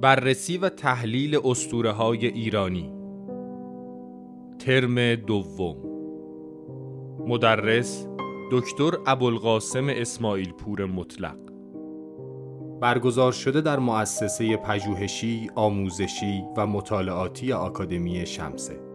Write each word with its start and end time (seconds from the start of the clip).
بررسی 0.00 0.58
و 0.58 0.68
تحلیل 0.68 1.40
اسطوره 1.44 1.92
های 1.92 2.26
ایرانی. 2.26 2.92
ترم 4.58 5.14
دوم. 5.14 5.76
مدرس 7.28 8.06
دکتر 8.52 8.92
ابوالقاسم 9.06 9.86
اسماعیل 9.88 10.52
پور 10.52 10.84
مطلق. 10.84 11.36
برگزار 12.80 13.32
شده 13.32 13.60
در 13.60 13.78
مؤسسه 13.78 14.56
پژوهشی، 14.56 15.50
آموزشی 15.54 16.42
و 16.56 16.66
مطالعاتی 16.66 17.52
آکادمی 17.52 18.26
شمسه. 18.26 18.87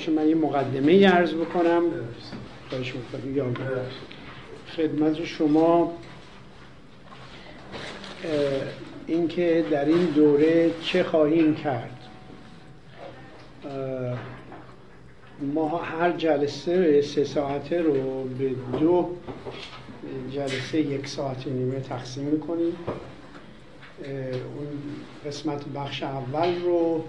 بشه 0.00 0.12
من 0.12 0.28
یه 0.28 0.34
مقدمه 0.34 1.08
عرض 1.08 1.34
بکنم. 1.34 1.82
خواهش 2.70 2.94
می‌کنم. 2.94 3.36
یا 3.36 3.46
خدمت 4.76 5.24
شما 5.24 5.92
اینکه 9.06 9.64
در 9.70 9.84
این 9.84 10.04
دوره 10.04 10.70
چه 10.82 11.02
خواهیم 11.02 11.54
کرد. 11.54 11.96
ما 15.54 15.78
هر 15.78 16.12
جلسه 16.12 17.02
سه 17.02 17.24
ساعته 17.24 17.82
رو 17.82 18.24
به 18.38 18.50
دو 18.80 19.10
جلسه 20.32 20.78
یک 20.80 21.06
ساعت 21.06 21.46
نیمه 21.46 21.80
تقسیم 21.80 22.24
می‌کنیم. 22.24 22.76
اون 24.04 24.68
قسمت 25.26 25.64
بخش 25.64 26.02
اول 26.02 26.62
رو 26.62 27.04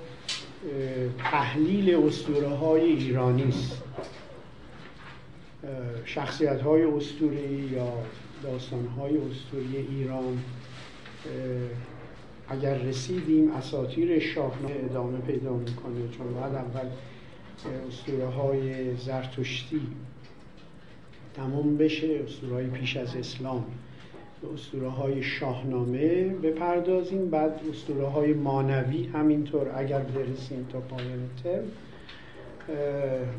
تحلیل 1.18 1.96
اسطوره 1.96 2.50
های 2.50 2.82
ایرانی 2.82 3.44
است. 3.44 3.82
شخصیت 6.06 6.62
های 6.62 6.84
اسطوره 6.84 7.52
یا 7.52 7.94
داستان 8.44 8.88
های 8.88 9.18
اسطوره 9.18 9.86
ایران 9.90 10.44
اگر 12.50 12.78
رسیدیم 12.78 13.52
اساطیر 13.52 14.20
شاهنامه 14.20 14.76
ادامه 14.84 15.18
پیدا 15.18 15.54
می‌کنه 15.54 16.10
چون 16.18 16.34
بعد 16.34 16.56
اول 16.56 16.90
اسطوره 17.88 18.28
های 18.28 18.96
زرتشتی 18.96 19.82
تمام 21.34 21.78
بشه 21.78 22.22
اسطوره 22.28 22.68
پیش 22.68 22.98
از 22.98 23.16
اسلام. 23.16 23.66
به 24.42 24.54
اسطوره 24.54 24.88
های 24.90 25.24
شاهنامه 25.24 26.26
بپردازیم. 26.26 27.30
بعد 27.30 27.60
اسطوره 27.70 28.08
های 28.08 28.34
مانوی 28.34 29.04
همینطور 29.04 29.72
اگر 29.76 30.00
برسیم 30.00 30.68
تا 30.72 30.80
پایان 30.80 31.30
ترم. 31.44 31.64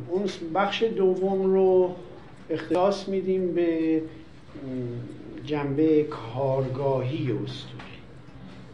اون 0.09 0.23
بخش 0.55 0.83
دوم 0.83 1.43
رو 1.55 1.95
اختصاص 2.51 3.09
میدیم 3.09 3.55
به 3.55 4.03
جنبه 5.45 6.03
کارگاهی 6.03 7.33
اسطوره. 7.33 7.83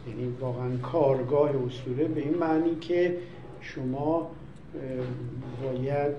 یعنی 0.07 0.33
واقعا 0.39 0.77
کارگاه 0.77 1.49
اسطوره 1.67 2.05
به 2.07 2.21
این 2.21 2.37
معنی 2.37 2.75
که 2.75 3.17
شما 3.61 4.31
باید 5.63 6.15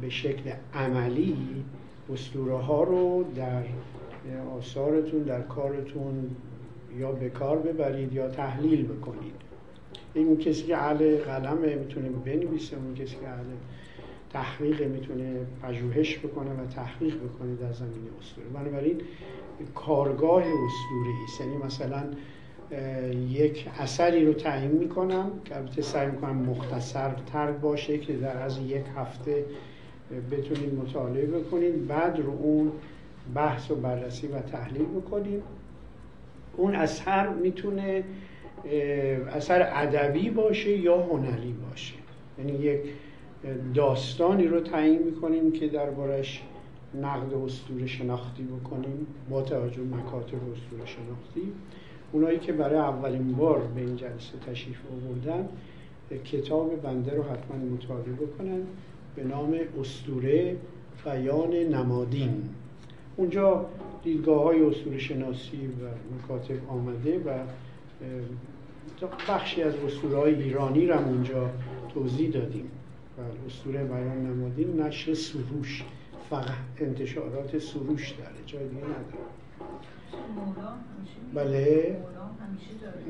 به 0.00 0.10
شکل 0.10 0.50
عملی 0.74 1.36
اسطوره 2.12 2.56
ها 2.56 2.82
رو 2.82 3.24
در 3.36 3.62
آثارتون 4.56 5.22
در 5.22 5.40
کارتون 5.40 6.30
یا 6.98 7.12
به 7.12 7.28
کار 7.28 7.58
ببرید 7.58 8.12
یا 8.12 8.28
تحلیل 8.28 8.84
بکنید. 8.84 9.34
این 10.14 10.36
کسی 10.36 10.62
که 10.62 10.76
اهل 10.76 11.16
قلمه 11.16 11.74
می‌تونه 11.74 12.08
بنویسه 12.08 12.76
اون 12.76 12.94
کسی 12.94 13.16
که 13.16 13.28
اهل 13.28 13.44
تحقیق 14.32 14.82
می‌تونه 14.82 15.46
پژوهش 15.62 16.18
بکنه 16.18 16.50
و 16.50 16.66
تحقیق 16.74 17.16
بکنه 17.16 17.54
در 17.54 17.72
زمین 17.72 18.08
اسطوره. 18.20 18.46
بنابراین 18.54 19.00
کارگاه 19.74 20.42
اسطوره 20.42 21.14
است 21.24 21.40
یعنی 21.40 21.56
مثلا 21.56 22.02
یک 23.28 23.68
اثری 23.78 24.24
رو 24.26 24.32
تعیین 24.32 24.70
می‌کنم 24.70 25.30
که 25.44 25.56
البته 25.56 25.82
سعی 25.82 26.10
می‌کنم 26.10 26.36
مختصر 26.36 27.14
تر 27.32 27.50
باشه 27.50 27.98
که 27.98 28.12
در 28.12 28.42
از 28.42 28.58
یک 28.58 28.84
هفته 28.96 29.44
بتونید 30.30 30.74
مطالعه 30.74 31.26
بکنید 31.26 31.86
بعد 31.86 32.18
رو 32.18 32.30
اون 32.30 32.72
بحث 33.34 33.70
و 33.70 33.74
بررسی 33.74 34.26
و 34.26 34.40
تحلیل 34.40 34.84
بکنید 34.86 35.42
اون 36.56 36.74
اثر 36.74 37.28
می‌تونه 37.28 38.04
اثر 39.32 39.68
ادبی 39.72 40.30
باشه 40.30 40.70
یا 40.70 41.02
هنری 41.02 41.54
باشه. 41.70 41.94
یعنی 42.38 42.52
یک 42.52 42.80
داستانی 43.74 44.46
رو 44.46 44.60
تعیین 44.60 45.02
می‌کنیم 45.02 45.52
که 45.52 45.68
دربارش 45.68 46.42
نقد 47.02 47.34
اسطوره 47.34 47.86
شناختی 47.86 48.42
بکنیم. 48.42 49.06
با 49.30 49.42
توجه 49.42 49.82
مکاتب 49.82 50.38
اسطوره 50.52 50.86
شناختی. 50.86 51.52
اونایی 52.12 52.38
که 52.38 52.52
برای 52.52 52.78
اولین 52.78 53.32
بار 53.32 53.58
به 53.74 53.80
این 53.80 53.96
جلسه 53.96 54.38
تشریف 54.46 54.78
آوردن 54.92 55.48
کتاب 56.24 56.82
بنده 56.82 57.16
رو 57.16 57.22
حتما 57.22 57.56
مطالعه 57.56 58.12
بکنن. 58.12 58.60
به 59.16 59.24
نام 59.24 59.54
استوره 59.80 60.56
بیان 61.04 61.50
نمادین. 61.50 62.48
اونجا 63.16 63.66
دیدگاه 64.04 64.42
های 64.42 64.62
اسطوره 64.62 64.98
شناسی 64.98 65.66
و 65.66 66.14
مکاتب 66.14 66.70
آمده 66.70 67.18
و 67.18 67.38
بخشی 69.28 69.62
از 69.62 69.74
اسطوره 69.74 70.16
های 70.16 70.42
ایرانی 70.42 70.86
رو 70.86 70.98
اونجا 70.98 71.50
توضیح 71.94 72.30
دادیم. 72.30 72.70
و 73.18 73.46
اسطوره 73.46 73.84
بیان 73.84 74.26
نمادین 74.26 74.82
نشر 74.82 75.14
سروش 75.14 75.84
فقط 76.30 76.54
انتشارات 76.78 77.58
سروش 77.58 78.10
داره 78.10 78.30
جای 78.46 78.68
دیگه 78.68 78.82
نداره. 78.84 79.22
بله. 81.34 81.96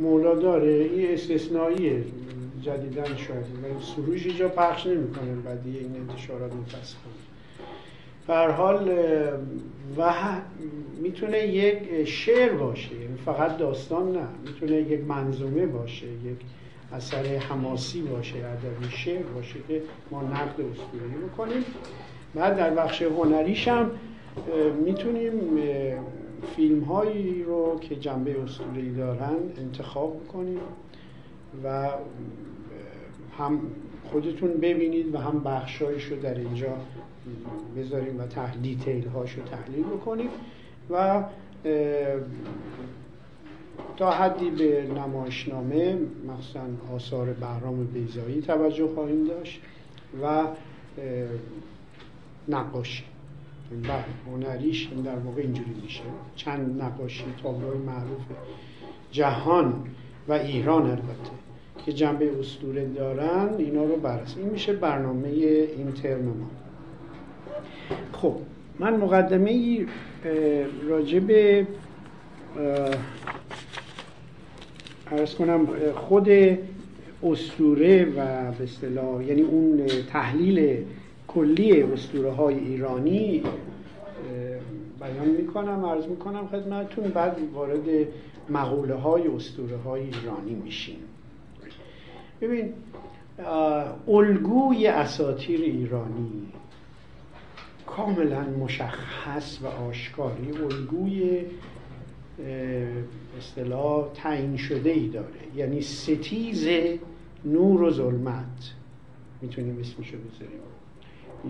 مولا 0.01 0.35
داره. 0.35 0.73
این 0.73 1.11
استثنائیه 1.11 2.05
جدیدن 2.63 3.05
شاید. 3.05 3.47
ولی 3.63 3.75
سروش 3.97 4.27
اینجا 4.27 4.49
پخش 4.49 4.87
نمی‌کنه 4.87 5.35
بعد 5.35 5.61
این 5.65 5.97
انتشارات 5.97 6.53
متاسفانه. 6.53 7.15
هر 8.29 8.51
حال 8.51 8.91
و 9.99 10.13
می‌تونه 11.03 11.39
یک 11.39 12.05
شعر 12.05 12.53
باشه 12.53 12.95
یعنی 12.95 13.17
فقط 13.25 13.57
داستان 13.57 14.13
نه. 14.13 14.27
می‌تونه 14.47 14.73
یک 14.73 15.01
منظومه 15.01 15.67
باشه 15.67 16.07
یک 16.07 16.39
اثر 16.93 17.37
حماسی 17.37 18.03
باشه 18.03 18.37
ادبی 18.37 18.91
شعر 18.91 19.23
باشه 19.23 19.55
که 19.69 19.83
ما 20.11 20.23
نقد 20.23 20.61
اسطوره‌ای 20.61 21.29
بکنیم. 21.29 21.65
بعد 22.35 22.57
در 22.57 22.71
بخش 22.71 23.03
هنریش 23.03 23.69
هم 23.69 23.91
می‌تونیم 24.85 25.33
فیلم 26.57 26.81
هایی 26.81 27.43
رو 27.43 27.79
که 27.81 27.97
جنبه 27.97 28.43
اسطوره‌ای 28.43 28.91
دارن 28.91 29.37
انتخاب 29.59 30.21
بکنیم 30.25 30.61
و 31.65 31.89
هم 33.39 33.61
خودتون 34.05 34.53
ببینید 34.53 35.15
و 35.15 35.19
هم 35.19 35.41
بخشایش 35.45 36.05
رو 36.05 36.17
در 36.17 36.35
اینجا 36.35 36.77
بذاریم 37.77 38.21
و 38.21 38.27
دیتیل 38.63 39.09
هاش 39.09 39.35
رو 39.35 39.43
تحلیل 39.43 39.85
بکنیم 39.85 40.29
و 40.91 41.25
تا 43.97 44.11
حدی 44.11 44.51
به 44.51 44.89
نمایشنامه 44.97 45.99
مخصوصا 46.29 46.61
آثار 46.95 47.33
بهرام 47.33 47.85
بیزایی 47.85 48.41
توجه 48.41 48.89
خواهیم 48.95 49.25
داشت 49.25 49.61
و 50.23 50.45
نقاشی. 52.49 53.05
بله 53.83 54.05
هنریش 54.27 54.89
در 55.05 55.19
واقع 55.19 55.41
اینجوری 55.41 55.75
میشه. 55.83 56.03
چند 56.37 56.83
نقاشی 56.83 57.25
تابلوهای 57.43 57.79
معروف 57.79 58.21
جهان 59.13 59.85
و 60.29 60.33
ایران 60.33 60.83
البته. 60.83 61.42
که 61.87 61.93
جنبه 61.93 62.31
اسطوره 62.41 62.85
دارن 62.85 63.49
اینا 63.59 63.85
رو 63.85 63.97
بررسی. 63.97 64.41
این 64.41 64.49
میشه 64.49 64.73
برنامه 64.73 65.29
این 65.29 65.93
ترم 66.03 66.25
ما. 66.25 66.51
خب 68.13 68.35
من 68.79 68.97
مقدمه 68.97 69.51
ای 69.51 69.87
راجع 70.89 71.19
به 71.19 71.67
ارز 75.11 75.35
کنم 75.35 75.67
خود 75.95 76.29
استوره 77.23 78.05
و 78.05 78.53
به 78.53 78.65
اصطلاح 78.65 79.25
یعنی 79.25 79.43
اون 79.43 79.87
تحلیل 80.13 80.85
کلی 81.29 81.83
اسطوره 81.83 82.31
های 82.31 82.59
ایرانی 82.59 83.43
بیان 85.01 85.29
می‌کنم 85.29 85.85
عرض 85.85 86.07
می‌کنم 86.07 86.47
خدمتتون 86.47 87.05
بعد 87.05 87.37
وارد 87.55 87.85
مقوله 88.51 88.95
های 88.95 89.29
اسطوره 89.29 89.77
های 89.77 90.03
ایرانی 90.03 90.55
میشیم. 90.65 90.97
ببین 92.43 92.73
الگوی 94.09 94.87
اساتیر 94.87 95.61
ایرانی 95.61 96.49
کاملا 97.87 98.41
مشخص 98.41 99.59
و 99.63 99.67
آشکاری 99.67 100.51
الگوی 100.51 101.45
اصطلاح 103.39 104.09
تعیین 104.15 104.57
شده 104.57 104.91
ای 104.91 105.09
داره. 105.09 105.41
یعنی 105.57 105.81
ستیز 105.81 106.69
نور 107.45 107.83
و 107.83 107.91
ظلمت. 107.91 108.75
می‌تونیم 109.43 109.79
اسمشو 109.81 110.17
بذاریم. 110.17 110.61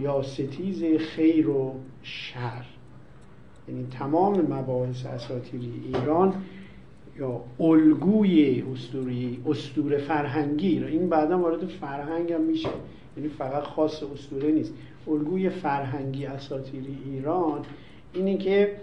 یا 0.00 0.22
ستیز 0.22 0.84
خیر 0.98 1.48
و 1.48 1.74
شر. 2.02 2.64
یعنی 3.68 3.86
تمام 3.98 4.40
مباحث 4.40 5.06
اساطیری 5.06 5.82
ایران 5.86 6.34
یا 7.18 7.40
الگوی 7.60 8.64
اسطوری 8.72 9.42
اسطوره 9.46 9.98
فرهنگی 9.98 10.84
این 10.84 11.08
بعدا 11.08 11.38
وارد 11.38 11.66
فرهنگ 11.66 12.32
هم 12.32 12.40
میشه. 12.40 12.68
یعنی 13.16 13.28
فقط 13.28 13.62
خاص 13.62 14.02
اسطوره 14.02 14.52
نیست. 14.52 14.72
الگوی 15.08 15.48
فرهنگی 15.48 16.26
اساطیری 16.26 16.98
ایران 17.04 17.60
اینه 18.12 18.36
که 18.36 18.76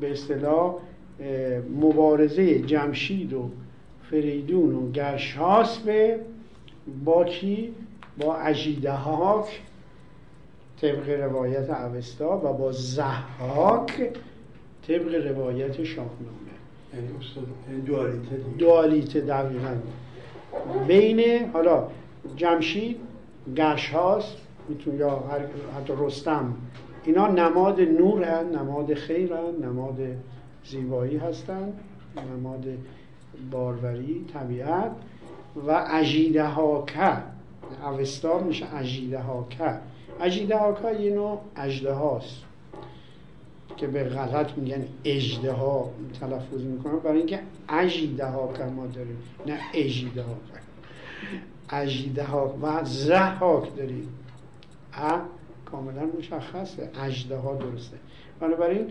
به 0.00 0.12
اصطلاح 0.12 0.74
مبارزه 1.80 2.58
جمشید 2.58 3.32
و 3.32 3.50
فریدون 4.10 4.74
و 4.74 4.90
گرشاسب 4.90 6.20
با 7.04 7.24
کی؟ 7.24 7.74
با 8.18 8.36
اجیدهاک 8.36 9.60
طبق 10.80 11.08
روایت 11.08 11.70
اوستا 11.70 12.40
و 12.44 12.52
با 12.52 12.72
زحاک 12.72 14.10
طبق 14.88 15.26
روایت 15.30 15.84
شاهنامه. 15.84 16.51
یعنی 16.94 17.82
دوالیته 17.86 18.36
دوالیته 18.58 19.20
دقیقا. 19.20 19.74
بین 20.86 21.50
حالا 21.52 21.86
جمشید 22.36 22.96
گرشهاست 23.56 24.36
میتون 24.68 24.96
یا 24.96 25.24
حتی 25.76 25.92
رستم. 25.98 26.54
اینا 27.04 27.26
نماد 27.26 27.80
نور 27.80 28.24
هن 28.24 28.58
نماد 28.58 28.94
خیر 28.94 29.32
هن 29.32 29.64
نماد 29.64 29.98
زیبایی 30.64 31.16
هستن 31.16 31.72
نماد 32.36 32.64
باروری 33.50 34.24
طبیعت. 34.34 34.90
و 35.56 35.86
اجیده 35.90 36.44
هاکه 36.44 37.12
اوستا 37.84 38.38
میشه 38.38 38.76
اجیده 38.76 39.18
هاکه 39.18 39.78
اجیده 40.20 40.58
هاکه 40.58 41.00
یه 41.00 41.14
نوع 41.14 41.38
اجده 41.56 41.92
هاست 41.92 42.42
که 43.76 43.86
به 43.86 44.04
غلط 44.04 44.58
میگن 44.58 44.84
اجده 45.04 45.52
ها 45.52 45.90
تلفظ 46.20 46.62
می‌کنن 46.62 46.98
برای 46.98 47.18
اینکه 47.18 47.40
اجیده 47.68 48.26
هاکه 48.26 48.64
ما 48.64 48.86
داریم 48.86 49.18
نه 49.46 49.58
اجیده 49.74 50.22
هاکه 50.22 50.62
اجیده 51.70 52.24
ها 52.24 52.54
و 52.62 52.84
زهاک 52.84 53.76
داریم. 53.76 54.08
ا 54.94 55.18
کاملا 55.70 56.02
مشخصه. 56.18 56.90
اجده 57.02 57.36
ها 57.36 57.54
درسته. 57.54 57.96
بنابراین 58.40 58.86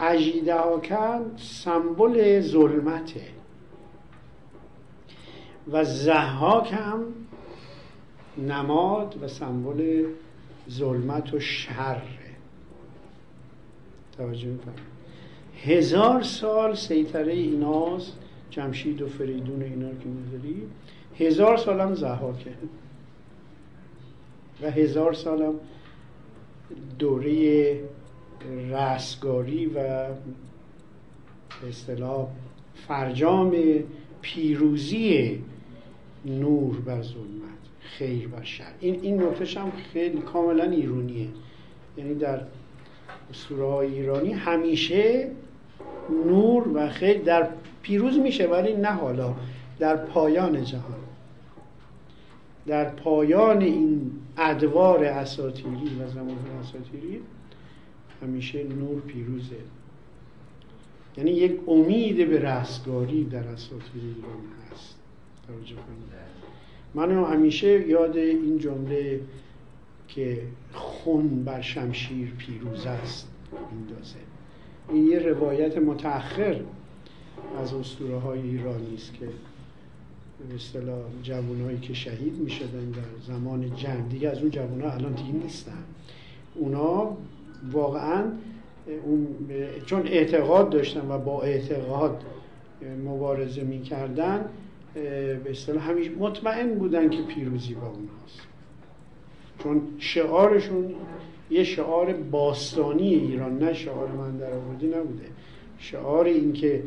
اجیده 0.00 0.54
ها 0.54 0.80
کن 0.80 1.30
سمبل 1.36 2.40
ظلمته. 2.40 3.20
و 5.72 5.84
زهاک 5.84 6.72
هم 6.72 7.04
نماد 8.38 9.22
و 9.22 9.28
سمبل 9.28 10.06
ظلمت 10.70 11.34
و 11.34 11.40
شر. 11.40 12.02
توجه 14.18 14.48
هزار 15.64 16.22
سال 16.22 16.74
سیطره 16.74 17.32
ایناست 17.32 18.18
جمشید 18.50 19.02
و 19.02 19.08
فریدون 19.08 19.62
اینا 19.62 19.88
رو 19.88 19.98
که 19.98 20.08
می‌ذاری 20.08 20.62
هزار 21.18 21.56
سال 21.56 21.80
هم 21.80 21.94
زهاکه 21.94 22.50
و 24.62 24.70
هزار 24.70 25.12
سال 25.12 25.42
هم 25.42 25.54
دوره 26.98 27.80
رستگاری 28.70 29.66
و 29.66 29.72
به 31.62 31.68
اصطلاح 31.68 32.28
فرجام 32.88 33.56
پیروزی 34.20 35.42
نور 36.24 36.80
بر 36.80 37.02
ظلمت 37.02 37.46
خیر 37.80 38.28
بر 38.28 38.42
شر. 38.42 38.72
این 38.80 39.00
این 39.02 39.22
نکتهش 39.22 39.56
هم 39.56 39.72
خیلی 39.92 40.18
کاملا 40.18 40.64
ایرونیه. 40.64 41.28
یعنی 41.98 42.14
در 42.14 42.40
اسطوره 43.30 43.66
های 43.66 43.94
ایرانی 43.94 44.32
همیشه 44.32 45.30
نور 46.26 46.68
و 46.74 46.88
خیر 46.88 47.22
در 47.22 47.48
پیروز 47.82 48.18
میشه 48.18 48.46
ولی 48.46 48.74
نه 48.74 48.88
حالا 48.88 49.34
در 49.78 49.96
پایان 49.96 50.64
جهان. 50.64 50.98
در 52.66 52.84
پایان 52.84 53.62
این 53.62 54.12
ادوار 54.36 55.04
اساتیری 55.04 56.00
و 56.00 56.08
زمان 56.08 56.36
اساتیری 56.62 57.20
همیشه 58.22 58.64
نور 58.64 59.00
پیروزه. 59.00 59.56
یعنی 61.16 61.30
یک 61.30 61.60
امید 61.68 62.30
به 62.30 62.40
رستگاری 62.40 63.24
در 63.24 63.48
اساطیر 63.48 64.02
ایران 64.02 64.72
هست. 64.72 64.94
توجه 65.46 65.74
کنید. 65.74 66.06
من 66.94 67.24
همیشه 67.24 67.88
یاد 67.88 68.16
این 68.16 68.58
جمله 68.58 69.20
که 70.08 70.42
خون 70.72 71.44
بر 71.44 71.60
شمشیر 71.60 72.32
پیروز 72.38 72.86
است 72.86 73.28
میندازه. 73.72 74.16
این 74.88 75.06
یه 75.06 75.18
روایت 75.18 75.78
متأخر 75.78 76.60
از 77.62 77.74
اسطوره 77.74 78.18
های 78.18 78.40
ایرانی 78.40 78.94
است 78.94 79.14
که 79.14 79.26
به 80.48 80.54
اصطلاح 80.54 80.98
جوانایی 81.22 81.78
که 81.78 81.94
شهید 81.94 82.38
می‌شدن 82.38 82.90
در 82.90 83.26
زمان 83.26 83.76
جنگ 83.76 84.08
دیگه 84.08 84.28
از 84.28 84.38
اون 84.38 84.50
جوان 84.50 84.82
الان 84.82 85.12
دیگه 85.12 85.32
نیستن. 85.32 85.84
اونا 86.54 87.16
واقعا 87.72 88.24
اون 89.04 89.26
چون 89.86 90.06
اعتقاد 90.06 90.70
داشتن 90.70 91.10
و 91.10 91.18
با 91.18 91.42
اعتقاد 91.42 92.22
مبارزه 93.04 93.62
می‌کردن 93.62 94.44
به 94.94 95.50
اصطلاح 95.50 95.90
همیشه 95.90 96.10
مطمئن 96.10 96.74
بودن 96.74 97.10
که 97.10 97.22
پیروزی 97.22 97.74
با 97.74 97.86
اونهاست. 97.86 98.40
چون 99.58 99.82
شعارشون 99.98 100.94
یه 101.50 101.64
شعار 101.64 102.12
باستانی 102.12 103.14
ایران 103.14 103.58
نه 103.58 103.72
شعار 103.72 104.08
من 104.08 104.36
در 104.36 104.52
آوردی 104.52 104.86
نبوده. 104.86 105.24
شعار 105.78 106.24
این 106.24 106.52
که 106.52 106.82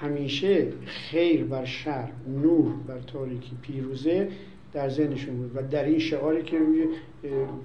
همیشه 0.00 0.66
خیر 0.86 1.44
بر 1.44 1.64
شر 1.64 2.08
نور 2.42 2.72
بر 2.86 2.98
تاریکی 2.98 3.52
پیروزه 3.62 4.28
در 4.72 4.88
ذهنشون 4.88 5.36
بود. 5.36 5.50
و 5.54 5.62
در 5.62 5.84
این 5.84 5.98
شعاری 5.98 6.42
که 6.42 6.58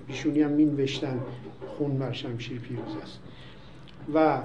بیشونی 0.08 0.42
هم 0.42 0.52
مینوشتن 0.52 1.20
خون 1.68 1.98
بر 1.98 2.12
شمشیر 2.12 2.60
پیروز 2.60 2.96
است. 3.04 3.20
و 4.14 4.42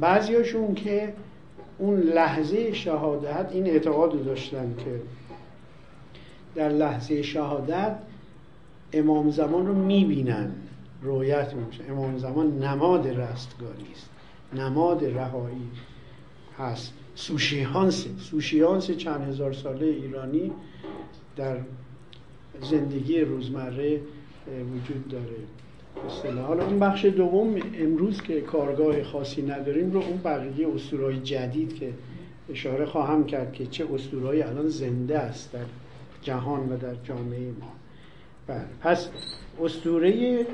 بعضیاشون 0.00 0.74
که 0.74 1.12
اون 1.78 2.00
لحظه 2.00 2.72
شهادت 2.72 3.48
این 3.52 3.66
اعتقاد 3.66 4.24
داشتن 4.24 4.74
که 4.84 5.00
در 6.54 6.68
لحظه 6.68 7.22
شهادت 7.22 7.96
امام 8.92 9.30
زمان 9.30 9.66
رو 9.66 9.74
می‌بینن. 9.74 10.52
رویت 11.02 11.54
میشه 11.54 11.84
امام 11.90 12.18
زمان 12.18 12.58
نماد 12.58 13.08
رستگاری 13.08 13.86
است. 13.92 14.10
نماد 14.54 15.04
رهایی 15.04 15.70
هست. 16.58 16.92
سوشیهانس 17.14 18.06
سوشیهانس 18.18 18.90
چند 18.90 19.28
هزار 19.28 19.52
ساله 19.52 19.86
ایرانی 19.86 20.52
در 21.36 21.56
زندگی 22.62 23.20
روزمره 23.20 24.00
وجود 24.74 25.08
داره. 25.08 26.42
حالا 26.46 26.66
اون 26.66 26.78
بخش 26.78 27.04
دوم 27.04 27.56
امروز 27.74 28.22
که 28.22 28.40
کارگاه 28.40 29.02
خاصی 29.02 29.42
نداریم 29.42 29.90
رو 29.90 30.00
اون 30.00 30.16
بقیه 30.24 30.68
اسطورهای 30.74 31.20
جدید 31.20 31.74
که 31.74 31.92
اشاره 32.50 32.86
خواهم 32.86 33.26
کرد 33.26 33.52
که 33.52 33.66
چه 33.66 33.86
اسطورهایی 33.94 34.42
الان 34.42 34.68
زنده 34.68 35.18
است 35.18 35.52
در 35.52 35.64
جهان 36.22 36.72
و 36.72 36.76
در 36.76 36.94
جامعه 37.04 37.50
ما. 37.60 37.72
پس 38.82 39.08
اسطوره 39.60 40.46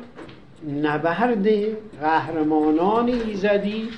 نبرد 0.83 1.49
قهرمانان 2.01 3.09
ایزدی 3.09 3.89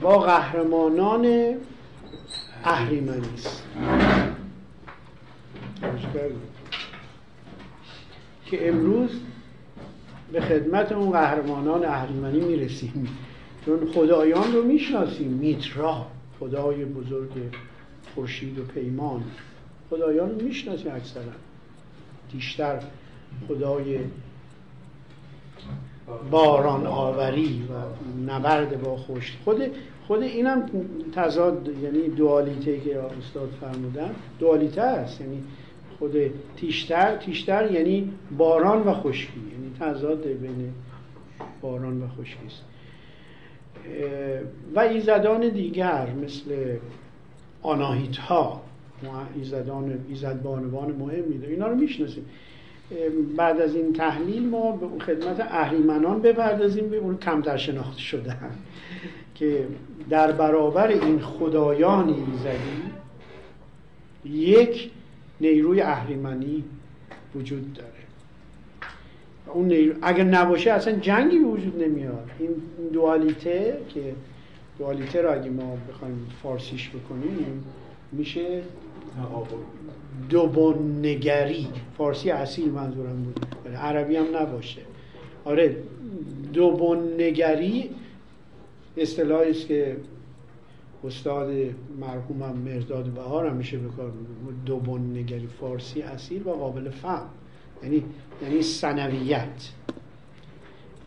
با 0.00 0.18
قهرمانان 0.18 1.54
اهریمنی 2.64 3.28
است. 3.34 3.62
که 8.46 8.68
امروز 8.68 9.10
به 10.32 10.40
خدمت 10.40 10.92
اون 10.92 11.10
قهرمانان 11.10 11.84
اهریمنی 11.84 12.40
می‌رسیم. 12.40 13.08
چون 13.66 13.92
خدایان 13.94 14.52
رو 14.52 14.62
می‌شناسیم. 14.62 15.28
میترا 15.28 16.06
خدای 16.40 16.84
بزرگ 16.84 17.30
خورشید 18.14 18.58
و 18.58 18.62
پیمان. 18.62 19.24
خدایان 19.90 20.30
رو 20.30 20.46
می‌شناسیم 20.46 20.92
اکثرا. 20.94 21.22
بیشتر 22.32 22.80
خدای 23.48 23.98
باران 26.30 26.86
آوری 26.86 27.68
و 27.70 27.72
نبرد 28.30 28.82
با 28.82 28.96
خشک. 28.96 29.34
خود 29.44 29.62
خود 30.06 30.22
اینم 30.22 30.70
تضاد 31.14 31.68
یعنی 31.82 32.08
دوالیته 32.08 32.80
که 32.80 32.98
استاد 32.98 33.48
فرمودن. 33.60 34.14
دوالیته 34.38 34.82
است 34.82 35.20
یعنی 35.20 35.42
خود 35.98 36.14
تیشتر. 36.56 37.16
تیشتر 37.16 37.72
یعنی 37.72 38.12
باران 38.38 38.82
و 38.82 38.94
خشکی 38.94 39.40
یعنی 39.52 39.94
تضاد 39.94 40.26
بین 40.26 40.72
باران 41.60 42.02
و 42.02 42.08
خشکی 42.08 42.46
است. 42.46 42.64
و 44.74 44.80
ایزدان 44.80 45.48
دیگر 45.48 46.10
مثل 46.24 46.76
آناهیت 47.62 48.16
ها 48.16 48.62
ایزدان 49.34 49.98
ایزدبانوان 50.08 50.92
مهم 50.92 51.24
میده. 51.24 51.46
اینا 51.46 51.68
رو 51.68 51.74
می‌شناسیم. 51.74 52.24
بعد 53.36 53.60
از 53.60 53.74
این 53.74 53.92
تحلیل 53.92 54.48
ما 54.48 54.72
به 54.72 55.04
خدمت 55.04 55.40
اهریمنان 55.40 56.22
بپردازیم 56.22 56.88
به 56.88 56.96
اون 56.96 57.16
کمتر 57.16 57.56
شناخته 57.56 58.00
شدن. 58.00 58.50
که 59.34 59.66
در 60.10 60.32
برابر 60.32 60.88
این 60.88 61.20
خدایان 61.20 62.08
ایزدی 62.08 62.82
یک 64.24 64.90
نیروی 65.40 65.80
اهریمنی 65.80 66.64
وجود 67.34 67.72
داره. 67.72 67.90
اون 69.46 69.66
نیرو... 69.66 69.94
اگر 70.02 70.24
نباشه 70.24 70.72
اصلا 70.72 70.98
جنگی 70.98 71.38
به 71.38 71.44
وجود 71.44 71.82
نمیاد. 71.82 72.30
این 72.38 72.50
دوالیته 72.92 73.78
که 73.94 74.14
دوالیته 74.78 75.22
رو 75.22 75.32
اگه 75.32 75.50
ما 75.50 75.78
بخوایم 75.88 76.26
فارسیش 76.42 76.90
بکنیم 76.90 77.64
میشه 78.12 78.62
دوبونگری. 80.30 81.68
فارسی 81.98 82.30
اصیل 82.30 82.70
منظورم 82.70 83.22
بود. 83.22 83.46
عربی 83.76 84.16
هم 84.16 84.36
نباشه. 84.36 84.80
آره 85.44 85.76
دوبونگری 86.52 87.90
اصطلاحی 88.96 89.50
است 89.50 89.66
که 89.66 89.96
استاد 91.04 91.50
مرحومم 92.00 92.56
مرداد 92.58 93.04
بهار 93.04 93.50
میشه 93.50 93.78
بکار 93.78 94.12
دوبون 94.66 95.18
نگری 95.18 95.46
فارسی 95.46 96.02
اصیل 96.02 96.42
و 96.46 96.50
قابل 96.50 96.90
فهم. 96.90 97.26
یعنی 97.82 98.04
یعنی 98.42 98.62
سنویت 98.62 99.70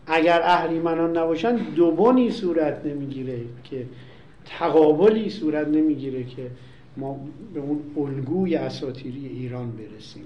اگر 0.06 0.40
اهریمنان 0.42 1.16
نباشن 1.16 1.56
دوبونی 1.56 2.30
صورت 2.30 2.86
نمی‌گیره 2.86 3.40
که 3.64 3.86
تقابلی 4.44 5.30
صورت 5.30 5.68
نمی‌گیره 5.68 6.24
که 6.24 6.50
ما 6.96 7.20
به 7.54 7.60
اون 7.60 7.80
الگوی 7.96 8.56
اساتیری 8.56 9.26
ایران 9.26 9.72
برسیم. 9.72 10.24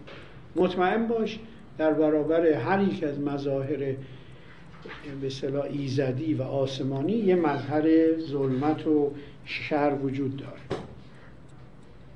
مطمئن 0.56 1.06
باش 1.06 1.38
در 1.78 1.92
برابر 1.92 2.47
هر 2.47 2.83
یک 2.83 3.04
از 3.04 3.21
مظاهر 3.21 3.94
به 5.21 5.30
صلاح 5.30 5.64
ایزدی 5.64 6.35
و 6.35 6.42
آسمانی 6.42 7.12
یه 7.12 7.35
مظهر 7.35 8.16
ظلمت 8.18 8.87
و 8.87 9.11
شر 9.44 9.94
وجود 10.02 10.37
داره. 10.37 10.83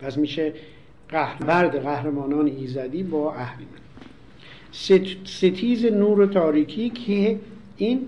پس 0.00 0.16
میشه 0.16 0.52
قهربرد 1.08 1.82
قهرمانان 1.82 2.46
ایزدی 2.46 3.02
با 3.02 3.34
اهریمن 3.34 3.70
ستیز 5.24 5.84
نور 5.84 6.20
و 6.20 6.26
تاریکی 6.26 6.90
که 6.90 7.40
این 7.76 8.06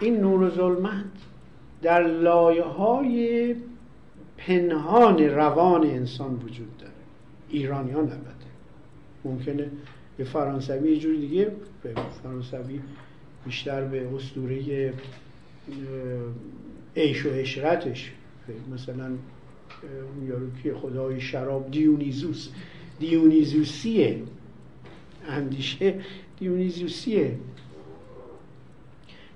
این 0.00 0.16
نور 0.16 0.42
و 0.42 0.50
ظلمت 0.50 1.04
در 1.82 2.06
لایه 2.06 2.62
های 2.62 3.54
پنهان 4.46 5.18
روان 5.18 5.86
انسان 5.86 6.34
وجود 6.34 6.76
داره. 6.78 6.92
ایرانیان 7.48 7.98
البته. 7.98 8.46
ممکنه 9.24 9.70
به 10.16 10.24
فرانسوی 10.24 10.92
یه 10.92 10.98
جور 10.98 11.16
دیگه 11.16 11.52
فرانسوی 12.22 12.80
بیشتر 13.44 13.84
به 13.84 14.14
اسطوره 14.14 14.92
عیش 16.96 17.26
و 17.26 17.30
عشرتش 17.30 18.12
مثلا 18.74 19.04
اون 19.04 20.28
یارو 20.28 20.46
که 20.62 20.74
خدای 20.74 21.20
شراب 21.20 21.70
دیونیزوس 21.70 22.48
دیونیزوسیه. 22.98 24.22
اندیشه 25.28 25.94
دیونیزوسیه. 26.38 27.38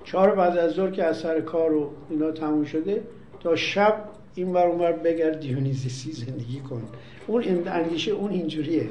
چهار 0.05 0.35
بعد 0.35 0.59
از 0.59 0.73
ظهر 0.73 0.90
که 0.90 1.05
از 1.05 1.19
سر 1.19 1.40
کار 1.40 1.73
و 1.73 1.90
اینا 2.11 2.31
تموم 2.31 2.64
شده 2.64 3.02
تا 3.40 3.57
شب 3.57 4.10
این 4.35 4.53
ور 4.53 4.67
اونور 4.67 4.93
بگرد 4.93 5.41
دیونیزوسی 5.41 6.13
زندگی 6.13 6.61
کن. 6.61 6.83
اون 7.27 7.69
اندیشه 7.69 8.11
اون 8.11 8.31
اینجوریه. 8.31 8.89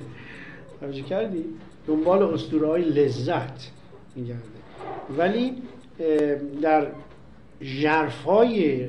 توجه 0.80 1.02
کردی؟ 1.02 1.46
دنبال 1.88 2.24
اسطوره 2.24 2.68
های 2.68 2.84
لذت 2.84 3.72
میگرده. 4.16 4.42
ولی 5.18 5.54
در 6.62 6.88
جرفای 7.62 8.88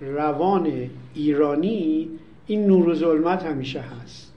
روان 0.00 0.90
ایرانی 1.14 2.08
این 2.46 2.66
نور 2.66 2.88
و 2.88 2.94
ظلمت 2.94 3.42
همیشه 3.42 3.80
هست. 3.80 4.32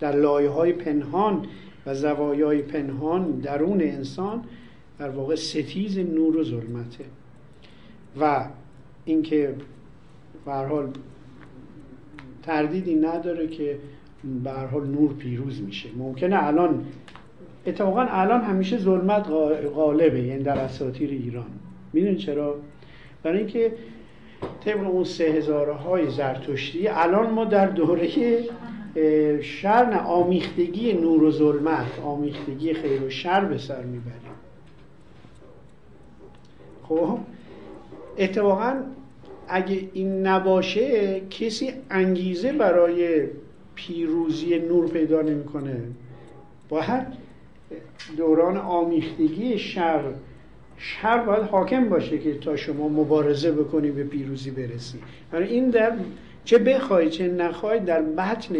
در 0.00 0.16
لایه 0.16 0.48
های 0.48 0.72
پنهان 0.72 1.46
و 1.86 1.94
زوایای 1.94 2.62
پنهان 2.62 3.30
درون 3.30 3.80
انسان 3.80 4.44
در 4.98 5.10
واقع 5.10 5.34
ستیز 5.34 5.98
نور 5.98 6.36
و 6.36 6.44
ظلمته. 6.44 7.04
و 8.20 8.46
اینکه 9.04 9.54
حال 10.46 10.88
تردیدی 12.42 12.94
نداره 12.94 13.48
که 13.48 13.78
به 14.44 14.50
حال 14.50 14.86
نور 14.86 15.12
پیروز 15.12 15.62
میشه. 15.62 15.88
ممکنه 15.98 16.44
الان 16.44 16.84
اتفاقا 17.66 18.02
الان 18.02 18.40
همیشه 18.40 18.78
ظلمت 18.78 19.26
غالبه 19.74 20.20
یعنی 20.20 20.42
در 20.42 20.58
اساطیر 20.58 21.10
ایران. 21.10 21.46
می‌دونی 21.92 22.16
چرا؟ 22.16 22.56
برای 23.22 23.38
اینکه 23.38 23.72
طبق 24.64 24.88
اون 24.88 25.04
سه 25.04 25.24
هزاره 25.24 25.72
های 25.72 26.10
زرتشتی 26.10 26.88
الان 26.88 27.30
ما 27.30 27.44
در 27.44 27.66
دوره 27.66 28.08
شر 29.42 30.00
آمیختگی 30.06 30.92
نور 30.92 31.22
و 31.22 31.30
ظلمت 31.30 32.00
آمیختگی 32.04 32.74
خیر 32.74 33.02
و 33.02 33.10
شر 33.10 33.44
به 33.44 33.58
سر 33.58 33.82
می‌بریم. 33.82 34.20
خب؟ 36.82 37.18
اتفاقا 38.18 38.74
اگه 39.50 39.88
این 39.92 40.26
نباشه 40.26 41.20
کسی 41.30 41.72
انگیزه 41.90 42.52
برای 42.52 43.26
پیروزی 43.74 44.58
نور 44.58 44.88
پیدا 44.88 45.22
نمی‌کنه. 45.22 45.76
باید 46.68 47.06
دوران 48.16 48.56
آمیختگی 48.56 49.58
شر 49.58 50.02
شر 50.76 51.18
باید 51.18 51.42
حاکم 51.42 51.88
باشه 51.88 52.18
که 52.18 52.34
تا 52.34 52.56
شما 52.56 52.88
مبارزه 52.88 53.52
بکنی 53.52 53.90
به 53.90 54.04
پیروزی 54.04 54.50
برسی. 54.50 54.98
برای 55.32 55.48
این 55.48 55.70
در 55.70 55.92
چه 56.44 56.58
بخوای 56.58 57.10
چه 57.10 57.28
نخوای 57.28 57.80
در 57.80 58.02
بطن 58.02 58.54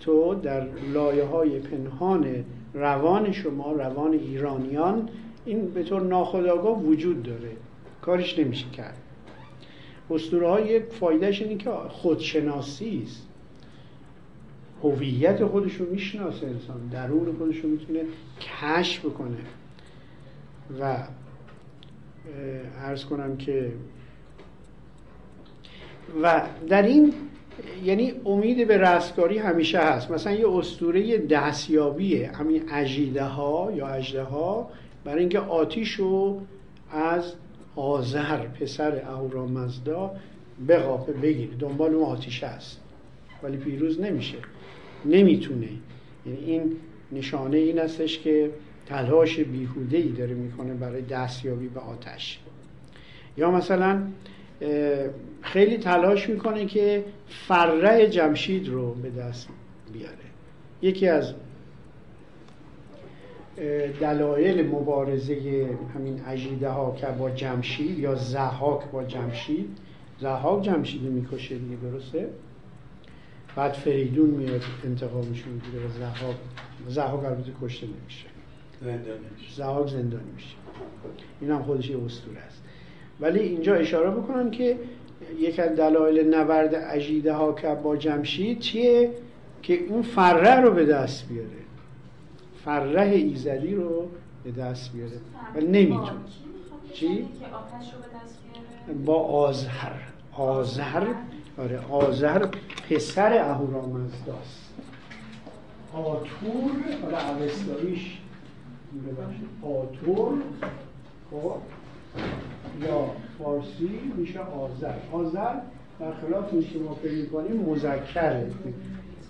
تو 0.00 0.34
در 0.34 0.66
لایه 0.94 1.24
های 1.24 1.58
پنهان 1.58 2.44
روان 2.74 3.32
شما 3.32 3.72
روان 3.72 4.12
ایرانیان 4.12 5.08
این 5.44 5.66
به 5.66 5.82
طور 5.82 6.02
ناخودآگاه 6.02 6.82
وجود 6.82 7.22
داره. 7.22 7.50
کارش 8.02 8.38
نمیشه 8.38 8.66
کرد. 8.76 8.96
اسطوره 10.14 10.48
های 10.48 10.80
فایدهش 10.80 11.42
اینه 11.42 11.56
که 11.56 11.70
خودشناسی 11.70 13.02
است. 13.06 13.28
هویت 14.82 15.44
خودش 15.44 15.74
رو 15.74 15.86
می‌شناسه 15.90 16.46
انسان 16.46 16.88
درون 16.92 17.36
خودش 17.38 17.56
رو 17.56 17.68
می‌تونه 17.68 18.00
کشف 18.40 19.06
بکنه. 19.06 19.36
و 20.80 20.96
ارز 22.78 23.04
کنم 23.04 23.36
که 23.36 23.72
و 26.22 26.42
در 26.68 26.82
این 26.82 27.14
یعنی 27.84 28.12
امید 28.26 28.68
به 28.68 28.78
رستگاری 28.78 29.38
همیشه 29.38 29.78
هست. 29.78 30.10
مثلا 30.10 30.32
یه 30.32 30.48
اسطوره 30.48 31.18
دستیابیه 31.18 32.30
همین 32.32 32.62
اجیده 32.72 33.24
ها 33.24 33.72
یا 33.76 33.88
اجده 33.88 34.22
ها 34.22 34.70
برای 35.04 35.20
اینکه 35.20 35.38
آتیش 35.38 35.90
رو 35.90 36.40
از 36.90 37.32
آذر 37.76 38.46
پسر 38.46 39.02
اهورامزدا 39.04 40.16
بقاپه 40.68 41.12
بگیره. 41.12 41.54
دنبال 41.58 41.94
اون 41.94 42.04
آتیش 42.04 42.44
هست. 42.44 42.80
ولی 43.42 43.56
پیروز 43.56 44.00
نمیشه. 44.00 44.36
نمی‌تونه. 45.04 45.68
یعنی 46.26 46.38
این 46.38 46.76
نشانه 47.12 47.56
این 47.56 47.78
استش 47.78 48.18
که 48.18 48.50
تلاش 48.86 49.40
بیهوده 49.40 49.96
ای 49.96 50.08
داره 50.08 50.34
می‌کنه 50.34 50.74
برای 50.74 51.02
دستیابی 51.02 51.68
به 51.68 51.80
آتش. 51.80 52.38
یا 53.36 53.50
مثلا 53.50 54.02
خیلی 55.42 55.78
تلاش 55.78 56.28
می‌کنه 56.28 56.66
که 56.66 57.04
فره 57.28 58.08
جمشید 58.08 58.68
رو 58.68 58.94
به 58.94 59.10
دست 59.10 59.48
بیاره. 59.92 60.16
یکی 60.82 61.08
از 61.08 61.34
دلایل 64.00 64.66
مبارزه 64.66 65.68
همین 65.94 66.20
عجیده 66.20 66.68
ها 66.68 66.94
که 66.96 67.06
با 67.06 67.30
جمشید 67.30 67.98
یا 67.98 68.14
زهاک 68.14 68.90
با 68.92 69.04
جمشید. 69.04 69.78
زهاک 70.20 70.62
جمشید 70.62 71.02
می‌کشه 71.02 71.58
دیگه 71.58 71.76
درسته؟ 71.76 72.28
بعد 73.56 73.72
فریدون 73.72 74.30
میاد 74.30 74.62
انتقامش 74.84 75.26
می‌گیره 75.46 75.86
و 75.86 75.88
زهاک 75.98 76.36
زهاک 76.88 77.24
البته 77.24 77.52
کشته 77.62 77.86
نمیشه. 77.86 78.26
زهاک 79.56 79.88
زندانی 79.88 80.30
میشه. 80.34 80.56
این 81.40 81.50
هم 81.50 81.62
خودش 81.62 81.90
یه 81.90 82.04
اسطوره 82.04 82.38
است. 82.38 82.62
ولی 83.20 83.40
اینجا 83.40 83.74
اشاره 83.74 84.10
بکنم 84.10 84.50
که 84.50 84.76
یک 85.38 85.58
از 85.58 85.76
دلایل 85.76 86.34
نبرد 86.34 86.74
عجیده 86.74 87.32
ها 87.32 87.52
که 87.52 87.68
با 87.82 87.96
جمشید 87.96 88.58
چیه؟ 88.58 89.10
که 89.62 89.74
این 89.74 90.02
فره 90.02 90.60
رو 90.60 90.70
به 90.70 90.84
دست 90.84 91.28
بیاره. 91.28 91.61
فره 92.64 93.02
ایزدی 93.02 93.74
رو 93.74 94.08
به 94.44 94.50
دست 94.52 94.92
بیاره. 94.92 95.16
و 95.54 95.60
نمی‌تونه. 95.60 96.10
چی؟ 96.92 97.28
با 99.04 99.14
آزهر. 99.14 99.92
آزهر؟ 100.36 101.06
آره 101.58 101.80
آذر 101.90 102.46
پسر 102.90 103.50
اهورامزداست. 103.50 104.72
آتور 105.92 106.70
حالا 107.02 107.18
اوستاییش 107.38 108.18
آتور 109.62 110.42
خب 111.30 111.54
یا 112.86 113.10
فارسی 113.38 113.90
میشه 114.16 114.40
آذر 114.40 114.94
آذر 115.12 115.54
خلاف 116.20 116.52
میشه 116.52 116.78
ما 116.78 116.94
فکر 116.94 117.12
می‌کنیم 117.12 117.56
مذکره. 117.56 118.50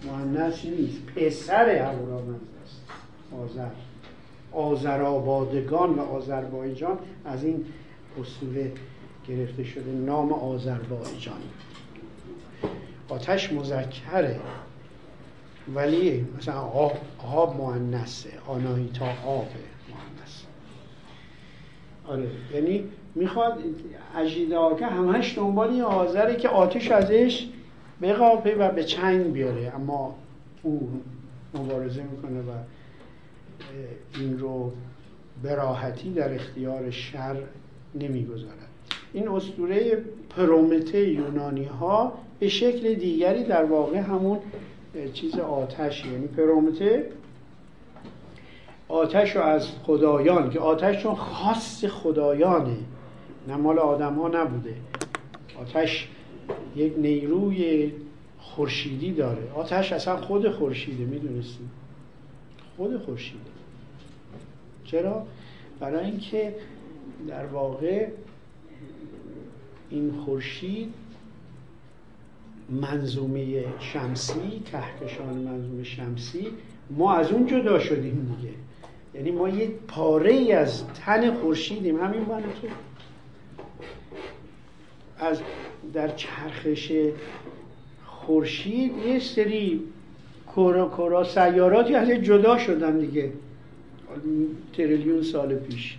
مؤنثی 0.07 0.71
نیست. 0.71 1.07
پسر 1.07 1.79
اهورامزداست. 1.83 2.52
آذر. 3.45 3.71
آذرآبادگان 4.53 5.95
و 5.95 6.01
آذربایجان 6.01 6.99
از 7.25 7.45
این 7.45 7.65
اسطوره 8.21 8.73
گرفته 9.29 9.65
شده 9.65 9.91
نام 9.91 10.33
آذربایجان. 10.33 11.41
آتش 13.09 13.53
مذکره 13.53 14.41
ولی 15.75 16.27
مثلا 16.39 16.61
آب, 16.61 16.93
آب 17.33 17.57
مؤنثه 17.57 18.31
آناهیتا 18.47 19.07
آب 19.27 19.49
مؤنث. 19.89 20.43
آره 22.07 22.27
یعنی 22.55 22.85
می‌خواد 23.15 23.59
اجیده 24.17 24.57
که 24.79 24.87
همش 24.87 25.39
دنبال 25.39 25.71
این 25.71 25.83
آذره 25.83 26.37
که 26.37 26.49
آتش 26.49 26.91
ازش 26.91 27.49
بقاپه 28.03 28.55
و 28.55 28.71
به 28.71 28.85
چنگ 28.85 29.33
بیاره 29.33 29.73
اما 29.75 30.15
او 30.63 31.03
مبارزه 31.55 32.03
می‌کنه 32.03 32.41
و 32.41 32.53
این 34.19 34.39
رو 34.39 34.73
به 35.43 35.55
راحتی 35.55 36.13
در 36.13 36.35
اختیار 36.35 36.91
شر 36.91 37.37
نمی‌گذارد. 37.95 38.69
این 39.13 39.29
اسطوره 39.29 40.05
پرومته 40.37 41.09
یونانی 41.09 41.65
ها 41.65 42.13
به 42.41 42.49
شکل 42.49 42.95
دیگری 42.95 43.45
در 43.45 43.65
واقع 43.65 43.99
همون 43.99 44.39
چیز 45.13 45.39
آتش 45.39 46.05
یعنی 46.07 46.27
پرومته 46.27 47.07
آتش 48.89 49.37
رو 49.37 49.43
از 49.43 49.69
خدایان 49.83 50.51
که 50.51 50.61
آتش 50.61 51.03
چون 51.03 51.15
خاص 51.15 51.85
خدایانه 51.85 52.77
نه 53.49 53.57
مال 53.57 53.79
آدم 53.79 54.15
ها 54.15 54.29
نبوده. 54.29 54.75
آتش 55.61 56.09
یک 56.77 56.93
نیروی 56.99 57.93
خورشیدی 58.39 59.13
داره. 59.13 59.51
آتش 59.55 59.93
اصلا 59.93 60.17
خود 60.17 60.51
خورشیده 60.51 61.05
می‌دونستیم 61.05 61.71
خود 62.77 63.05
خورشیده. 63.05 63.52
چرا؟ 64.93 65.27
برای 65.81 66.05
اینکه 66.05 66.55
در 67.29 67.47
واقع 67.47 68.07
این 69.91 70.13
خورشید 70.25 70.95
منظومه 72.71 73.65
شمسی 73.81 74.63
کهکشان 74.73 75.35
منظومه 75.35 75.85
شمسی 75.85 76.47
ما 76.91 77.15
از 77.15 77.31
اون 77.31 77.47
جدا 77.47 77.79
شدیم 77.79 78.37
دیگه. 78.37 78.55
یعنی 79.15 79.31
ما 79.31 79.49
یه 79.49 79.71
پاره 79.89 80.33
ای 80.33 80.53
از 80.53 80.85
تن 80.87 81.35
خورشیدیم. 81.35 82.05
همین 82.05 82.21
من 82.21 82.43
تو. 82.43 82.69
از 85.19 85.41
در 85.93 86.09
چرخش 86.09 86.93
خورشید 88.07 88.93
یه 89.07 89.19
سری 89.19 89.83
کورا 90.47 90.89
کورا 90.89 91.25
سیاراتی 91.25 91.95
از 91.95 92.09
جدا 92.09 92.59
شدن 92.59 92.99
دیگه. 92.99 93.33
تریلیون 94.73 95.23
سال 95.23 95.55
پیش. 95.55 95.99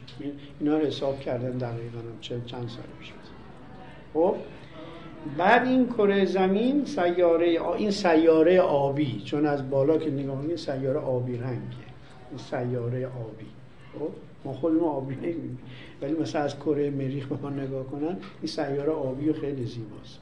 اینا 0.60 0.78
رو 0.78 0.86
حساب 0.86 1.20
کردن 1.20 1.58
دقیقا 1.58 2.00
چند 2.22 2.70
سال 2.70 2.84
پیش. 3.00 3.14
خب؟ 4.14 4.36
بعد 5.38 5.68
این 5.68 5.88
کره 5.88 6.26
زمین 6.26 6.86
سیاره 6.86 7.60
این 7.78 7.92
سیاره 7.92 8.62
آبی 8.62 9.22
چون 9.26 9.46
از 9.46 9.70
بالا 9.70 9.98
که 9.98 10.12
نگاه 10.12 10.42
می‌کنید 10.42 10.58
سیاره 10.58 11.00
آبی 11.00 11.38
رنگه 11.38 11.84
این 12.30 12.38
سیاره 12.38 13.06
آبی. 13.06 13.46
خب؟ 14.00 14.10
ما 14.46 14.54
خودمون 14.54 14.84
آبی 14.84 15.16
نمی‌بینیم. 15.16 15.60
ولی 16.02 16.14
مثلا 16.14 16.42
از 16.42 16.56
کره 16.56 16.90
مریخ 16.90 17.28
به 17.28 17.36
ما 17.36 17.50
نگاه 17.50 17.84
کنن 17.84 18.18
این 18.42 18.48
سیاره 18.48 18.92
آبی 18.92 19.30
و 19.30 19.34
خیلی 19.34 19.66
زیباست. 19.66 20.20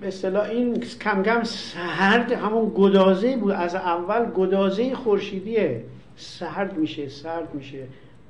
به 0.00 0.50
این 0.50 0.80
کم 0.80 1.22
کم 1.22 1.42
سرد 1.44 2.32
همون 2.32 2.72
گدازه 2.74 3.36
بود. 3.36 3.52
از 3.52 3.74
اول 3.74 4.30
گدازه 4.30 4.94
خورشیدیه 4.94 5.84
سرد 6.16 6.78
میشه 6.78 7.08
سرد 7.08 7.54
میشه. 7.54 7.86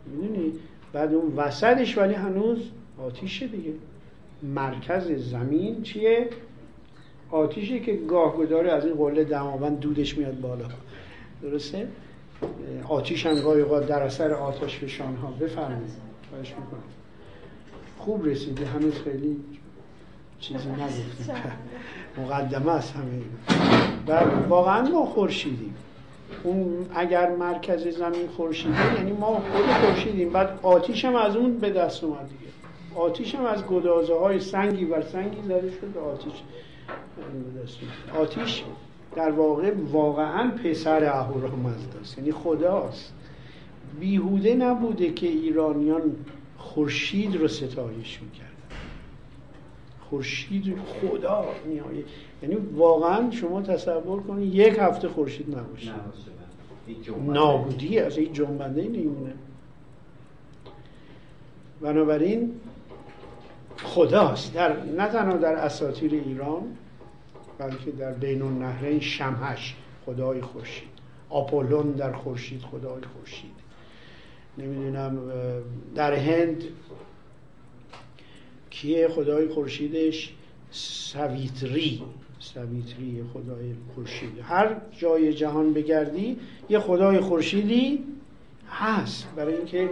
می‌دونی؟ 0.07 0.53
بعد 0.93 1.15
اون 1.15 1.37
وسطش 1.37 1.99
ولی 1.99 2.15
هنوز 2.15 2.59
آتیشه 2.99 3.47
دیگه. 3.47 3.73
مرکز 4.43 5.31
زمین 5.31 5.83
چیه؟ 5.83 6.29
آتیشه 7.31 7.81
که 7.81 7.93
گاه 7.93 8.47
داره 8.47 8.73
از 8.73 8.85
این 8.87 8.95
قله 8.95 9.25
دماوند 9.25 9.81
دودش 9.81 10.19
میاد 10.19 10.41
بالا. 10.41 10.65
درسته؟ 11.43 11.89
آتیش 12.89 13.27
هم 13.27 13.41
گاهی 13.41 13.87
در 13.87 14.03
اثر 14.03 14.33
آتش 14.33 14.79
فشان 14.79 15.17
ها 15.17 15.31
بفرمایید. 15.31 15.91
خواهش 16.31 16.49
می‌کنم. 16.49 16.83
خوب 17.99 18.27
رسیده 18.27 18.67
هنوز 18.67 18.95
خیلی 18.95 19.37
چیزی 20.41 20.69
نگفتیم. 20.69 21.35
مقدمه 22.19 22.73
است 22.73 22.95
همه 22.95 23.23
و 24.07 24.25
واقعا 24.49 24.89
ما 24.89 25.07
خورشیدیم. 25.07 25.75
اون 26.43 26.87
اگر 26.95 27.37
مرکز 27.37 27.89
زمین 27.89 28.29
خورشیده 28.37 28.95
یعنی 28.95 29.13
ما 29.13 29.27
خود 29.27 29.67
خورشیدیم. 29.67 30.31
بعد 30.31 30.59
آتیش 30.63 31.05
هم 31.05 31.17
از 31.17 31.37
اون 31.37 31.59
به 31.59 31.71
دست 31.71 32.05
اومد 32.05 32.29
دیگه. 32.29 32.53
آتیش 32.95 33.35
هم 33.35 33.47
از 33.47 33.67
گدازه 33.67 34.19
های 34.19 34.41
سنگی 34.41 34.85
بر 34.85 35.03
سنگی 35.03 35.43
زده 35.49 35.71
شد 35.71 35.99
آتیش 35.99 36.33
آتیش 38.19 38.63
در 39.17 39.31
واقع 39.31 39.73
واقعا 39.93 40.51
پسر 40.51 41.05
اهورامزدا 41.05 42.01
است 42.01 42.19
یعنی 42.19 42.33
خداست. 42.33 43.13
بیهوده 44.01 44.55
نبوده 44.55 45.13
که 45.13 45.27
ایرانیان 45.27 46.03
خورشید 46.59 47.37
رو 47.37 47.49
ستایش 47.49 48.21
می‌کردن 48.23 48.48
خورشید 50.11 50.77
خدا 50.79 51.45
میایه 51.67 52.05
یعنی 52.43 52.55
واقعا 52.55 53.31
شما 53.31 53.63
تصور 53.63 54.23
کنید 54.23 54.55
یک 54.55 54.79
هفته 54.79 55.09
خورشید 55.09 55.59
نباشه. 55.59 55.93
نابودی 57.27 57.99
از 57.99 58.19
این 58.19 58.33
جنبنده 58.33 58.83
نمیمونه. 58.83 59.33
بنابراین 61.81 62.53
خداست. 63.85 64.55
در 64.55 64.83
نه 64.83 65.09
تنها 65.09 65.37
در 65.37 65.53
اساطیر 65.53 66.13
ایران 66.13 66.63
بلکه 67.59 67.91
در 67.91 68.13
بین 68.13 68.43
النهرین 68.43 69.01
شمهش 69.01 69.77
خدای 70.07 70.41
خورشید. 70.41 70.89
آپولون 71.31 71.91
در 71.91 72.13
خورشید 72.13 72.63
خدای 72.63 73.03
خورشید. 73.03 73.51
نمی‌دونم 74.59 75.19
در 75.95 76.15
هند 76.15 76.63
کیه 78.81 79.09
خدای 79.09 79.49
خورشیدش؟ 79.49 80.33
سویتری. 80.71 82.03
سویتری 82.39 83.23
خدای 83.33 83.75
خورشید. 83.95 84.29
هر 84.43 84.77
جای 84.99 85.33
جهان 85.35 85.73
بگردی 85.73 86.37
یه 86.71 86.79
خدای 86.79 87.21
خورشیدی 87.21 88.05
هست. 88.71 89.29
برای 89.37 89.55
اینکه 89.55 89.91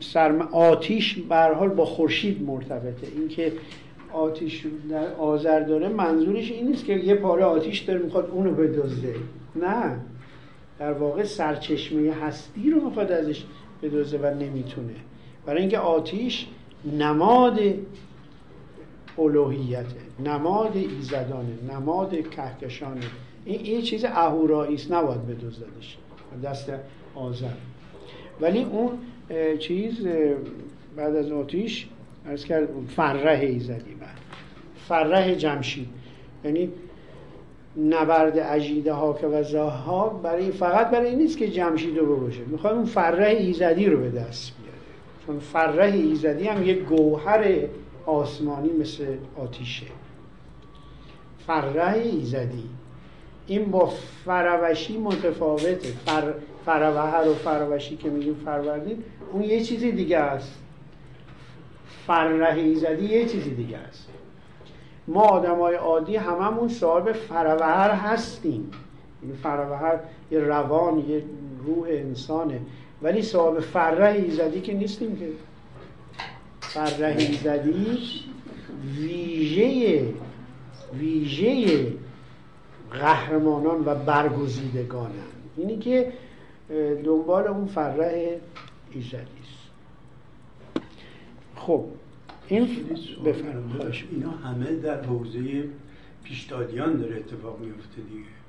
سرم 0.00 0.42
آتیش 0.42 1.14
به 1.14 1.68
با 1.68 1.84
خورشید 1.84 2.42
مرتبطه. 2.42 3.06
اینکه 3.16 3.52
آتیش 4.12 4.66
در 4.90 5.14
آذر 5.14 5.60
داره 5.60 5.88
منظورش 5.88 6.50
این 6.50 6.68
نیست 6.68 6.84
که 6.84 6.92
یه 6.92 7.14
پاره 7.14 7.44
آتیش 7.44 7.80
داره 7.80 8.00
می‌خواد 8.00 8.30
اونو 8.30 8.54
بدزده. 8.54 9.14
نه. 9.56 9.98
در 10.78 10.92
واقع 10.92 11.24
سرچشمه 11.24 12.12
هستی 12.12 12.70
رو 12.70 12.84
می‌خواد 12.84 13.12
ازش 13.12 13.44
بدزده 13.82 14.30
و 14.30 14.34
نمی‌تونه. 14.34 14.94
برای 15.46 15.60
اینکه 15.60 15.78
آتیش 15.78 16.46
نماد 16.84 17.60
الوهیته 19.18 19.84
نماد 20.24 20.76
ایزدانه 20.76 21.58
نماد 21.72 22.28
کهکشانه 22.30 23.00
این 23.44 23.60
این 23.60 23.82
چیز 23.82 24.04
اهورایی 24.04 24.74
است 24.74 24.92
نباید 24.92 25.26
بدزدش. 25.26 25.96
دست 26.44 26.72
آذر. 27.14 27.46
ولی 28.40 28.62
اون 28.62 28.90
چیز 29.58 30.06
بعد 30.96 31.16
از 31.16 31.32
آتیش 31.32 31.88
ارز 32.26 32.44
کرد 32.44 32.68
فره 32.96 33.38
ایزدی 33.38 33.94
بعد. 33.94 34.18
فره 34.88 35.36
جمشید. 35.36 35.88
یعنی 36.44 36.70
نبرد 37.76 38.38
عجیده 38.38 38.92
ها 38.92 39.12
که 39.12 39.26
و 39.26 39.58
ها 39.58 40.08
برای 40.08 40.50
فقط 40.50 40.90
برای 40.90 41.08
این 41.08 41.18
نیست 41.18 41.38
که 41.38 41.48
جمشید 41.48 41.98
رو 41.98 42.16
بکشه. 42.16 42.44
می‌خواد 42.44 42.74
اون 42.74 42.84
فره 42.84 43.28
ایزدی 43.28 43.86
رو 43.86 44.00
به 44.00 44.10
دست 44.10 44.52
چون 45.26 45.38
فره 45.38 45.84
ایزدی 45.84 46.48
هم 46.48 46.62
یک 46.62 46.78
گوهر 46.78 47.44
آسمانی 48.06 48.72
مثل 48.72 49.06
آتیشه. 49.38 49.86
فره 51.46 51.92
ایزدی. 51.92 52.70
این 53.46 53.70
با 53.70 53.92
فروشی 54.24 54.98
متفاوته. 54.98 55.92
فر... 56.06 56.32
فروهر 56.64 57.28
و 57.28 57.34
فروشی 57.34 57.96
که 57.96 58.10
میگیم 58.10 58.34
فروردین 58.44 59.04
اون 59.32 59.42
یه 59.42 59.60
چیزی 59.60 59.92
دیگه 59.92 60.18
است. 60.18 60.58
فرح 62.06 62.56
ایزدی 62.56 63.04
یه 63.04 63.26
چیزی 63.26 63.54
دیگه 63.54 63.78
است. 63.78 64.08
ما 65.08 65.20
آدمای 65.20 65.74
عادی 65.74 66.16
هممون 66.16 66.68
صاحب 66.68 67.12
فروهر 67.12 67.90
هستیم. 67.90 68.70
این 69.22 69.32
فروهر 69.32 69.98
یه 70.30 70.38
روان 70.38 70.98
یه 70.98 71.24
روح 71.66 71.88
انسانه. 71.88 72.60
ولی 73.02 73.22
صاحب 73.22 73.60
فرح 73.60 74.12
ایزدی 74.12 74.60
که 74.60 74.74
نیستیم 74.74 75.16
که. 75.16 75.28
فرح 76.60 77.16
ایزدی 77.18 77.98
ویژه 78.96 80.04
ویژه 80.98 81.86
قهرمانان 82.90 83.82
و 83.86 83.94
برگزیدگانن 83.94 85.12
اینی 85.56 85.78
که 85.78 86.12
دنبال 87.04 87.46
اون 87.46 87.66
فرح 87.66 88.14
ایزدی 88.90 89.16
است. 89.16 89.62
خب 91.56 91.84
این 92.48 92.68
بفرمایید. 93.24 94.04
اینا 94.10 94.30
همه 94.30 94.76
در 94.76 95.04
حوزه 95.04 95.64
پیشدادیان 96.24 96.96
داره 96.96 97.16
اتفاق 97.16 97.60
میفته 97.60 98.00
دیگه. 98.10 98.41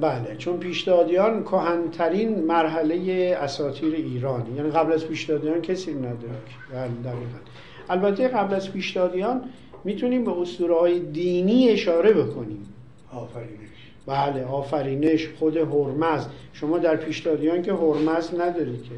بله 0.00 0.36
چون 0.38 0.58
پیشدادیان 0.58 1.42
کهنترین 1.42 2.44
مرحله 2.44 3.36
اساتیر 3.40 3.94
ایران. 3.94 4.42
یعنی 4.56 4.70
قبل 4.70 4.92
از 4.92 5.06
پیشدادیان 5.06 5.62
کسی 5.62 5.94
نداره. 5.94 6.38
بله 6.72 7.14
البته 7.88 8.28
قبل 8.28 8.54
از 8.54 8.72
پیشدادیان 8.72 9.40
می‌تونیم 9.84 10.24
به 10.24 10.40
اسطوره 10.40 10.74
های 10.74 11.00
دینی 11.00 11.68
اشاره 11.70 12.12
بکنیم. 12.12 12.66
آفرینش. 13.12 13.68
بله 14.06 14.44
آفرینش 14.44 15.28
خود 15.38 15.56
هرمز. 15.56 16.26
شما 16.52 16.78
در 16.78 16.96
پیشدادیان 16.96 17.62
که 17.62 17.72
هرمز 17.72 18.34
ندارید 18.34 18.82
که 18.82 18.94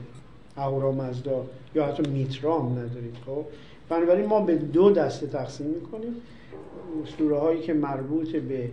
اهورامزدا 0.57 1.45
یا 1.75 1.87
حتی 1.87 2.03
میترام 2.11 2.73
ندارید 2.73 3.17
خب؟ 3.27 3.45
بنابراین 3.89 4.27
ما 4.27 4.41
به 4.41 4.55
دو 4.55 4.91
دسته 4.91 5.27
تقسیم 5.27 5.67
می‌کنیم. 5.67 6.17
اسطوره 7.07 7.39
هایی 7.39 7.61
که 7.61 7.73
مربوط 7.73 8.37
به 8.37 8.69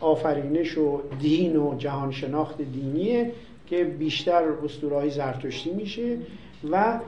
آفرینش 0.00 0.78
و 0.78 1.00
دین 1.20 1.56
و 1.56 1.78
جهان 1.78 2.12
شناخت 2.12 2.62
دینیه 2.62 3.32
که 3.66 3.84
بیشتر 3.84 4.42
اسطوره 4.64 4.96
های 4.96 5.10
زرتشتی 5.10 5.70
میشه 5.70 6.18
و 6.70 7.00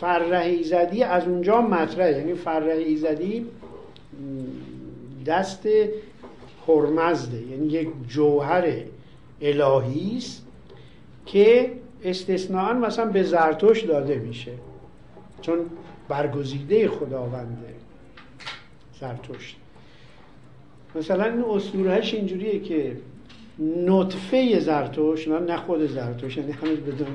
فرح 0.00 0.40
ایزدی 0.40 1.02
از 1.02 1.28
اونجا 1.28 1.60
مطرحه. 1.60 2.18
یعنی 2.18 2.34
فرح 2.34 2.66
ایزدی 2.66 3.46
دست 5.26 5.68
هرمزده 6.68 7.42
یعنی 7.42 7.66
یک 7.66 7.88
جوهر 8.08 8.72
الهی 9.40 10.16
است 10.16 10.46
که 11.26 11.72
استثناا 12.04 12.72
مثلا 12.72 13.04
به 13.04 13.22
زرتوش 13.22 13.82
داده 13.82 14.14
میشه. 14.14 14.52
چون 15.42 15.58
برگزیده 16.08 16.88
خداونده 16.88 17.74
زرتشت. 19.00 19.59
مثلا 20.94 21.24
این 21.24 21.44
اسطورهش 21.44 22.14
اینجوریه 22.14 22.60
که 22.60 22.96
نطفه 23.86 24.60
زرتوش 24.60 25.28
نه 25.28 25.56
خود 25.56 25.86
زرتوش 25.86 26.36
یعنی 26.36 26.52
هنوز 26.52 26.78
بدون 26.78 27.08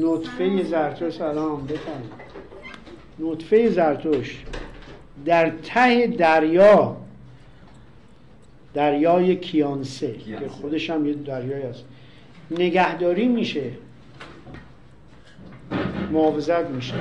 نطفه 0.00 0.62
زرتوش 0.62 1.14
سلام 1.14 1.66
بفرمایید. 1.66 2.12
نطفه 3.18 3.70
زرتوش 3.70 4.44
در 5.24 5.50
ته 5.50 6.06
دریا 6.06 6.96
دریای 8.74 9.36
کیانسه 9.36 10.12
که 10.12 10.48
خودش 10.48 10.90
هم 10.90 11.06
یه 11.06 11.14
دریای 11.14 11.62
است. 11.62 11.84
نگهداری 12.50 13.28
میشه. 13.28 13.70
محافظت 16.12 16.70
میشه. 16.70 16.94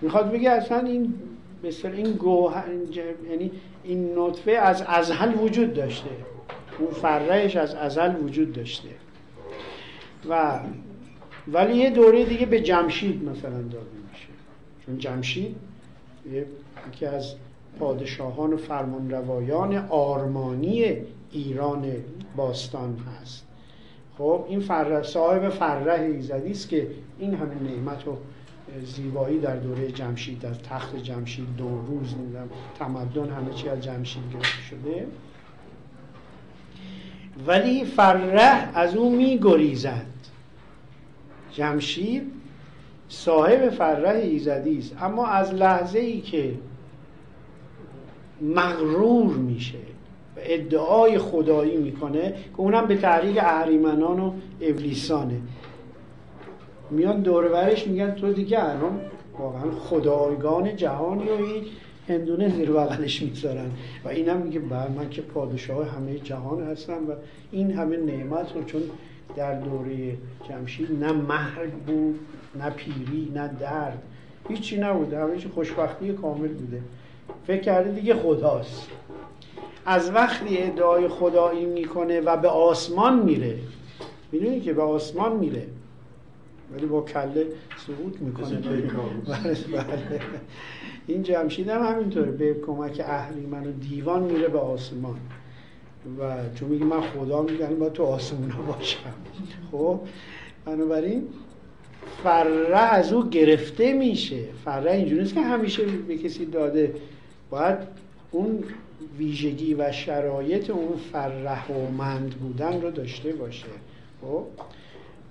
می‌خواد 0.00 0.32
بگه 0.32 0.50
اصلا 0.50 0.78
این 0.78 1.14
مثل 1.64 1.88
این 1.88 2.12
گوهر 2.12 2.64
یعنی 3.30 3.50
این 3.84 4.18
نطفه 4.18 4.52
از 4.52 4.82
ازل 4.82 5.34
وجود 5.34 5.74
داشته. 5.74 6.10
اون 6.78 6.90
فرهش 6.90 7.56
از 7.56 7.74
ازل 7.74 8.16
وجود 8.24 8.52
داشته. 8.52 8.88
و 10.28 10.60
ولی 11.48 11.76
یه 11.76 11.90
دوره 11.90 12.24
دیگه 12.24 12.46
به 12.46 12.60
جمشید 12.60 13.24
مثلا 13.24 13.62
داده 13.62 13.96
میشه. 14.12 14.28
چون 14.86 14.98
جمشید 14.98 15.56
یکی 16.90 17.06
از 17.06 17.34
پادشاهان 17.78 18.52
و 18.52 18.56
فرمانروایان 18.56 19.76
آرمانی 19.88 20.96
ایران 21.30 21.92
باستان 22.36 22.96
هست. 22.96 23.46
خب 24.18 24.44
این 24.48 24.60
فر... 24.60 25.02
صاحب 25.02 25.48
فرح 25.48 26.00
ایزدی 26.00 26.50
است 26.50 26.68
که 26.68 26.86
این 27.18 27.34
همه 27.34 27.54
نعمت 27.62 28.08
و 28.08 28.16
زیبایی 28.80 29.38
در 29.38 29.56
دوره 29.56 29.92
جمشید 29.92 30.40
در 30.40 30.54
تخت 30.54 30.96
جمشید 30.96 31.56
دو 31.56 31.68
روز 31.68 32.14
میدم 32.16 32.48
تمدن 32.78 33.30
همه 33.30 33.54
چی 33.54 33.68
از 33.68 33.80
جمشید 33.80 34.22
گرفته 34.32 34.62
شده. 34.70 35.06
ولی 37.46 37.84
فرح 37.84 38.70
از 38.74 38.96
او 38.96 39.16
می 39.16 39.38
گریزد 39.42 40.06
جمشید 41.52 42.32
صاحب 43.08 43.70
فرح 43.70 44.14
ایزدی 44.14 44.78
است. 44.78 44.96
اما 45.00 45.26
از 45.26 45.54
لحظه 45.54 45.98
ای 45.98 46.20
که 46.20 46.54
مغرور 48.42 49.36
میشه 49.36 49.78
و 50.36 50.40
ادعای 50.42 51.18
خدایی 51.18 51.76
می‌کنه 51.76 52.30
که 52.30 52.60
اونم 52.60 52.86
به 52.86 52.96
تحریک 52.96 53.38
اهریمنان 53.38 54.20
و 54.20 54.32
ابلیسانه. 54.60 55.40
میان 56.90 57.20
دورورش 57.20 57.86
میگن 57.86 58.10
تو 58.10 58.32
دیگه 58.32 58.64
الان 58.64 59.00
واقعا 59.38 59.70
خدایگان 59.70 60.76
جهانی 60.76 61.28
و 61.28 61.32
این 61.32 61.64
هندونه 62.08 62.48
زیر 62.48 62.70
بغلش 62.70 63.22
می‌ذارن. 63.22 63.70
و 64.04 64.08
اینم 64.08 64.36
میگه 64.36 64.60
بر 64.60 64.88
من 64.88 65.10
که 65.10 65.22
پادشاه 65.22 65.86
همه 65.88 66.18
جهان 66.18 66.62
هستم 66.62 67.10
و 67.10 67.12
این 67.52 67.70
همه 67.70 67.96
نعمت 67.96 68.52
رو 68.54 68.64
چون 68.64 68.82
در 69.36 69.60
دوره 69.60 70.16
جمشید 70.48 71.04
نه 71.04 71.12
مرگ 71.12 71.72
بود 71.86 72.20
نه 72.58 72.70
پیری 72.70 73.32
نه 73.34 73.50
درد 73.60 74.02
هیچی 74.48 74.80
نبوده 74.80 75.18
همه 75.18 75.38
خوشبختی 75.54 76.12
کامل 76.12 76.48
بوده. 76.48 76.80
فکر 77.46 77.60
کرده 77.60 77.90
دیگه 77.90 78.14
خداست. 78.14 78.88
از 79.86 80.10
وقتی 80.10 80.58
ادعای 80.58 81.08
خدایی 81.08 81.66
می‌کنه 81.66 82.20
و 82.20 82.36
به 82.36 82.48
آسمان 82.48 83.18
میره 83.18 83.56
می‌دونی 84.32 84.60
که 84.60 84.72
به 84.72 84.82
آسمان 84.82 85.36
میره. 85.36 85.66
ولی 86.76 86.86
با 86.86 87.00
کله 87.00 87.46
سقوط 87.86 88.20
می‌کنه. 88.20 88.56
بله 89.26 89.54
بله. 89.72 90.20
این 91.06 91.22
جمشید 91.22 91.68
هم 91.68 91.82
همینطوره. 91.82 92.30
به 92.30 92.54
کمک 92.66 93.02
اهریمن 93.04 93.66
و 93.66 93.72
دیوان 93.72 94.22
میره 94.22 94.48
به 94.48 94.58
آسمان. 94.58 95.16
و 96.18 96.34
چون 96.54 96.68
میگه 96.68 96.84
من 96.84 97.00
خدا 97.00 97.42
میگم 97.42 97.74
با 97.78 97.88
تو 97.88 98.04
آسمون 98.04 98.52
باشم. 98.66 99.14
خب 99.72 100.00
بنابراین 100.64 101.28
فره 102.22 102.76
از 102.76 103.12
او 103.12 103.28
گرفته 103.30 103.92
میشه. 103.92 104.44
فره 104.64 104.92
اینجوری 104.92 105.20
نیست 105.22 105.34
که 105.34 105.40
همیشه 105.40 105.84
به 105.84 106.18
کسی 106.18 106.46
داده. 106.46 106.94
باید 107.50 107.78
اون 108.30 108.64
ویژگی 109.18 109.74
و 109.74 109.92
شرایط 109.92 110.70
اون 110.70 110.96
فرهومند 111.12 112.30
بودن 112.30 112.82
رو 112.82 112.90
داشته 112.90 113.32
باشه. 113.32 113.66
خب؟ 114.22 114.44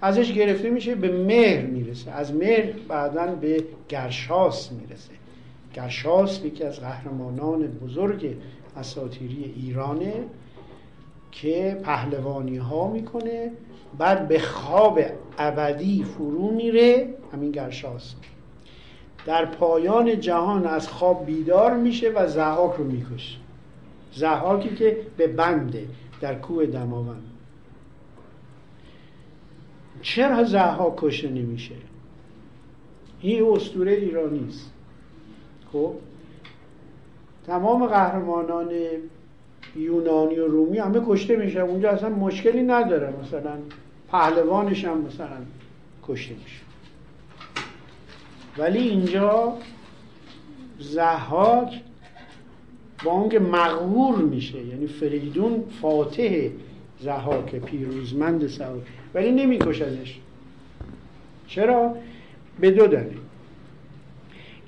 ازش 0.05 0.33
گرفته 0.33 0.69
میشه 0.69 0.95
به 0.95 1.11
مهر 1.11 1.65
می‌رسه. 1.65 2.11
از 2.11 2.35
مهر 2.35 2.71
بعدا 2.87 3.25
به 3.25 3.63
گرشاس 3.89 4.71
می‌رسه. 4.71 5.11
گرشاس 5.73 6.45
یکی 6.45 6.63
از 6.63 6.79
قهرمانان 6.79 7.67
بزرگ 7.67 8.35
اساتیری 8.77 9.53
ایرانه 9.55 10.13
که 11.31 11.77
پهلوانی 11.83 12.57
ها 12.57 12.87
می‌کنه. 12.87 13.51
بعد 13.97 14.27
به 14.27 14.39
خواب 14.39 14.99
ابدی 15.37 16.03
فرو 16.03 16.51
میره 16.51 17.07
همین 17.33 17.51
گرشاس. 17.51 18.15
در 19.25 19.45
پایان 19.45 20.19
جهان 20.19 20.65
از 20.65 20.87
خواب 20.87 21.25
بیدار 21.25 21.77
میشه 21.77 22.09
و 22.09 22.27
زحاک 22.27 22.75
رو 22.75 22.83
می‌کشه. 22.83 23.37
زحاکی 24.13 24.75
که 24.75 24.97
به 25.17 25.27
بنده 25.27 25.87
در 26.21 26.35
کوه 26.35 26.65
دماوند. 26.65 27.23
چرا 30.03 30.43
زحاک 30.43 30.93
کشته 30.97 31.29
نمیشه؟ 31.29 31.75
این 33.21 33.43
اسطوره 33.43 33.91
ایرانی 33.91 34.45
است. 34.49 34.71
خب؟ 35.73 35.93
تمام 37.47 37.87
قهرمانان 37.87 38.69
یونانی 39.75 40.35
و 40.35 40.47
رومی 40.47 40.77
همه 40.77 41.01
کشته 41.07 41.35
میشه 41.35 41.59
اونجا 41.59 41.89
اصلا 41.89 42.09
مشکلی 42.09 42.63
نداره. 42.63 43.13
مثلا 43.23 43.57
پهلوانش 44.11 44.85
هم 44.85 45.01
مثلا 45.01 45.37
کشته 46.07 46.33
میشه. 46.33 46.61
ولی 48.57 48.79
اینجا 48.79 49.57
زحاک 50.79 51.81
با 53.03 53.11
اونکه 53.11 53.39
مغرور 53.39 54.15
میشه 54.17 54.65
یعنی 54.65 54.87
فریدون 54.87 55.63
فاتح 55.81 56.49
زحاک 56.99 57.55
پیروزمند 57.55 58.47
سعود 58.47 58.87
ولی 59.13 59.31
نمیکشدش 59.31 60.19
چرا؟ 61.47 61.95
به 62.59 62.71
دو 62.71 62.87
دلیل. 62.87 63.17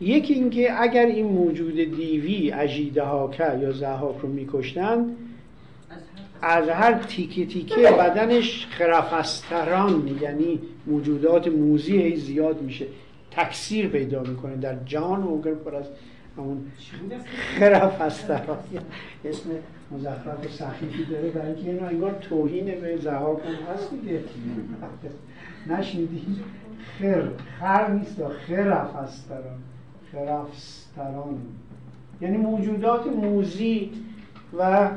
یکی 0.02 0.34
اینکه 0.34 0.82
اگر 0.82 1.06
این 1.06 1.26
موجود 1.26 1.76
دیوی 1.76 2.52
اجیده 2.52 3.04
هاکه 3.04 3.58
یا 3.62 3.72
زهاک 3.72 4.16
رو 4.22 4.30
میکشتن 4.30 5.16
از 6.42 6.70
هر 6.70 6.94
تیکه 6.94 7.46
تیکه 7.46 7.76
بدنش 7.76 8.68
خرفستران 8.70 10.20
یعنی 10.22 10.60
موجودات 10.88 11.48
موزی 11.48 12.16
زیاد 12.16 12.62
میشه. 12.62 12.86
تکثیر 13.32 13.88
پیدا 13.88 14.24
می‌کنه 14.24 14.56
در 14.56 14.76
جهان 14.86 15.20
ممکن 15.20 15.56
پر 15.56 15.76
از 15.76 15.86
همون 16.38 16.72
خرفستران 17.60 18.58
اسم 19.26 19.50
مزخرف 19.92 20.52
سخیفی 20.52 21.06
داره 21.06 21.30
برای 21.30 21.48
اینکه 21.48 21.70
اینو 21.70 21.86
انگار 21.86 22.12
توهین 22.12 22.66
به 22.66 22.98
زهاک 22.98 23.40
هم 23.46 23.74
هست 23.74 23.92
دیگه. 23.92 24.20
نشنیدی؟ 25.68 26.26
خر 27.00 27.28
خر 27.60 27.92
نیست 27.92 28.28
خرفستران 28.48 29.60
خرفستران 30.12 31.42
یعنی 32.22 32.38
موجودات 32.38 33.08
موزی 33.08 33.92
و 34.60 34.90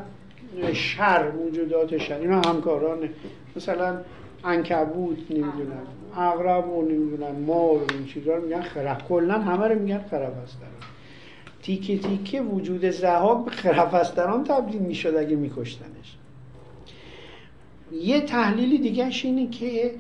شر 0.73 1.31
موجودات 1.31 1.99
شر. 1.99 2.19
اینا 2.19 2.41
همکاران 2.41 3.09
مثلا 3.57 3.99
انکبوت 4.45 5.19
نمی‌دونم 5.31 5.87
اغرب 6.17 6.69
و 6.69 6.83
نمی‌دونم 6.83 7.35
مار 7.47 7.77
و 7.77 7.87
این 7.93 8.07
چیزا 8.07 8.35
رو 8.35 8.45
میگن 8.45 8.63
خرف. 8.63 9.09
کلا 9.09 9.39
همه 9.39 9.69
رو 9.69 9.79
میگن 9.79 9.99
خرفستران 9.99 10.73
تیکه 11.63 11.99
تیکه 11.99 12.41
وجود 12.41 12.91
زهاک 12.91 13.45
به 13.45 13.51
خرفستران 13.51 14.45
تبدیل 14.45 14.83
می‌شد 14.83 15.17
اگه 15.17 15.37
میکشتنش. 15.37 16.17
یه 17.93 18.21
تحلیلی 18.21 18.79
دیگهش 18.79 19.25
اینه 19.25 19.51
که 19.51 19.95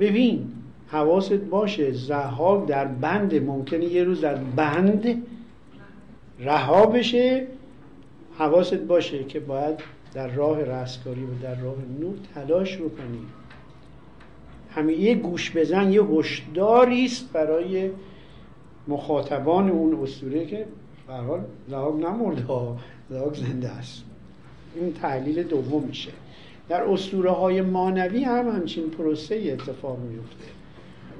ببین 0.00 0.52
حواست 0.88 1.32
باشه 1.32 1.92
زهاک 1.92 2.66
در 2.66 2.84
بند 2.84 3.34
ممکنه 3.34 3.84
یه 3.84 4.04
روز 4.04 4.20
در 4.20 4.34
بند 4.34 5.22
رها 6.40 6.86
بشه. 6.86 7.46
حواست 8.38 8.74
باشه 8.74 9.24
که 9.24 9.40
باید 9.40 9.80
در 10.14 10.28
راه 10.28 10.62
رستگاری 10.62 11.22
و 11.22 11.42
در 11.42 11.54
راه 11.54 11.76
نور 12.00 12.14
تلاش 12.34 12.76
بکنی. 12.76 13.20
همین 14.70 15.00
یه 15.00 15.14
گوش 15.14 15.56
بزن 15.56 15.92
یه 15.92 16.02
هشداری 16.02 17.04
است 17.04 17.32
برای 17.32 17.90
مخاطبان 18.88 19.70
اون 19.70 20.02
اسطوره 20.02 20.46
که 20.46 20.66
به 21.06 21.14
حال 21.14 21.40
زهاک 21.68 21.94
نمرده 21.94 22.42
ها 22.42 22.76
زنده 23.32 23.68
است. 23.68 24.04
این 24.74 24.92
تحلیل 24.92 25.42
دوم 25.42 25.82
میشه. 25.82 26.10
در 26.68 26.82
اسطوره 26.82 27.30
های 27.30 27.62
مانوی 27.62 28.24
هم 28.24 28.48
همچین 28.48 28.90
پروسه 28.90 29.34
اتفاق 29.34 29.98
میفته 29.98 30.44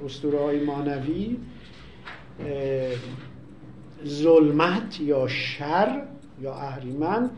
اسطوره 0.05 0.39
های 0.39 0.59
مانوی 0.59 1.37
ظلمت 4.05 5.01
یا 5.01 5.27
شر 5.27 6.01
یا 6.41 6.53
اهریمن 6.53 7.29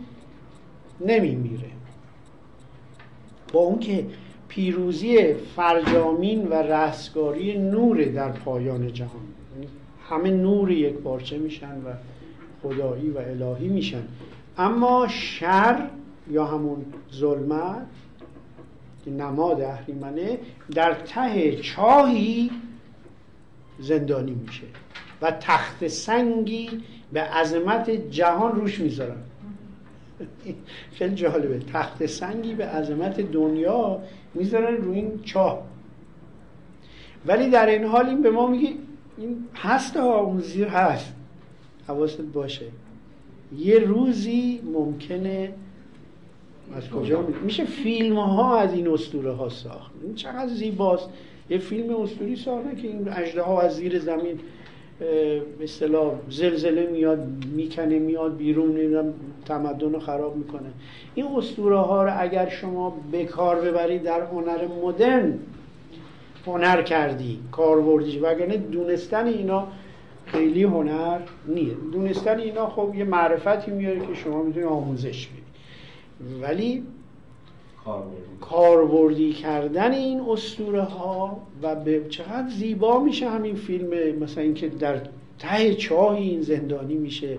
نمیمیره. 1.05 1.69
با 3.53 3.59
اون 3.59 3.79
که 3.79 4.05
پیروزی 4.47 5.33
فرجامین 5.33 6.47
و 6.47 6.53
رستگاری 6.53 7.57
نور 7.57 8.05
در 8.05 8.31
پایان 8.31 8.93
جهان 8.93 9.21
همه 10.11 10.31
نور 10.31 10.71
یک 10.71 10.93
پارچه 10.93 11.37
میشن 11.37 11.77
و 11.77 11.93
خدایی 12.63 13.09
و 13.09 13.17
الهی 13.17 13.67
میشن. 13.67 14.03
اما 14.57 15.07
شر 15.07 15.89
یا 16.29 16.45
همون 16.45 16.85
ظلمت 17.13 17.87
که 19.05 19.11
نماد 19.11 19.61
اهریمنه 19.61 20.39
در 20.75 20.93
ته 20.93 21.55
چاهی 21.55 22.51
زندانی 23.79 24.31
میشه 24.31 24.63
و 25.21 25.31
تخت 25.31 25.87
سنگی 25.87 26.69
به 27.13 27.21
عظمت 27.21 27.89
جهان 27.89 28.51
روش 28.51 28.79
می‌ذارن. 28.79 29.17
خیلی 30.97 31.15
جالبه. 31.15 31.59
تخت 31.59 32.05
سنگی 32.05 32.55
به 32.55 32.65
عظمت 32.65 33.21
دنیا 33.21 33.99
می‌ذارن 34.33 34.77
روی 34.77 34.95
این 34.95 35.19
چاه. 35.23 35.63
ولی 37.25 37.49
در 37.49 37.65
این 37.65 37.83
حال 37.83 38.05
این 38.05 38.21
به 38.21 38.29
ما 38.29 38.47
میگه 38.47 38.73
این 39.21 39.37
هست 39.55 39.97
ها 39.97 40.19
اون 40.19 40.39
زیر 40.39 40.67
هست. 40.67 41.13
حواست 41.87 42.21
باشه. 42.21 42.65
یه 43.57 43.79
روزی 43.79 44.61
ممکنه 44.73 45.53
از 46.75 46.89
کجا 46.89 47.27
میشه 47.43 47.65
فیلم 47.65 48.15
ها 48.15 48.57
از 48.57 48.73
این 48.73 48.87
اسطوره 48.87 49.31
ها 49.31 49.49
ساخت. 49.49 49.91
این 50.03 50.15
چقدر 50.15 50.47
زیباست. 50.47 51.09
یه 51.49 51.57
فیلم 51.57 51.95
اسطوری 51.95 52.35
ساختن 52.35 52.75
که 52.75 52.87
این 52.87 53.09
اجده 53.09 53.41
ها 53.41 53.61
از 53.61 53.75
زیر 53.75 53.99
زمین 53.99 54.39
به 54.99 55.63
اصطلاح 55.63 56.13
زلزله 56.29 56.87
میاد 56.91 57.19
می‌کنه 57.55 57.99
میاد 57.99 58.37
بیرون 58.37 58.71
نمی‌دونم 58.71 59.13
تمدن 59.45 59.93
رو 59.93 59.99
خراب 59.99 60.35
می‌کنه. 60.35 60.69
این 61.15 61.25
اسطوره 61.25 61.77
ها 61.77 62.03
رو 62.03 62.11
اگر 62.17 62.49
شما 62.49 62.97
به 63.11 63.25
کار 63.25 63.61
ببرید 63.61 64.03
در 64.03 64.21
هنر 64.21 64.67
مدرن 64.83 65.39
هنر 66.47 66.81
کردی 66.81 67.39
کاربردیش 67.51 68.17
وگرنه 68.21 68.57
دونستن 68.57 69.27
اینا 69.27 69.67
خیلی 70.25 70.63
هنر 70.63 71.19
نیه. 71.47 71.73
دونستن 71.91 72.39
اینا 72.39 72.69
خب 72.69 72.95
یه 72.95 73.03
معرفتی 73.03 73.71
میاره 73.71 73.99
که 73.99 74.13
شما 74.13 74.43
می‌تونید 74.43 74.69
آموزش 74.69 75.27
بدید 75.27 75.41
ولی 76.41 76.83
کاربردی 78.41 79.33
کردن 79.33 79.91
این 79.91 80.19
اسطوره 80.19 80.81
ها 80.81 81.37
و 81.61 81.75
به 81.75 82.05
چقدر 82.09 82.49
زیبا 82.49 82.99
میشه 82.99 83.29
همین 83.29 83.55
فیلم 83.55 84.17
مثلا 84.19 84.43
اینکه 84.43 84.69
در 84.69 85.01
ته 85.39 85.73
چاهی 85.73 86.29
این 86.29 86.41
زندانی 86.41 86.95
میشه. 86.95 87.37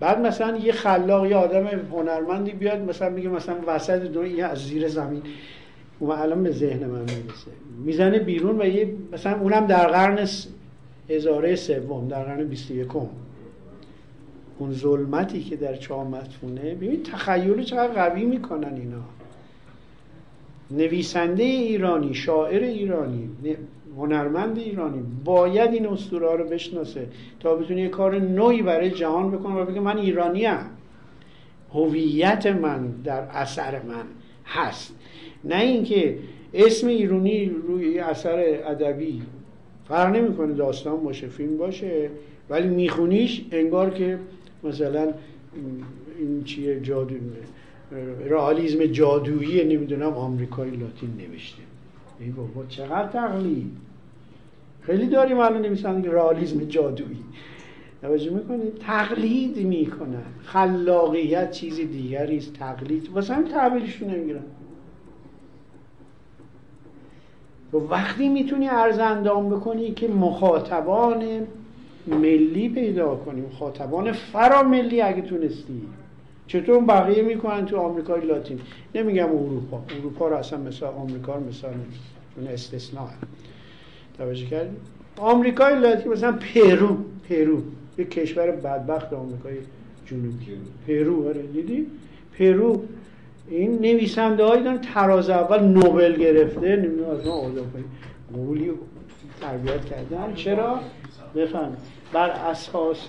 بعد 0.00 0.20
مثلا 0.20 0.56
یه 0.56 0.72
خلاق 0.72 1.26
یه 1.26 1.36
آدم 1.36 1.66
هنرمندی 1.66 2.52
بیاد 2.52 2.80
مثلا 2.80 3.10
میگه 3.10 3.28
مثلا 3.28 3.56
وسط 3.66 4.02
دنیا 4.02 4.48
از 4.48 4.58
زیر 4.58 4.88
زمین. 4.88 5.22
و 6.00 6.10
الان 6.10 6.42
به 6.42 6.50
ذهن 6.50 6.86
من 6.86 7.00
می‌رسه. 7.00 7.50
می‌زنه 7.84 8.18
بیرون 8.18 8.60
و 8.60 8.64
یه 8.64 8.94
مثلا 9.12 9.40
اونم 9.40 9.66
در 9.66 9.86
قرن 9.86 10.28
هزاره 11.10 11.56
سوم 11.56 12.08
در 12.08 12.24
قرن 12.24 12.44
21 12.44 12.88
اون 14.58 14.72
ظلمتی 14.72 15.42
که 15.42 15.56
در 15.56 15.76
چاه 15.76 16.08
مدفونه 16.08 16.74
ببین 16.74 17.02
تخیل 17.02 17.62
چقدر 17.62 17.92
قوی 17.92 18.24
می‌کنن 18.24 18.74
اینا. 18.74 19.02
نویسنده 20.70 21.42
ایرانی 21.42 22.14
شاعر 22.14 22.62
ایرانی 22.62 23.28
هنرمند 23.96 24.58
ایرانی 24.58 25.02
باید 25.24 25.72
این 25.72 25.86
اسطوره 25.86 26.36
رو 26.36 26.44
بشناسه 26.44 27.08
تا 27.40 27.54
بتونه 27.54 27.80
یه 27.80 27.88
کار 27.88 28.18
نوعی 28.18 28.62
برای 28.62 28.90
جهان 28.90 29.30
بکنه 29.30 29.54
و 29.54 29.64
بگه 29.64 29.80
من 29.80 29.98
ایرانی 29.98 30.46
ام 30.46 30.70
هویت 31.72 32.46
من 32.46 32.86
در 32.86 33.20
اثر 33.20 33.82
من 33.82 34.04
هست. 34.46 34.94
نه 35.44 35.60
اینکه 35.60 36.18
اسم 36.54 36.86
ایرانی 36.86 37.46
روی 37.48 37.98
اثر 37.98 38.38
ادبی 38.66 39.22
فرق 39.88 40.16
نمی‌کنه 40.16 40.52
داستان 40.52 41.04
باشه 41.04 41.28
فیلم 41.28 41.56
باشه 41.56 42.10
ولی 42.50 42.68
میخونیش 42.68 43.44
انگار 43.52 43.90
که 43.90 44.18
مثلا 44.64 45.12
این 46.18 46.44
چیه 46.44 46.80
جادو 46.80 47.14
رئالیسم 48.28 48.86
جادویی 48.86 49.64
نمی‌دونم 49.64 50.12
آمریکایی 50.12 50.70
لاتین 50.70 51.10
نوشته. 51.18 51.62
ای 52.20 52.30
بابا 52.30 52.64
چقدر 52.68 53.08
تقلید. 53.08 53.70
خیلی 54.80 55.06
داریم 55.06 55.38
الان 55.38 55.62
نویسن 55.62 56.02
که 56.02 56.10
رئالیسم 56.10 56.58
جادویی. 56.64 57.24
توجه 58.02 58.30
می‌کنید 58.30 58.78
تقلید 58.78 59.56
می‌کنن 59.56 60.22
خلاقیت 60.44 61.50
چیز 61.50 61.76
دیگری 61.76 62.36
است 62.36 62.52
تقلید. 62.52 63.08
واسه 63.08 63.34
همین 63.34 63.48
تحویلشون 63.48 64.10
نمی‌گیرن 64.10 64.42
و 67.63 67.63
وقتی 67.78 68.28
می‌تونی 68.28 68.68
ارزندام 68.68 69.50
بکنی 69.50 69.90
که 69.90 70.08
مخاطبان 70.08 71.46
ملی 72.06 72.68
پیدا 72.68 73.16
کنی 73.16 73.40
مخاطبان 73.40 74.12
فرا 74.12 74.62
ملی 74.62 75.00
اگه 75.00 75.22
تونستی. 75.22 75.82
چطور 76.46 76.84
بقیه 76.84 77.22
می‌کنن 77.22 77.66
تو 77.66 77.76
آمریکای 77.76 78.20
لاتین؟ 78.20 78.60
نمیگم 78.94 79.28
اروپا. 79.28 79.82
اروپا 80.00 80.28
رو 80.28 80.36
اصلا 80.36 80.58
مثل 80.58 80.86
آمریکا 80.86 81.34
رو 81.34 81.48
مثال 81.48 81.74
اون 82.36 82.48
استثناء. 82.48 83.08
توجه 84.18 84.46
کردیم 84.46 84.76
آمریکای 85.16 85.80
لاتین 85.80 86.12
مثلا 86.12 86.32
پرو. 86.32 86.96
پرو. 87.28 87.62
یک 87.98 88.10
کشور 88.10 88.50
بدبخت 88.50 89.12
آمریکای 89.12 89.54
جنوبی. 90.06 90.46
پرو. 90.86 91.28
آره. 91.28 91.42
دیدی؟ 91.42 91.86
پرو. 92.38 92.82
این 93.48 93.78
نویسنده 93.78 94.44
هایی 94.44 94.62
دارن 94.62 94.80
تراز 94.80 95.30
اول 95.30 95.62
نوبل 95.62 96.16
گرفته 96.16 96.76
نمی‌دونم 96.76 97.10
از 97.10 97.26
ما 97.26 97.50
قولی 98.34 98.72
تربیت 99.40 99.84
کردن. 99.84 100.34
چرا؟ 100.34 100.80
بفهم 101.36 101.76
بر 102.12 102.30
اساس 102.30 103.08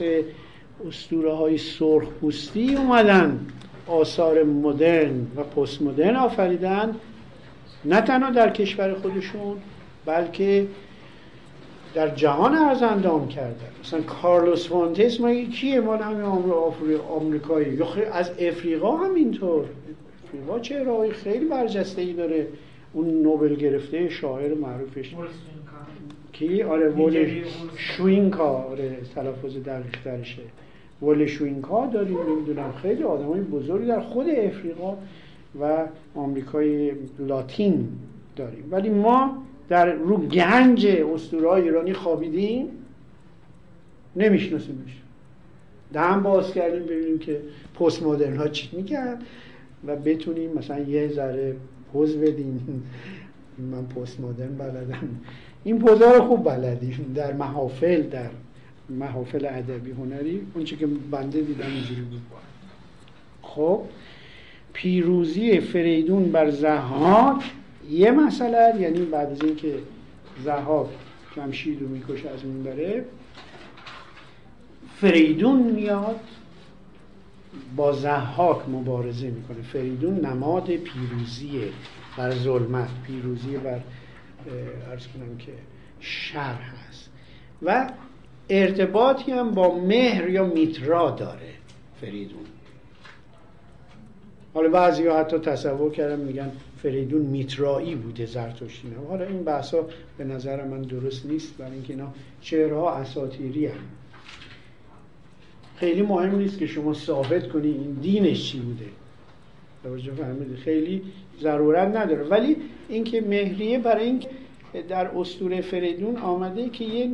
اسطوره 0.87 1.33
های 1.33 1.57
سرخ 1.57 2.07
پوستی 2.21 2.75
اومدن 2.75 3.39
آثار 3.87 4.43
مدرن 4.43 5.27
و 5.35 5.43
پست 5.43 5.81
مدرن 5.81 6.15
آفریدن. 6.15 6.95
نه 7.85 8.01
تنها 8.01 8.31
در 8.31 8.49
کشور 8.49 8.93
خودشون 8.93 9.57
بلکه 10.05 10.67
در 11.93 12.15
جهان 12.15 12.55
ارزندام 12.55 13.27
کردن. 13.27 13.67
مثلا 13.83 14.01
کارلوس 14.01 14.67
فانتس 14.67 15.21
مگه 15.21 15.45
کیه؟ 15.45 15.79
مال 15.79 15.99
همین 15.99 16.25
آمریکایی. 17.09 17.73
یا 17.73 17.87
از 18.13 18.31
افریقا 18.39 18.97
هم 18.97 19.15
اینطور 19.15 19.65
افریقا 20.25 20.59
چهره 20.59 21.11
خیلی 21.11 21.45
برجسته 21.45 22.01
ای 22.01 22.13
داره. 22.13 22.47
اون 22.93 23.21
نوبل 23.21 23.55
گرفته 23.55 24.09
شاعر 24.09 24.53
معروفش. 24.53 25.15
کی؟ 26.33 26.63
آره 26.63 26.89
ول 26.89 27.43
شوینکا 27.75 28.47
آره 28.47 28.97
تلفظ 29.15 29.57
دقیق 29.57 30.01
ترشه. 30.03 30.41
ول 31.01 31.25
شوینکا 31.25 31.87
داریم 31.87 32.17
نمی‌دونم. 32.29 32.73
خیلی 32.81 33.03
آدمای 33.03 33.41
بزرگی 33.41 33.87
در 33.87 33.99
خود 33.99 34.29
افریقا 34.29 34.97
و 35.61 35.85
آمریکای 36.15 36.91
لاتین 37.19 37.87
داریم. 38.35 38.67
ولی 38.71 38.89
ما 38.89 39.43
در 39.69 39.93
رو 39.93 40.17
گنج 40.17 40.85
اسطوره 40.85 41.51
ایرانی 41.51 41.93
خوابیدیم. 41.93 42.67
نمیشناسیمش. 44.15 45.01
دهم 45.93 46.23
باز 46.23 46.53
کردیم 46.53 46.83
ببینیم 46.83 47.19
که 47.19 47.41
پست 47.79 48.03
مدرن 48.03 48.37
ها 48.37 48.47
چی 48.47 48.77
میگن. 48.77 49.17
و 49.87 49.95
بتونیم 49.95 50.53
مثلا 50.53 50.79
یه 50.79 51.07
ذره 51.07 51.55
پوز 51.93 52.17
بدیم. 52.17 52.83
من 53.71 53.85
پست 53.85 54.19
مدرن 54.19 54.55
بلدم. 54.55 55.09
این 55.63 55.79
پوزا 55.79 56.11
رو 56.11 56.27
خوب 56.27 56.43
بلدیم. 56.43 57.11
در 57.15 57.33
محافل 57.33 58.01
در 58.01 58.29
محافل 58.89 59.45
ادبی 59.45 59.91
هنری 59.91 60.47
اون 60.53 60.65
که 60.65 60.87
بنده 61.11 61.41
دیدم 61.41 61.67
اینجوری 61.67 62.01
بود. 62.01 62.21
خب 63.41 63.81
پیروزی 64.73 65.59
فریدون 65.59 66.31
بر 66.31 66.49
زهاک 66.49 67.43
یه 67.91 68.11
مسئله 68.11 68.81
یعنی 68.81 68.99
بعد 68.99 69.31
از 69.31 69.41
اینکه 69.41 69.73
زهاک 70.43 70.87
جمشید 71.35 71.81
رو 71.81 71.87
می‌کشه 71.87 72.29
از 72.29 72.63
بره 72.63 73.05
فریدون 75.01 75.61
میاد. 75.61 76.19
با 77.75 77.91
زهاک 77.91 78.69
مبارزه 78.69 79.29
می‌کنه. 79.29 79.61
فریدون 79.61 80.25
نماد 80.25 80.75
پیروزی 80.75 81.61
بر 82.17 82.31
ظلمت 82.31 82.89
پیروزی 83.07 83.57
بر 83.57 83.79
ارز 84.91 85.07
کنم 85.07 85.37
که 85.37 85.51
شر 85.99 86.53
هست. 86.53 87.09
و 87.61 87.89
ارتباطی 88.49 89.31
هم 89.31 89.51
با 89.51 89.79
مهر 89.79 90.29
یا 90.29 90.45
میترا 90.45 91.11
داره 91.11 91.53
فریدون. 92.01 92.45
حالا 94.53 94.69
بعضی 94.69 95.07
ها 95.07 95.19
حتی 95.19 95.37
تصور 95.37 95.91
کردن 95.91 96.19
میگن 96.19 96.51
فریدون 96.83 97.21
میترایی 97.21 97.95
بوده 97.95 98.25
زرتشتی 98.25 98.87
حالا 99.09 99.25
این 99.25 99.43
بحثا 99.43 99.85
به 100.17 100.23
نظر 100.23 100.63
من 100.63 100.81
درست 100.81 101.25
نیست 101.25 101.57
برای 101.57 101.71
اینکه 101.71 101.93
اینا 101.93 102.07
چهرها 102.41 102.95
اساتیری 102.95 103.65
هم 103.65 103.79
خیلی 105.75 106.01
مهم 106.01 106.35
نیست 106.35 106.57
که 106.57 106.67
شما 106.67 106.93
ثابت 106.93 107.49
کنی 107.49 107.67
این 107.67 107.97
دینش 108.01 108.51
چی 108.51 108.59
بوده. 108.59 108.85
توجه 109.83 110.11
فهمیدید 110.11 110.57
خیلی 110.57 111.01
ضرورت 111.41 111.95
نداره. 111.95 112.23
ولی 112.23 112.57
اینکه 112.89 113.21
مهریه 113.21 113.79
برای 113.79 114.05
اینکه 114.05 114.29
در 114.89 115.07
اسطوره 115.07 115.61
فریدون 115.61 116.17
آمده 116.17 116.69
که 116.69 116.85
یه 116.85 117.09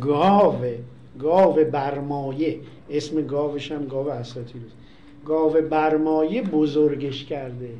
گاوه 0.00 0.78
گاو 1.18 1.64
برمایه. 1.64 2.60
اسم 2.90 3.26
گاوش 3.26 3.72
هم 3.72 3.86
گاو 3.86 4.08
اساطیری 4.10 4.64
گاو 5.24 5.52
برمایه 5.52 6.42
بزرگش 6.42 7.24
کرده. 7.24 7.70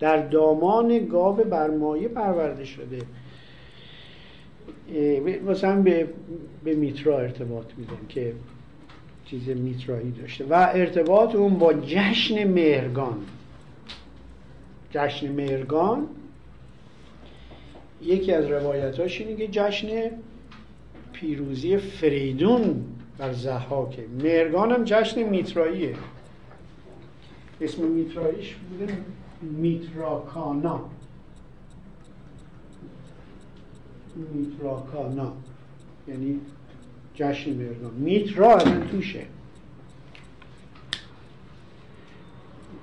در 0.00 0.16
دامان 0.16 1.06
گاو 1.06 1.36
برمایه 1.36 2.08
پرورده 2.08 2.64
شده. 2.64 2.98
مثلا 5.46 5.82
به, 5.82 6.08
به 6.64 6.74
میترا 6.74 7.18
ارتباط 7.18 7.66
میدن 7.76 8.06
که 8.08 8.32
چیز 9.24 9.48
میترایی 9.48 10.10
داشته. 10.10 10.44
و 10.44 10.70
ارتباط 10.74 11.34
اون 11.34 11.58
با 11.58 11.72
جشن 11.72 12.44
مهرگان. 12.44 13.18
جشن 14.90 15.32
مهرگان 15.32 16.08
یکی 18.02 18.32
از 18.32 18.44
روایتاش 18.44 19.20
اینه 19.20 19.36
که 19.36 19.48
جشن 19.48 20.10
پیروزی 21.12 21.76
فریدون 21.76 22.84
بر 23.18 23.32
زحاکه 23.32 24.04
مهرگان 24.22 24.72
هم 24.72 24.84
جشن 24.84 25.22
میتراییه. 25.22 25.94
اسم 27.60 27.82
میتراییش 27.82 28.54
بوده 28.54 28.98
میتراکانا. 29.40 30.80
میتراکانا. 34.34 35.32
یعنی 36.08 36.40
جشن 37.14 37.50
مهرگان 37.50 37.94
میترا 37.96 38.56
از 38.56 38.64
توشه. 38.90 39.22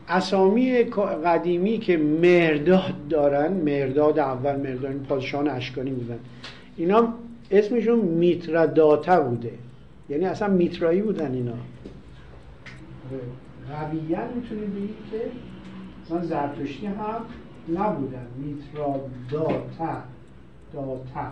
اسامی 0.08 0.84
قدیمی 1.26 1.78
که 1.78 1.98
مرداد 1.98 3.08
دارن 3.10 3.54
مرداد 3.54 4.20
اول 4.20 4.56
مرداد 4.56 4.94
پادشاهان 4.94 5.48
اشکانی 5.48 5.92
بودن. 5.92 6.20
اینا 6.78 7.14
اسمشون 7.52 8.00
میتراداتا 8.00 9.22
بوده. 9.22 9.54
یعنی 10.10 10.26
اصلا 10.26 10.48
میترایی 10.48 11.02
بودن 11.02 11.34
اینا. 11.34 11.52
قویا 13.70 14.20
می‌تونید 14.36 14.76
بگید 14.76 14.96
که 15.12 15.22
مثلا 16.06 16.26
زرتشتی 16.26 16.86
هم 16.86 17.26
نبودن. 17.70 18.28
میتراداتا. 18.38 20.04
داتا. 20.74 21.32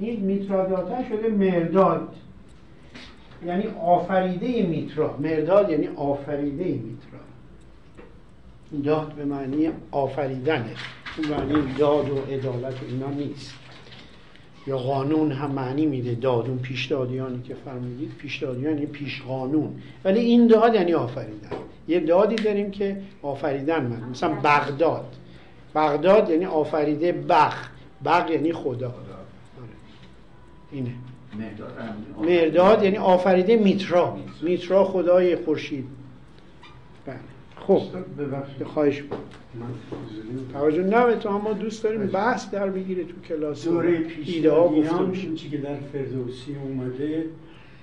این 0.00 0.20
میتراداتا 0.20 1.04
شده 1.08 1.28
مرداد. 1.28 2.08
یعنی 3.46 3.64
آفریده 3.82 4.62
میترا. 4.62 5.16
مرداد 5.16 5.70
یعنی 5.70 5.88
آفریده 5.96 6.64
میترا. 6.64 7.20
داد 8.84 9.12
به 9.12 9.24
معنی 9.24 9.68
آفریدنه. 9.90 10.64
اون 11.18 11.28
معنی 11.28 11.74
داد 11.78 12.10
و 12.10 12.16
عدالت 12.16 12.74
اینا 12.88 13.10
نیست. 13.10 13.54
یا 14.66 14.78
قانون 14.78 15.32
هم 15.32 15.50
معنی 15.50 15.86
میده. 15.86 16.14
داد 16.14 16.48
اون 16.48 16.58
پیش 16.58 16.86
دادیانی 16.86 17.42
که 17.42 17.54
فرمودید. 17.54 18.14
پیش 18.18 18.42
دادیان 18.42 18.74
یعنی 18.74 18.86
پیش 18.86 19.22
قانون 19.22 19.74
ولی 20.04 20.20
این 20.20 20.46
داد 20.46 20.74
یعنی 20.74 20.94
آفریدن. 20.94 21.50
یه 21.88 22.00
دادی 22.00 22.36
داریم 22.36 22.70
که 22.70 22.96
آفریدن 23.22 23.86
من 23.86 24.10
مثلا 24.10 24.34
بغداد. 24.44 25.16
بغداد 25.74 26.30
یعنی 26.30 26.44
آفریده 26.44 27.12
بغ 27.12 27.54
بغ 28.04 28.30
یعنی 28.30 28.52
خدا. 28.52 28.94
اینه. 30.74 30.94
مرداد 32.18 32.82
یعنی 32.82 32.96
آفریده 32.96 33.56
میترا. 33.56 34.16
میترا. 34.42 34.84
خدای 34.84 35.36
خورشید. 35.36 35.84
بله. 37.06 37.16
خب 37.56 37.80
خواهش 38.64 39.02
بود. 39.02 39.18
توجه 40.52 40.82
نه 40.82 41.16
تو 41.16 41.38
ما 41.38 41.52
دوست 41.52 41.84
داریم 41.84 42.06
بحث 42.06 42.50
در 42.50 42.70
بگیره 42.70 43.04
تو 43.04 43.20
کلاس. 43.28 43.64
دوره 43.64 43.98
پیش 43.98 44.44
ها 44.46 44.72
چی 45.36 45.50
که 45.50 45.58
در 45.58 45.74
فردوسی 45.92 46.56
اومده 46.56 47.24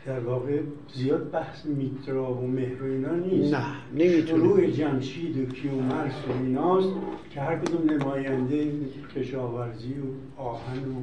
در 0.06 0.20
واقع 0.20 0.60
زیاد 0.94 1.32
بحث 1.32 1.66
میترا 1.66 2.34
و 2.34 2.48
مهر 2.48 2.84
و 2.84 2.86
اینا 2.86 3.16
نیست. 3.16 3.54
نه 3.54 3.66
نمی‌تونه. 3.96 4.44
روی 4.44 4.72
جمشید 4.72 5.38
و 5.38 5.54
کیومرس 5.54 6.14
و 6.28 6.44
ایناست 6.44 6.90
که 7.34 7.42
هر 7.42 7.56
کدوم 7.56 7.90
نماینده 7.90 8.72
کشاورزی 9.16 9.94
و 9.94 10.42
آهن 10.42 10.78
و 10.78 11.02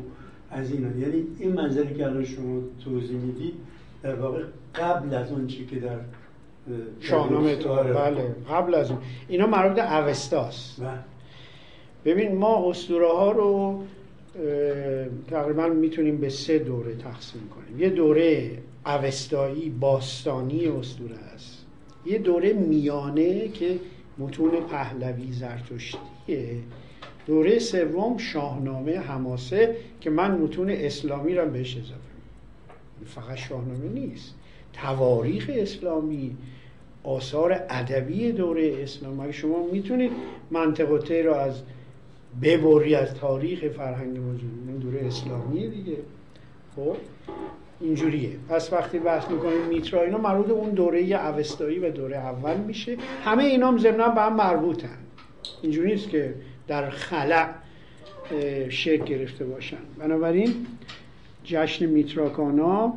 از 0.51 0.73
اینا. 0.73 0.89
یعنی 0.99 1.27
این 1.39 1.53
منظری 1.53 1.95
که 1.95 2.07
الان 2.07 2.25
شما 2.25 2.61
توضیح 2.85 3.17
می‌دید 3.17 3.55
در 4.03 4.15
واقع 4.15 4.43
قبل 4.75 5.15
از 5.15 5.33
اون 5.33 5.47
چی 5.47 5.67
که 5.67 5.77
در 5.77 5.99
شاهنامه 7.01 7.57
تو 7.57 7.69
آره. 7.69 7.93
بله 7.93 8.35
قبل 8.51 8.75
از 8.75 8.91
اون. 8.91 9.01
اینا 9.29 9.47
مربوط 9.47 9.77
به 9.77 9.97
اوستاست. 9.97 10.81
بله. 10.81 10.99
ببین 12.05 12.37
ما 12.37 12.71
اسطوره 12.71 13.13
ها 13.13 13.33
رو 13.33 13.83
تقریبا 15.31 15.67
می‌تونیم 15.67 16.17
به 16.17 16.29
سه 16.29 16.59
دوره 16.59 16.95
تقسیم 16.95 17.43
کنیم. 17.49 17.81
یه 17.81 17.89
دوره 17.89 18.59
اوستایی 18.87 19.71
باستانی 19.71 20.67
اسطوره 20.67 21.17
است. 21.35 21.67
یه 22.07 22.19
دوره 22.19 22.53
میانه 22.53 23.49
که 23.49 23.79
متون 24.19 24.51
پهلوی 24.51 25.33
زرتشتیه. 25.33 26.57
دوره 27.29 27.59
سوم 27.59 28.19
شاهنامه 28.19 28.99
حماسه 28.99 29.77
که 30.01 30.11
من 30.11 30.31
متون 30.31 30.71
اسلامی 30.71 31.35
را 31.35 31.45
بهش 31.45 31.77
اضافه 31.77 31.99
فقط 33.07 33.37
شاهنامه 33.37 33.89
نیست. 33.89 34.35
تواریخ 34.73 35.51
اسلامی 35.55 36.37
آثار 37.05 37.53
ادبی 37.71 38.33
دوره 38.33 38.77
اسلام. 38.83 39.31
شما 39.31 39.67
می‌تونید 39.73 40.13
منطقه 40.51 41.23
را 41.23 41.41
از 41.41 41.63
ببری 42.43 42.95
از 42.95 43.15
تاریخ 43.15 43.65
فرهنگ 43.69 44.19
موجود 44.19 44.51
این 44.69 44.77
دوره 44.77 45.07
اسلامی 45.07 45.69
دیگه. 45.69 45.97
خب 46.77 46.97
اینجوریه. 47.81 48.31
پس 48.49 48.73
وقتی 48.73 48.99
بحث 48.99 49.31
می‌کنیم 49.31 49.67
میترا 49.69 50.03
اینا 50.03 50.19
مربوط 50.19 50.51
اون 50.51 50.71
دوره 50.71 51.01
اوستایی 51.01 51.79
و 51.79 51.91
دوره 51.91 52.17
اول 52.17 52.57
میشه. 52.57 52.97
همه 53.25 53.45
اینا 53.45 53.69
هم 53.69 53.79
ضمنا 53.79 54.09
به 54.09 54.21
هم 54.21 54.37
مربوطن. 54.37 54.99
اینجوری 55.63 55.91
نیست 55.91 56.09
که 56.09 56.35
در 56.69 56.91
خلع 56.91 57.49
شکل 58.69 59.05
گرفته 59.05 59.45
باشن. 59.45 59.77
بنابراین 59.99 60.55
جشن 61.45 61.87
میتراکانا 61.87 62.93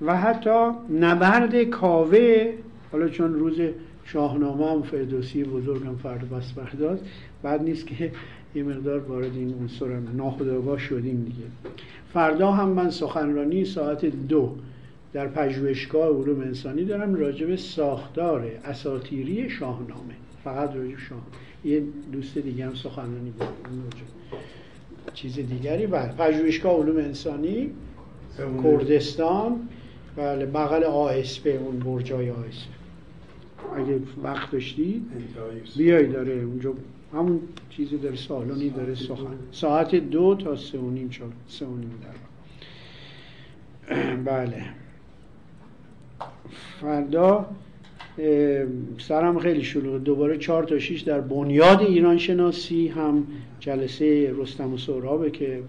و 0.00 0.16
حتی 0.16 0.70
نبرد 1.00 1.62
کاوه 1.62 2.52
حالا 2.92 3.08
چون 3.08 3.34
روز 3.34 3.60
شاهنامه 4.04 4.70
هم 4.70 4.82
فردوسی 4.82 5.44
بزرگم 5.44 5.96
فرد 5.96 6.30
بس 6.30 6.52
برداست 6.52 7.04
بعد 7.42 7.62
نیست 7.62 7.86
که 7.86 8.12
یه 8.54 8.62
مقدار 8.62 8.98
وارد 8.98 9.36
این 9.36 9.54
عنصر 9.60 9.86
ناخودآگاه 10.16 10.78
شدیم 10.78 11.24
دیگه. 11.24 11.74
فردا 12.12 12.52
هم 12.52 12.68
من 12.68 12.90
سخنرانی 12.90 13.64
ساعت 13.64 14.04
دو 14.04 14.56
در 15.12 15.28
پژوهشگاه 15.28 16.08
علوم 16.08 16.40
انسانی 16.40 16.84
دارم 16.84 17.14
راجع 17.14 17.56
ساختار 17.56 18.50
اساتیری 18.64 19.50
شاهنامه. 19.50 20.14
فقط 20.44 20.74
راجع 20.74 20.96
شاه 20.96 21.22
یه 21.64 21.82
دوست 22.12 22.38
دیگه 22.38 22.66
هم 22.66 22.74
سخنرانی 22.74 23.30
بود 23.30 23.48
چیز. 25.14 25.34
دیگری 25.34 25.86
بله. 25.86 26.12
پژوهشگاه 26.12 26.76
علوم 26.76 26.96
انسانی 26.96 27.70
کردستان. 28.62 29.68
بله 30.16 30.46
بغل 30.46 30.84
آسپ 30.84 31.58
اون 31.60 31.78
برجای 31.78 32.30
آسپ 32.30 32.68
اگه 33.76 34.00
وقت 34.22 34.50
داشتید 34.50 35.06
بیایید 35.76 36.12
داره 36.12 36.32
اونجا. 36.32 36.74
همون 37.12 37.40
چیزی 37.70 37.96
داره 37.96 38.16
سالونی 38.16 38.70
داره 38.70 38.94
سخن. 38.94 39.38
ساعت 39.52 39.94
دو 39.94 40.34
تا 40.34 40.56
سه 40.56 40.78
و 40.78 40.90
نیم 40.90 41.08
چهار 41.08 41.32
سه 41.48 41.66
و 41.66 41.76
نیم 41.76 41.90
در 43.88 44.16
بله. 44.30 44.64
فردا 46.80 47.46
سرم 48.98 49.38
خیلی 49.38 49.64
شلوغه. 49.64 49.98
دوباره 49.98 50.38
چهار 50.38 50.64
تا 50.64 50.78
شیش 50.78 51.00
در 51.00 51.20
بنیاد 51.20 51.80
ایران 51.82 52.18
شناسی 52.18 52.88
هم 52.88 53.26
جلسه 53.60 54.32
رستم 54.36 54.72
و 54.72 54.78
سهرابه 54.78 55.30
که 55.30 55.62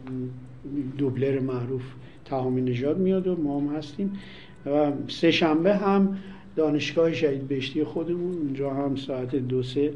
دوبلر 0.97 1.39
معروف 1.39 1.81
تهامی 2.25 2.61
نژاد 2.61 2.97
میاد 2.97 3.27
و 3.27 3.35
ما 3.35 3.59
هم 3.59 3.75
هستیم. 3.75 4.13
و 4.65 4.91
سه 5.07 5.31
شنبه 5.31 5.75
هم 5.75 6.17
دانشگاه 6.55 7.13
شهید 7.13 7.47
بهشتی 7.47 7.83
خودمون 7.83 8.33
اونجا 8.37 8.69
هم 8.69 8.95
ساعت 8.95 9.35
دو 9.35 9.63
سه 9.63 9.93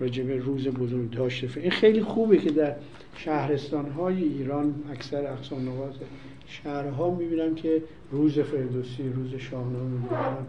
راجب 0.00 0.30
روز 0.30 0.68
بزرگ 0.68 1.10
داشته. 1.10 1.48
این 1.60 1.70
خیلی 1.70 2.02
خوبه 2.02 2.38
که 2.38 2.50
در 2.50 2.74
شهرستان 3.16 3.90
های 3.90 4.22
ایران 4.22 4.74
اکثر 4.92 5.26
اقصان 5.32 5.68
نقاط 5.68 5.94
شهرها 6.46 7.14
می‌بینم 7.14 7.54
که 7.54 7.82
روز 8.10 8.38
فردوسی 8.38 9.02
روز 9.16 9.40
شاهنامه 9.40 9.90
می‌بینم. 9.90 10.46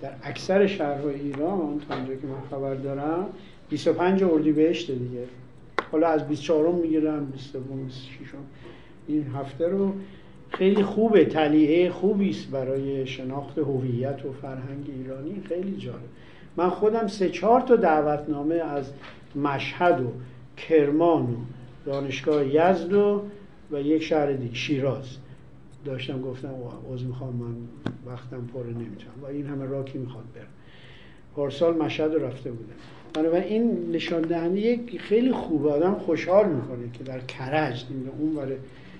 در 0.00 0.10
اکثر 0.22 0.66
شهرهای 0.66 1.14
ایران 1.14 1.80
تا 1.88 1.94
اینجا 1.94 2.14
که 2.14 2.26
من 2.26 2.40
خبر 2.50 2.74
دارم 2.74 3.26
25 3.68 4.24
اردیبهشت 4.24 4.90
دیگه. 4.90 5.24
حالا 5.92 6.08
از 6.08 6.28
24 6.28 6.72
می‌گیرم 6.72 7.24
23 7.24 7.58
26 7.58 8.10
این 9.06 9.26
هفته 9.34 9.68
رو 9.68 9.92
خیلی 10.50 10.82
خوبه 10.82 11.24
تلیعه 11.24 11.90
خوبی 11.90 12.30
است 12.30 12.50
برای 12.50 13.06
شناخت 13.06 13.58
هویت 13.58 14.26
و 14.26 14.32
فرهنگ 14.32 14.86
ایرانی. 14.88 15.42
خیلی 15.48 15.76
جالب. 15.76 15.98
من 16.56 16.70
خودم 16.70 17.06
سه 17.06 17.28
چهار 17.28 17.60
تا 17.60 17.76
دعوتنامه 17.76 18.54
از 18.54 18.92
مشهد 19.36 20.00
و 20.00 20.12
کرمان 20.56 21.22
و 21.22 21.36
دانشگاه 21.86 22.46
یزد 22.46 22.92
و 22.92 23.22
و 23.72 23.80
یک 23.80 24.02
شهر 24.02 24.32
دیگه 24.32 24.54
شیراز. 24.54 25.16
داشتم 25.84 26.20
گفتم 26.20 26.48
عوض 26.48 27.02
می‌خوام 27.02 27.34
من 27.34 27.54
وقتم 28.12 28.46
پره 28.54 28.70
نمی‌تونم. 28.70 29.14
و 29.22 29.26
این 29.26 29.46
همه 29.46 29.64
راکی 29.64 29.98
می‌خواد 29.98 30.24
برم 30.34 30.46
پارسال 31.36 31.76
مشهد 31.76 32.14
رفته 32.14 32.50
بودم. 32.50 32.74
بنابراین 33.14 33.44
این 33.44 33.92
نشان 33.92 34.22
دهنده 34.22 34.60
یک 34.60 35.00
خیلی 35.00 35.32
خوب 35.32 35.66
آدم 35.66 35.94
خوشحال 35.94 36.48
می‌کنه 36.48 36.90
که 36.92 37.04
در 37.04 37.20
کرج 37.20 37.84
اون 38.18 38.34
برای 38.34 38.56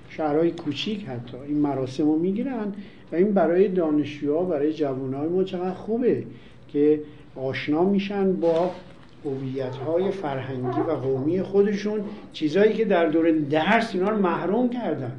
شهرهای 0.09 0.51
کوچیک 0.51 1.05
حتی 1.05 1.37
این 1.37 1.59
مراسم 1.59 2.05
رو 2.05 2.19
می‌گیرن 2.19 2.73
و 3.13 3.17
این 3.17 3.33
برای 3.35 3.69
دانشجوها 3.69 4.45
برای 4.45 4.73
جوانهای 4.73 5.29
ما 5.29 5.45
چقدر 5.45 5.75
خوبه 5.75 6.25
که 6.69 7.01
آشنا 7.37 7.85
میشن 7.85 8.33
با 8.33 8.71
هویت 9.25 9.77
های 9.77 10.11
فرهنگی 10.11 10.81
و 10.81 10.93
قومی 10.93 11.43
خودشون. 11.43 12.01
چیزهایی 12.33 12.73
که 12.73 12.85
در 12.85 13.07
دور 13.07 13.31
درس 13.31 13.95
اینا 13.95 14.09
رو 14.09 14.19
محروم 14.19 14.69
کردن. 14.69 15.13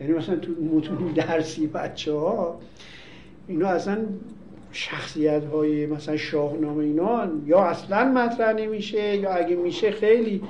یعنی 0.00 0.12
مثلا 0.12 0.36
تو 0.36 0.52
متون 0.52 1.12
درسی 1.16 1.66
بچه 1.66 2.12
ها 2.12 2.60
اینا 3.48 3.68
اصلا 3.68 3.98
شخصیت 4.72 5.44
های 5.44 5.86
مثلا 5.86 6.16
شاهنامه 6.16 6.84
اینا 6.84 7.28
یا 7.46 7.62
اصلا 7.62 8.04
مطرح 8.04 8.52
نمیشه 8.52 9.16
یا 9.16 9.30
اگه 9.30 9.56
میشه 9.56 9.90
خیلی 9.90 10.42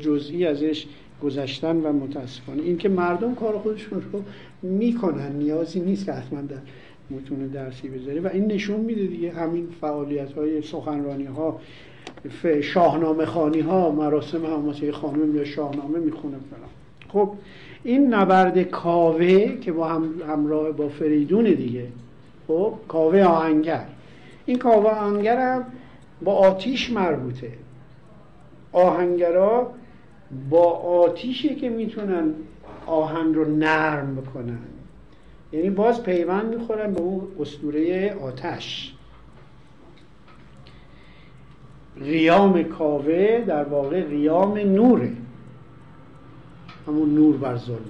جزئی 0.00 0.46
ازش 0.46 0.86
گذشتن 1.22 1.76
و 1.76 1.92
متاسفانه. 1.92 2.62
اینکه 2.62 2.88
مردم 2.88 3.34
کار 3.34 3.58
خودشون 3.58 4.02
رو 4.12 4.22
می‌کنن 4.62 5.32
نیازی 5.32 5.80
نیست 5.80 6.06
که 6.06 6.12
حتما 6.12 6.40
در 6.40 6.56
متون 7.10 7.46
درسی 7.46 7.88
بذاری. 7.88 8.18
و 8.18 8.28
این 8.32 8.52
نشون 8.52 8.80
میده 8.80 9.06
دیگه 9.06 9.32
همین 9.32 9.68
فعالیت 9.80 10.32
های 10.32 10.62
سخنرانی 10.62 11.24
ها 11.24 11.60
شاهنامه 12.62 13.24
خانی 13.24 13.60
ها 13.60 13.90
مراسم 13.90 14.46
هم 14.46 14.60
مثل 14.60 14.90
خانم 14.90 15.36
یا 15.36 15.44
شاهنامه 15.44 15.98
می‌خونه 15.98 16.36
فلان. 16.50 16.70
خب 17.08 17.32
این 17.86 18.14
نبرد 18.14 18.62
کاوه 18.62 19.58
که 19.60 19.72
با 19.72 19.88
هم 19.88 20.22
همراه 20.28 20.72
با 20.72 20.88
فریدون 20.88 21.44
دیگه 21.44 21.86
خب 22.48 22.74
کاوه 22.88 23.22
آهنگر. 23.22 23.84
این 24.46 24.58
کاوه 24.58 24.90
آهنگر 24.90 25.54
هم 25.54 25.64
با 26.24 26.32
آتیش 26.32 26.90
مربوطه. 26.90 27.52
آهنگرا 28.72 29.70
با 30.50 30.72
آتیشی 30.72 31.54
که 31.54 31.68
می‌تونن 31.68 32.34
آهن 32.86 33.34
رو 33.34 33.56
نرم 33.56 34.14
بکنن. 34.14 34.58
یعنی 35.52 35.70
باز 35.70 36.02
پیوند 36.02 36.54
می‌خورن 36.54 36.92
به 36.92 37.00
اون 37.00 37.20
اسطوره 37.40 38.14
آتش. 38.14 38.94
قیام 42.00 42.62
کاوه 42.62 43.44
در 43.46 43.64
واقع 43.64 44.02
قیام 44.02 44.58
نوره. 44.58 45.12
همون 46.86 47.14
نور 47.14 47.36
بر 47.36 47.56
ظلمت. 47.56 47.80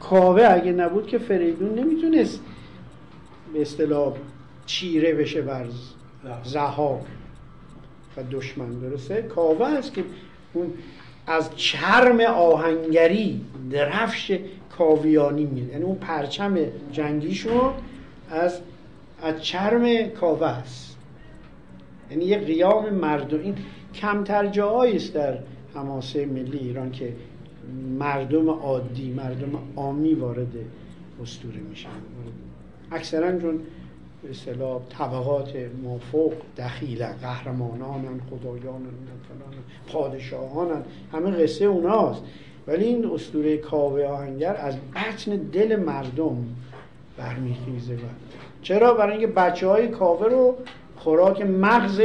کاوه 0.00 0.46
اگه 0.50 0.72
نبود 0.72 1.06
که 1.06 1.18
فریدون 1.18 1.78
نمی‌تونست 1.78 2.40
به 3.52 3.62
اصطلاح 3.62 4.14
چیره 4.66 5.14
بشه 5.14 5.42
بر 5.42 5.66
زهاک 6.44 7.02
و 8.16 8.22
دشمن. 8.30 8.78
درسته؟ 8.78 9.22
کاوه 9.22 9.66
است 9.66 9.94
که 9.94 10.04
اون 10.52 10.72
از 11.26 11.50
چرم 11.56 12.20
آهنگری 12.20 13.40
درفش 13.70 14.38
کاویانی 14.78 15.44
میاد 15.44 15.68
یعنی 15.68 15.84
اون 15.84 15.96
پرچم 15.96 16.58
جنگیشو 16.92 17.72
از 18.30 18.60
از 19.22 19.42
چرم 19.42 20.08
کاوه 20.08 20.46
است. 20.46 20.96
یعنی 22.10 22.24
یه 22.24 22.38
قیام 22.38 22.94
مردم 22.94 23.40
این 23.40 23.54
کمتر 23.94 24.46
جاهایی 24.46 24.96
است 24.96 25.14
در 25.14 25.38
حماسه 25.74 26.26
ملی 26.26 26.58
ایران 26.58 26.92
که 26.92 27.12
مردم 27.98 28.50
عادی 28.50 29.12
مردم 29.12 29.50
عامی 29.76 30.14
وارد 30.14 30.52
اسطوره 31.22 31.58
میشن. 31.70 31.88
اکثرا 32.92 33.38
چون 33.38 33.60
اصطلاح 34.30 34.80
طبقات 34.98 35.52
مافوق 35.82 36.32
دخیل 36.58 37.06
قهرمانانن 37.06 38.20
خدایانن 38.30 38.92
پادشاهانن 39.92 40.82
همه 41.12 41.30
قصه 41.30 41.64
اوناست. 41.64 42.22
ولی 42.66 42.84
این 42.84 43.10
اسطوره 43.14 43.56
کاوه 43.56 44.04
آهنگر 44.04 44.56
از 44.56 44.74
بطن 44.76 45.36
دل 45.36 45.76
مردم 45.76 46.36
برمیخیزه. 47.16 47.98
چرا؟ 48.62 48.94
برای 48.94 49.12
اینکه 49.12 49.26
بچه 49.26 49.68
های 49.68 49.88
کاوه 49.88 50.26
رو 50.26 50.56
خوراک 50.96 51.42
مغز 51.42 52.00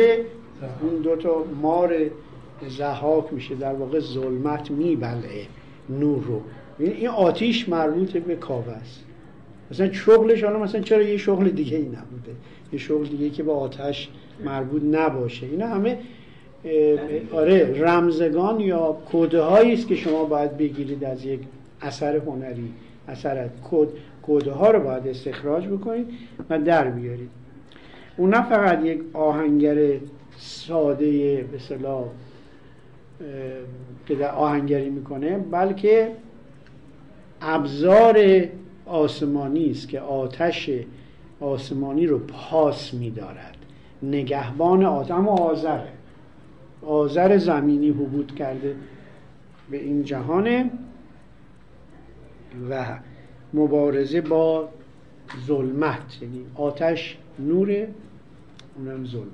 اون 0.82 1.02
دوتا 1.04 1.44
مار 1.62 1.94
زهاک 2.70 3.34
میشه 3.34 3.56
در 3.56 3.74
واقع 3.74 4.00
ظلمت 4.00 4.72
میبلعه 4.72 5.46
نور 5.90 6.24
رو. 6.24 6.42
این 6.80 7.08
آتیش 7.08 7.70
مربوط 7.70 8.18
به 8.18 8.36
کاوه 8.36 8.72
است. 8.72 9.04
مثلا 9.72 9.92
شغلش 9.92 10.44
حالا 10.44 10.60
مثلا 10.60 10.82
چرا 10.82 11.02
یه 11.02 11.18
شغل 11.18 11.50
دیگه 11.50 11.78
ای 11.78 11.86
نبوده؟ 11.86 12.32
یه 12.74 12.80
شغل 12.80 13.06
دیگه 13.06 13.30
که 13.30 13.44
با 13.44 13.56
آتش 13.56 14.10
مربوط 14.46 14.84
نباشه. 14.84 15.46
اینا 15.46 15.68
همه 15.68 15.98
آره 17.32 17.82
رمزگان 17.82 18.60
یا 18.60 18.98
کده 19.12 19.44
است 19.44 19.88
که 19.88 19.96
شما 19.96 20.24
باید 20.24 20.58
بگیرید 20.58 21.04
از 21.04 21.26
یک 21.26 21.40
اثر 21.82 22.16
هنری 22.16 22.72
اثر 23.08 23.50
کد 23.72 23.88
کده 24.24 24.52
ها 24.52 24.72
رو 24.72 24.80
باید 24.80 25.08
استخراج 25.08 25.68
بکنید 25.68 26.08
و 26.50 26.60
در 26.60 26.90
بیارید. 26.90 27.30
اون 28.18 28.30
نه 28.30 28.50
فقط 28.50 28.86
یک 28.86 29.00
آهنگر 29.14 29.78
ساده 30.38 31.42
به 31.52 31.60
که 34.06 34.28
آهنگری 34.28 34.90
می‌کنه 34.90 35.38
بلکه 35.38 36.12
ابزار 37.42 38.46
آسمانی 38.86 39.72
است 39.72 39.88
که 39.88 40.00
آتش 40.00 40.70
آسمانی 41.40 42.08
رو 42.08 42.20
پاس 42.20 42.94
میدارد. 42.94 43.58
نگهبان 44.04 44.84
اما 44.84 45.32
آذره 45.32 45.92
آذر 46.82 47.38
زمینی 47.38 47.90
حبود 47.90 48.36
کرده 48.36 48.76
به 49.72 49.78
این 49.78 50.04
جهان 50.04 50.72
و 52.70 52.86
مبارزه 53.54 54.22
با 54.22 54.70
ظلمت 55.48 56.18
یعنی 56.22 56.46
آتش 56.56 57.18
نور 57.40 57.88
اونم 58.78 59.06
ظلمت. 59.06 59.26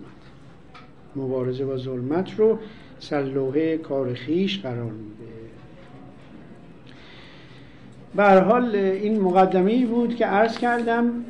مبارزه 1.16 1.66
با 1.66 1.78
ظلمت 1.78 2.40
رو 2.40 2.60
سلوحه 3.00 3.78
کار 3.78 4.14
خیش 4.14 4.60
قرار 4.60 4.92
میده. 4.92 5.28
حال 8.44 8.76
این 8.76 9.22
مقدمه 9.22 9.86
بود 9.86 10.16
که 10.16 10.26
عرض 10.26 10.58
کردم 10.58 11.26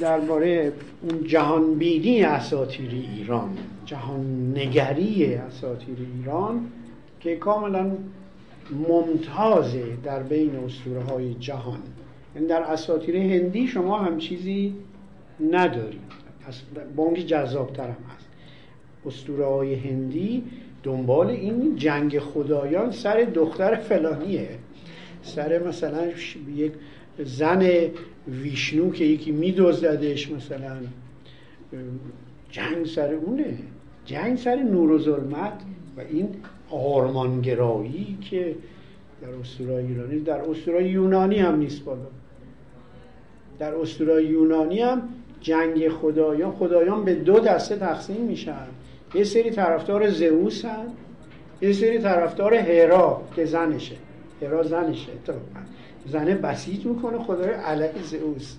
درباره 0.00 0.72
اون 1.02 1.24
جهانبینی 1.24 2.22
اساتیری 2.22 3.08
ایران 3.16 3.48
جهان 3.84 4.52
نگری 4.56 5.34
اساتیر 5.34 5.96
ایران 6.16 6.66
که 7.20 7.36
کاملا 7.36 7.90
ممتازه 8.88 9.84
در 10.04 10.22
بین 10.22 10.56
اسطوره 10.56 11.02
های 11.02 11.34
جهان. 11.34 11.78
یعنی 12.34 12.48
در 12.48 12.62
اساطیر 12.62 13.16
هندی 13.16 13.66
شما 13.66 13.98
هم 13.98 14.18
چیزی 14.18 14.74
ندارید. 15.50 16.00
بانک 16.96 17.16
جذابتر 17.16 17.86
هم 17.86 17.96
هست. 18.16 18.28
اسطوره 19.06 19.46
های 19.46 19.74
هندی 19.74 20.44
دنبال 20.82 21.26
این 21.26 21.76
جنگ 21.76 22.18
خدایان 22.18 22.90
سر 22.90 23.20
دختر 23.34 23.74
فلانیه. 23.74 24.48
سر 25.22 25.62
مثلا 25.68 26.06
یک 26.56 26.72
زن 27.18 27.70
ویشنو 28.28 28.90
که 28.90 29.04
یکی 29.04 29.32
میدزددش 29.32 30.30
مثلا. 30.30 30.76
جنگ 32.50 32.86
سر 32.86 33.12
اونه. 33.14 33.58
جنگ 34.04 34.38
سر 34.38 34.56
نور 34.56 34.90
و 34.90 34.98
ظلمت 34.98 35.52
و 35.96 36.00
این 36.00 36.28
آرمانگرایی 36.70 38.18
که 38.20 38.54
در 39.22 39.28
اسطورای 39.28 39.86
ایرانی 39.86 40.20
در 40.20 40.40
اسطورای 40.40 40.88
یونانی 40.88 41.38
هم 41.38 41.56
نیست 41.56 41.84
بالا. 41.84 42.00
در 43.58 43.74
اسطورای 43.74 44.24
یونانی 44.26 44.80
هم 44.80 45.02
جنگ 45.40 45.88
خدایان 45.88 46.52
خدایان 46.52 47.04
به 47.04 47.14
دو 47.14 47.40
دسته 47.40 47.76
تقسیم 47.76 48.24
میشن. 48.24 48.66
یه 49.14 49.24
سری 49.24 49.50
طرفدار 49.50 50.10
زئوس 50.10 50.64
هن. 50.64 50.86
یه 51.60 51.72
سری 51.72 51.98
طرفدار 51.98 52.54
هرا 52.54 53.22
که 53.36 53.44
زنشه. 53.44 53.96
هرا 54.42 54.62
زنشه. 54.62 55.12
زنه 56.06 56.34
بسیج 56.34 56.86
می‌کنه 56.86 57.18
خدای 57.18 57.50
علیه 57.50 58.02
زئوس. 58.02 58.56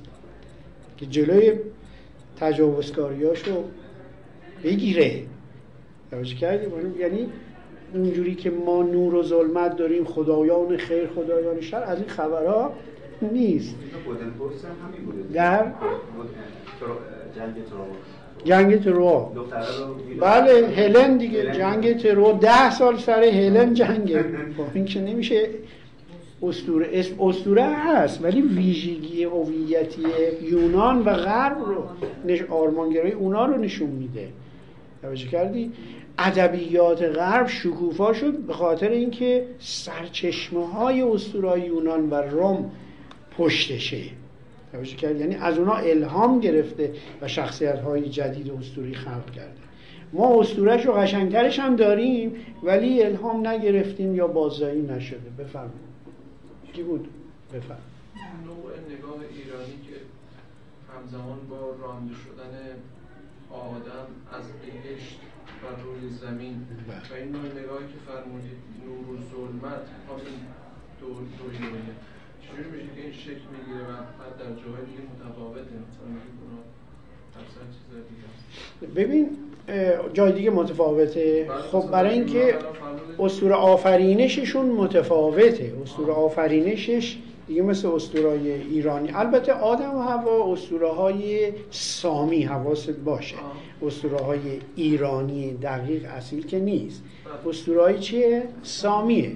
که 0.97 1.05
جلوی 1.05 1.53
تجاوزکاریاشو 2.39 3.63
بگیره. 4.63 5.23
توجه 6.11 6.35
کردیم 6.35 6.71
یعنی 6.99 7.29
اونجوری 7.93 8.35
که 8.35 8.49
ما 8.49 8.83
نور 8.83 9.15
و 9.15 9.23
ظلمت 9.23 9.75
داریم 9.75 10.03
خدایان 10.03 10.77
خیر 10.77 11.07
خدایان 11.07 11.61
شر 11.61 11.83
از 11.83 11.97
این 11.97 12.07
خبرها 12.07 12.73
نیست. 13.21 13.75
در 15.33 15.71
جنگ 17.35 17.55
تروا 18.77 19.31
بله 20.21 20.67
هلن 20.67 21.17
دیگه 21.17 21.51
جنگ 21.51 21.97
تروا 21.97 22.31
ده 22.31 22.71
سال 22.71 22.97
سر 22.97 23.23
هلن 23.23 23.73
جنگه. 23.73 24.23
خب 24.57 24.63
این 24.73 24.85
که 24.85 25.01
نمیشه 25.01 25.49
استوره 26.43 26.89
اسم 26.93 27.21
استوره 27.21 27.63
هست 27.63 28.23
ولی 28.23 28.41
ویژگی 28.41 29.23
هویتی 29.23 30.03
یونان 30.41 30.99
و 30.99 31.13
غرب 31.13 31.57
رو 31.65 31.83
نش 32.25 32.41
آرمانگرای 32.41 33.11
اونا 33.11 33.45
رو 33.45 33.57
نشون 33.57 33.89
میده. 33.89 34.27
توجه 35.01 35.27
کردی؟ 35.27 35.71
ادبیات 36.17 37.01
غرب 37.01 37.47
شکوفا 37.47 38.13
شد 38.13 38.37
به 38.37 38.53
خاطر 38.53 38.89
اینکه 38.89 39.45
سرچشمه 39.59 40.67
های 40.67 41.01
اسطورهای 41.01 41.61
یونان 41.61 42.09
و 42.09 42.15
روم 42.15 42.71
پشتشه. 43.37 44.01
توجه 44.72 44.95
کرد. 44.95 45.20
یعنی 45.20 45.36
از 45.36 45.57
اونا 45.57 45.76
الهام 45.76 46.39
گرفته 46.39 46.93
و 47.22 47.28
شخصیت 47.28 47.80
های 47.80 48.09
جدید 48.09 48.51
اسطوری 48.51 48.93
خلق 48.93 49.32
کرده. 49.32 49.59
ما 50.13 50.39
اسطورهش 50.39 50.86
رو 50.86 50.93
قشنگترش 50.93 51.59
هم 51.59 51.76
داریم 51.76 52.36
ولی 52.63 53.03
الهام 53.03 53.47
نگرفتیم 53.47 54.15
یا 54.15 54.28
بازایی 54.28 54.82
نشده. 54.82 55.30
بفرمایید. 55.38 55.89
کی 56.74 56.84
بود؟ 56.84 57.07
بفرم 57.53 57.78
نوع 58.45 58.97
نگاه 58.97 59.20
ایرانی 59.36 59.78
که 59.88 59.95
همزمان 60.93 61.39
با 61.49 61.76
رانده 61.82 62.13
شدن 62.13 62.53
آدم 63.51 64.07
از 64.38 64.45
بهشت 64.61 65.20
و 65.61 65.65
روی 65.84 66.09
زمین. 66.09 66.67
بله. 66.88 67.11
و 67.11 67.13
این 67.22 67.32
نوع 67.32 67.45
نگاهی 67.63 67.88
که 67.88 67.99
فرمودید 68.07 68.59
نور 68.86 69.05
و 69.09 69.17
ظلمت 69.32 69.86
همین 70.09 70.39
دو 70.99 71.07
دویونه 71.07 71.93
چجوری 72.51 72.69
میشه 72.71 72.89
که 72.95 73.01
این 73.01 73.13
شکل 73.13 73.45
می‌گیره 73.53 73.83
و 73.83 73.91
در 74.39 74.45
جاهای 74.45 74.85
دیگه 74.85 75.01
متفاوته. 75.13 75.75
مثلا 75.87 76.05
ببین 78.95 79.29
جای 80.13 80.31
دیگه 80.31 80.49
متفاوته. 80.49 81.49
خب 81.71 81.91
برای 81.91 82.13
اینکه 82.13 82.55
اسطوره 83.19 83.55
آفرینششون 83.55 84.65
متفاوته. 84.65 85.73
اسطوره 85.83 86.13
آفرینشش 86.13 87.17
دیگه 87.47 87.61
مثل 87.61 87.87
اسطورهای 87.87 88.51
ایرانی. 88.51 89.11
البته 89.13 89.53
آدم 89.53 89.95
و 89.95 89.99
هوا 89.99 90.53
اسطوره 90.53 90.89
های 90.89 91.51
سامی 91.71 92.43
حواست 92.43 92.91
باشه. 92.91 93.35
اسطوره 93.81 94.17
های 94.17 94.39
ایرانی 94.75 95.53
دقیق 95.53 96.05
اصیل 96.05 96.45
که 96.45 96.59
نیست. 96.59 97.03
بله. 97.25 97.49
اسطوره 97.49 97.97
چیه؟ 97.97 98.43
سامیه. 98.63 99.31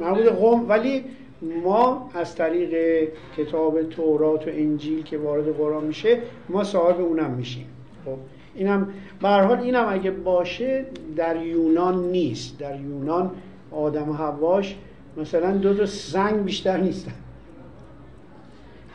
مربوط 0.00 0.26
قوم. 0.26 0.68
ولی 0.68 1.04
ما 1.42 2.10
از 2.14 2.34
طریق 2.34 3.08
کتاب 3.36 3.82
تورات 3.82 4.48
و 4.48 4.50
انجیل 4.50 5.02
که 5.02 5.18
وارد 5.18 5.56
قرآن 5.56 5.84
میشه 5.84 6.18
ما 6.48 6.64
صاحب 6.64 7.00
اونم 7.00 7.30
میشیم. 7.30 7.66
خب 8.04 8.16
اینم 8.54 8.88
به 9.22 9.28
حال 9.28 9.58
اینم 9.58 9.86
اگه 9.88 10.10
باشه 10.10 10.86
در 11.16 11.42
یونان 11.42 12.04
نیست. 12.10 12.58
در 12.58 12.80
یونان 12.80 13.30
آدم 13.70 14.08
و 14.08 14.12
هواش 14.12 14.76
مثلا 15.16 15.56
دو 15.56 15.74
تا 15.74 15.86
سنگ 15.86 16.44
بیشتر 16.44 16.76
نیستن. 16.76 17.12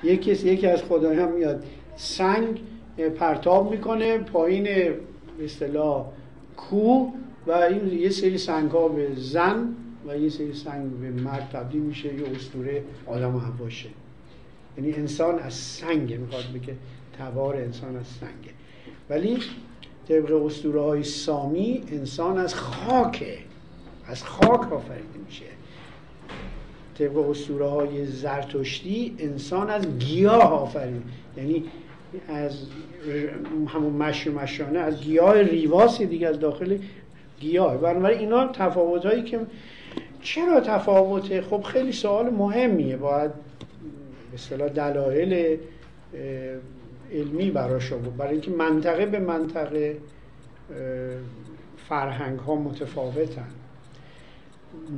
یکی 0.03 0.31
یکی 0.31 0.67
از 0.67 0.83
خدایان 0.83 1.31
میاد 1.31 1.63
سنگ 1.95 2.61
پرتاب 3.19 3.71
می‌کنه 3.71 4.17
پایین 4.17 4.63
به 4.63 5.43
اصطلاح 5.43 6.05
کوه 6.57 7.13
و 7.47 7.51
این 7.51 7.99
یه 7.99 8.09
سری 8.09 8.37
سنگ 8.37 8.71
ها 8.71 8.87
به 8.87 9.07
زن 9.15 9.75
و 10.08 10.18
یه 10.18 10.30
سری 10.30 10.53
سنگ 10.53 10.91
به 10.91 11.10
مرد 11.10 11.49
تبدیل 11.53 11.82
میشه 11.82 12.14
یه 12.14 12.36
اسطوره 12.36 12.84
آدم 13.05 13.36
و 13.36 13.39
هواشه 13.39 13.89
یعنی 14.78 14.93
انسان 14.93 15.39
از 15.39 15.53
سنگ 15.53 16.14
می‌خواد 16.14 16.45
بگه 16.53 16.76
تبار 17.20 17.55
انسان 17.55 17.95
از 17.95 18.08
سنگه 18.08 18.51
ولی 19.10 19.38
طبق 20.08 20.45
اسطوره 20.45 20.82
های 20.82 21.03
سامی 21.03 21.84
انسان 21.91 22.38
از 22.38 22.55
خاکه 22.55 23.38
از 24.05 24.24
خاک 24.24 24.74
آفریده 24.74 25.20
میشه. 25.26 25.45
طبق 26.97 27.18
اسطوره 27.18 27.66
های 27.66 28.05
زرتشتی 28.05 29.16
انسان 29.20 29.70
از 29.70 29.99
گیاه 29.99 30.53
آفرید 30.53 31.01
یعنی 31.38 31.64
از 32.28 32.58
همون 33.68 33.93
مشی 33.93 34.30
مشانه 34.30 34.80
از 34.80 35.01
گیاه 35.01 35.41
ریواسی 35.41 36.05
دیگه 36.05 36.28
از 36.28 36.39
داخل 36.39 36.78
گیاه. 37.39 37.78
بنابراین 37.78 38.20
اینا 38.20 38.47
تفاوت 38.47 39.05
هایی 39.05 39.24
که 39.24 39.39
چرا 40.28 40.59
تفاوته؟ 40.59 41.41
خب 41.41 41.61
خیلی 41.61 41.91
سوال 41.91 42.30
مهمیه. 42.30 42.97
باید 42.97 43.32
به 43.32 44.34
اصطلاح 44.34 44.69
دلایل 44.69 45.57
علمی 47.13 47.51
براش 47.51 47.93
بود. 47.93 48.17
برای 48.17 48.32
اینکه 48.32 48.51
منطقه 48.51 49.05
به 49.05 49.19
منطقه 49.19 49.97
فرهنگ 51.89 52.39
ها 52.39 52.55
متفاوتن. 52.55 53.47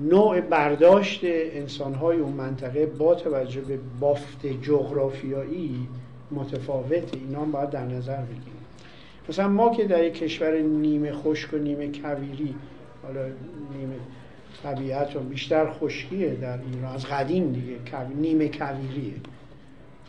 نوع 0.09 0.41
برداشت 0.41 1.21
انسان 1.23 1.93
های 1.93 2.17
اون 2.17 2.33
منطقه 2.33 2.85
با 2.85 3.15
توجه 3.15 3.61
به 3.61 3.79
بافت 3.99 4.45
جغرافیایی 4.61 5.87
متفاوته. 6.31 7.17
اینا 7.17 7.41
هم 7.41 7.51
باید 7.51 7.69
در 7.69 7.85
نظر 7.85 8.21
بگیریم. 8.21 8.65
مثلا 9.29 9.47
ما 9.47 9.75
که 9.75 9.83
در 9.83 10.03
یک 10.03 10.13
کشور 10.13 10.57
نیمه 10.57 11.11
خشک 11.11 11.53
و 11.53 11.57
نیمه 11.57 11.87
کویری 11.87 12.55
حالا 13.03 13.25
نیمه 13.77 13.95
طبیعت 14.63 15.15
و 15.15 15.19
بیشتر 15.19 15.71
خشکیه 15.71 16.29
در 16.29 16.59
ایران 16.73 16.93
از 16.95 17.05
قدیم 17.05 17.51
دیگه. 17.51 17.75
نیمه 18.15 18.47
کویریه. 18.47 19.13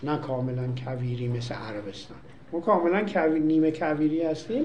نه 0.02 0.18
کاملا 0.18 0.68
کویری 0.84 1.28
مثل 1.28 1.54
عربستان. 1.54 2.16
ما 2.52 2.60
کاملا 2.60 3.04
کوی... 3.04 3.40
نیمه 3.40 3.70
کویری 3.70 4.22
هستیم. 4.22 4.64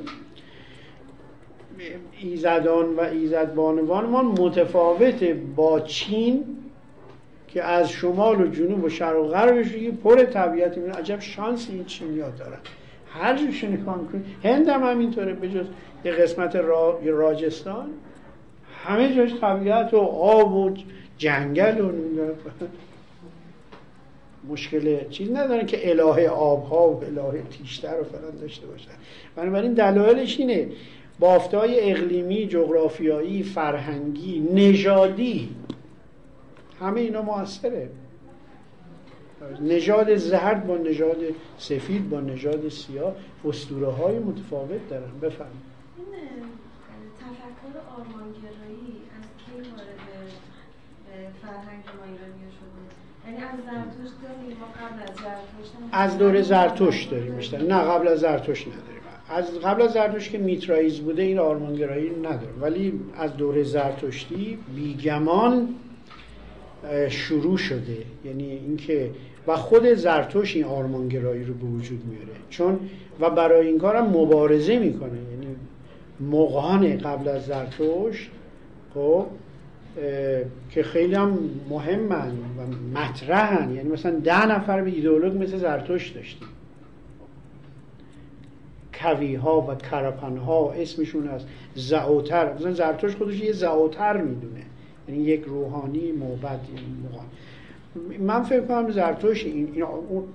ایزدان 2.22 2.96
و 2.96 3.00
ایزدبانوان 3.00 4.06
ما 4.06 4.24
متفاوت 4.24 5.24
با 5.56 5.80
چین 5.80 6.44
که 7.48 7.64
از 7.64 7.90
شمال 7.90 8.42
و 8.42 8.48
جنوب 8.48 8.84
و 8.84 8.90
شرق 8.90 9.20
و 9.20 9.28
غربش 9.28 9.76
پر 10.04 10.24
طبیعت. 10.24 10.78
می‌بینه 10.78 10.96
عجب 10.96 11.20
شانسی 11.20 11.74
این 11.74 11.86
چینی 11.86 12.18
دارن 12.18 12.58
هر 13.10 13.38
جوش 13.38 13.64
نگاه 13.64 14.00
هند 14.44 14.70
هم 14.70 14.84
همینطوره. 14.84 15.34
به 15.34 15.50
جز 15.50 15.66
یه 16.06 16.12
قسمت 16.12 16.56
را... 16.56 17.00
راجستان. 17.06 17.90
همه 18.86 19.16
جاش 19.16 19.34
طبیعت 19.42 19.94
و 19.94 19.98
آب 19.98 20.54
و 20.54 20.74
جنگل 21.18 21.82
و 21.82 21.92
مشکل 24.50 25.10
چیز 25.10 25.32
ندارن 25.32 25.66
که 25.66 25.90
الهه 25.90 26.30
آبها 26.30 26.90
و 26.90 27.04
الهه 27.04 27.44
تیشتر 27.52 28.02
و 28.02 28.04
فلان 28.04 28.38
داشته 28.42 28.68
باشن 28.68 28.92
بنابراین 29.36 29.74
دلایلش 29.74 30.40
اینه. 30.40 30.68
بافتهای 31.20 31.92
اقلیمی، 31.92 32.48
جغرافیایی، 32.48 33.44
فرهنگی، 33.44 34.40
نژادی 34.54 35.50
همه 36.80 37.02
اینا 37.02 37.22
موثره. 37.22 37.90
نژاد 39.62 40.16
زرد 40.16 40.68
با 40.68 40.78
نژاد 40.78 41.18
سفید 41.58 42.10
با 42.10 42.22
نژاد 42.22 42.70
سیاه 42.70 43.16
اسطوره 43.46 43.88
های 43.88 44.20
متفاوت 44.20 44.90
دارن. 44.90 45.20
بفهم 45.22 45.52
تفکر 47.66 47.80
آرمانگرایی 47.98 48.94
از 49.18 49.26
کی 49.46 49.70
وارد 49.70 50.30
فرهنگ 51.42 51.84
ما 51.98 52.04
ایرانی 52.04 52.52
شده؟ 52.58 52.82
یعنی 53.26 53.44
از 53.44 53.60
داریم 54.22 55.90
از 55.92 56.18
دوره 56.18 56.42
زرتشت 56.42 57.12
داریم 57.12 57.36
بیشتر. 57.36 57.62
نه 57.62 57.82
قبل 57.82 58.08
از 58.08 58.20
زرتشت 58.20 58.68
نداریم. 58.68 59.02
از 59.30 59.60
قبل 59.60 59.82
از 59.82 59.92
زرتشت 59.92 60.32
که 60.32 60.38
میترائیز 60.38 61.00
بوده 61.00 61.22
این 61.22 61.40
آرمانگرایی 61.40 62.10
نداره 62.10 62.54
ولی 62.62 63.00
از 63.18 63.38
دوره 63.38 63.64
زرتشتی 63.64 64.58
بیگمان 64.76 65.76
شروع 67.10 67.58
شده. 67.58 67.98
یعنی 68.26 68.52
اینکه 68.52 69.12
و 69.48 69.56
خود 69.56 69.94
زرتوش 69.94 70.56
این 70.56 70.66
آرمانگرایی 70.66 71.44
رو 71.44 71.54
به 71.54 71.66
وجود 71.66 72.06
میاره. 72.06 72.40
چون 72.50 72.80
و 73.20 73.30
برای 73.30 73.68
این 73.68 73.80
کارم 73.80 74.06
مبارزه 74.06 74.80
می‌کنه. 74.80 75.18
یعنی 75.32 75.56
مقان 76.20 76.98
قبل 76.98 77.28
از 77.28 77.46
زرتوش 77.46 78.30
خب 78.94 79.26
که 80.70 80.84
خیلی 80.84 81.16
هم 81.16 81.40
مهمن 81.70 82.32
و 82.32 82.98
مطرحن. 83.00 83.76
یعنی 83.76 83.90
مثلا 83.90 84.20
ده 84.20 84.46
نفر 84.46 84.82
به 84.82 84.90
ایدئولوگ 84.90 85.44
مثل 85.44 85.58
زرتوش 85.58 86.10
داشتیم. 86.10 86.48
کوی 88.94 89.36
ها 89.36 89.62
و 89.62 89.76
کرپن 89.76 90.38
ها 90.38 90.72
اسمشون 90.72 91.28
از 91.28 91.42
زعوتر. 91.76 92.54
مثلا 92.54 92.72
زرتوش 92.72 93.16
خودش 93.16 93.40
یه 93.40 93.52
زعوتر 93.52 94.18
می‌دونه. 94.18 94.62
یعنی 95.08 95.24
یک 95.24 95.44
روحانی 95.44 96.12
موبد 96.12 96.60
من 98.20 98.44
فکر 98.44 98.62
کنم 98.62 98.92
زرتوش 98.92 99.46
این 99.46 99.84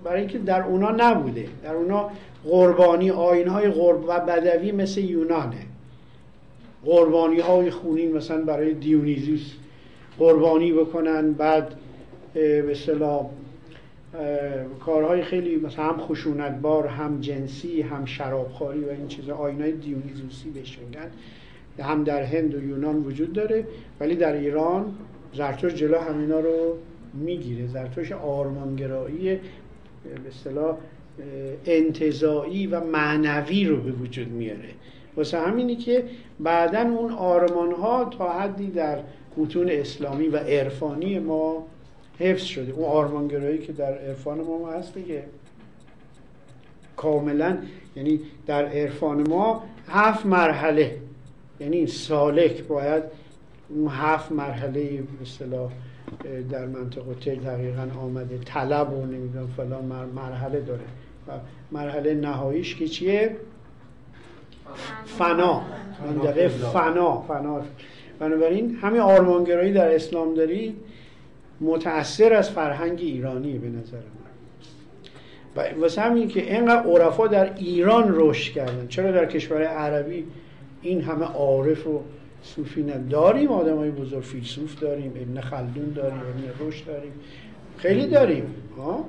برای 0.05 0.21
اینکه 0.21 0.39
در 0.39 0.63
اونا 0.63 0.91
نبوده. 0.91 1.49
در 1.63 1.75
اونا 1.75 2.11
قربانی 2.45 3.11
آین 3.11 3.49
های 3.49 3.69
قرب 3.69 4.05
و 4.09 4.21
بدوی 4.21 4.73
مثل 4.73 5.01
یونانه. 5.01 5.67
قربانی 6.85 7.41
های 7.41 7.71
خونین 7.71 8.17
مثلا 8.17 8.43
برای 8.45 8.75
دیونیزیس 8.75 9.53
قربانی 10.19 10.73
بکنن 10.73 11.33
بعد 11.33 11.75
به 12.35 12.71
اصطلاح 12.71 13.27
کارهای 14.81 15.23
خیلی 15.23 15.57
مثلا 15.57 15.85
هم 15.85 16.01
خشونتبار 16.01 16.87
هم 16.87 17.21
جنسی 17.21 17.83
هم 17.83 18.05
شرابخوری 18.05 18.85
و 18.85 18.91
این 18.91 19.09
چیزا 19.09 19.37
آینای 19.37 19.73
دیونیزوسی 19.73 20.51
بهش 20.51 20.79
هم 21.83 22.05
در 22.05 22.23
هند 22.23 22.55
و 22.55 22.65
یونان 22.65 22.97
وجود 22.97 23.33
داره 23.33 23.67
ولی 24.01 24.17
در 24.17 24.33
ایران 24.33 24.95
زرتوش 25.35 25.75
جلو 25.75 25.99
همینا 25.99 26.41
رو 26.41 26.77
می‌گیره. 27.15 27.67
زرتوش 27.67 28.13
آرمانگرایی 28.13 29.41
به 30.05 30.29
اصطلاح 30.29 30.77
انتظایی 31.67 32.67
و 32.67 32.81
معنوی 32.81 33.65
رو 33.65 33.77
به 33.77 33.91
وجود 33.91 34.29
میاره. 34.29 34.69
واسه 35.17 35.39
همینی 35.39 35.77
که 35.77 36.05
بعدا 36.41 36.81
اون 36.81 37.13
آرمان 37.13 37.73
ها 37.73 38.05
تا 38.05 38.33
حدی 38.33 38.71
در 38.71 38.99
متون 39.37 39.69
اسلامی 39.71 40.29
و 40.29 40.37
عرفانی 40.37 41.19
ما 41.19 41.67
حفظ 42.19 42.45
شده. 42.45 42.73
اون 42.73 42.85
آرمانگرایی 42.85 43.59
که 43.59 43.73
در 43.73 43.99
عرفان 43.99 44.41
ما 44.41 44.71
هست 44.73 44.95
دیگه. 44.95 45.25
کاملا 46.97 47.59
یعنی 47.97 48.21
در 48.47 48.67
عرفان 48.67 49.29
ما 49.29 49.63
هفت 49.89 50.27
مرحله 50.27 50.97
یعنی 51.61 51.87
سالک 51.87 52.65
باید 52.65 53.03
اون 53.69 53.89
هفت 53.89 54.33
مرحله 54.33 55.03
اصطلاح 55.23 55.71
در 56.51 56.67
منطقه 56.67 57.15
تل 57.15 57.35
دقیقا 57.35 57.89
آمده. 58.03 58.39
طلب 58.39 58.93
و 58.93 59.07
نمی‌دونم 59.07 59.49
فلان 59.57 59.85
مرحله 60.17 60.61
داره. 60.61 60.85
و 61.29 61.33
مرحله 61.73 62.15
نهاییش 62.15 62.77
که 62.77 62.89
چیه؟ 62.89 63.37
فنا. 65.05 65.63
منطقه 66.07 66.49
فنا 66.49 67.21
فنا. 67.21 67.61
بنابراین 68.19 68.79
همین 68.83 69.01
آرمانگرایی 69.01 69.73
در 69.73 69.95
اسلام 69.95 70.35
دارید 70.35 70.77
متأثر 71.61 72.33
از 72.33 72.51
فرهنگ 72.51 73.01
ایرانی 73.01 73.59
به 73.59 73.69
نظر 73.69 73.97
من. 73.97 74.21
و 75.57 75.81
واسه 75.81 76.01
همین 76.01 76.29
که 76.29 76.55
اینقدر 76.55 76.87
عرفا 76.87 77.27
در 77.27 77.55
ایران 77.55 78.05
رشد 78.09 78.53
کردن. 78.53 78.87
چرا 78.89 79.13
در 79.13 79.27
کشور 79.27 79.63
عربی 79.63 80.25
این 80.83 81.01
همه 81.01 81.25
عارف 81.25 81.87
و 81.87 82.01
صوفی 82.43 82.83
داریم 83.11 83.49
آدم 83.49 83.77
های 83.77 83.91
بزرگ 83.91 84.23
فیلسوف 84.23 84.81
داریم 84.81 85.13
ابن 85.17 85.41
خلدون 85.41 85.93
داریم 85.93 86.19
ابن 86.19 86.69
رشد 86.69 86.87
داریم. 86.87 87.13
خیلی 87.77 88.07
داریم 88.07 88.55
ها؟ 88.77 89.05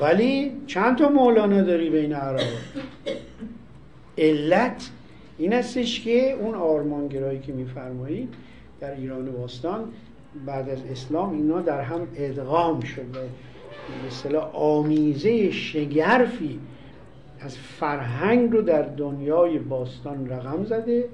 ولی 0.00 0.52
چند 0.66 0.98
تا 0.98 1.08
مولانا 1.08 1.62
داری 1.62 1.90
بین 1.90 2.12
عرب 2.12 2.40
علت 4.18 4.90
این 5.38 5.52
استش 5.52 6.00
که 6.00 6.32
اون 6.32 6.54
آرمانگرایی 6.54 7.40
که 7.40 7.52
میفرمایید 7.52 8.34
در 8.80 8.94
ایران 8.94 9.32
باستان 9.32 9.92
بعد 10.46 10.68
از 10.68 10.78
اسلام 10.90 11.32
اینا 11.32 11.60
در 11.60 11.80
هم 11.80 12.08
ادغام 12.16 12.80
شده. 12.80 13.28
به 14.30 14.38
آمیزه 14.38 15.50
شگرفی 15.50 16.60
از 17.40 17.58
فرهنگ 17.58 18.52
رو 18.52 18.62
در 18.62 18.82
دنیای 18.82 19.58
باستان 19.58 20.28
رقم 20.28 20.64
زده 20.64 21.08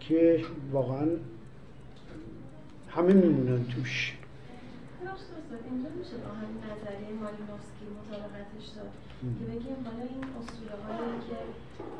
که 0.00 0.40
واقعا 0.72 1.06
همه 2.88 3.12
میمونن 3.12 3.64
توش. 3.64 4.16
اینجا 5.70 5.88
میشه 5.98 6.16
با 6.24 6.30
همین 6.40 6.58
نظریه 6.68 7.12
مالینوفسکی 7.22 7.86
مطابقتش 7.98 8.66
داد. 8.76 8.92
که 9.38 9.44
بگیم 9.44 9.76
حالا 9.84 10.04
این 10.12 10.24
اصوله 10.38 10.76
هایی 10.86 11.18
که 11.28 11.36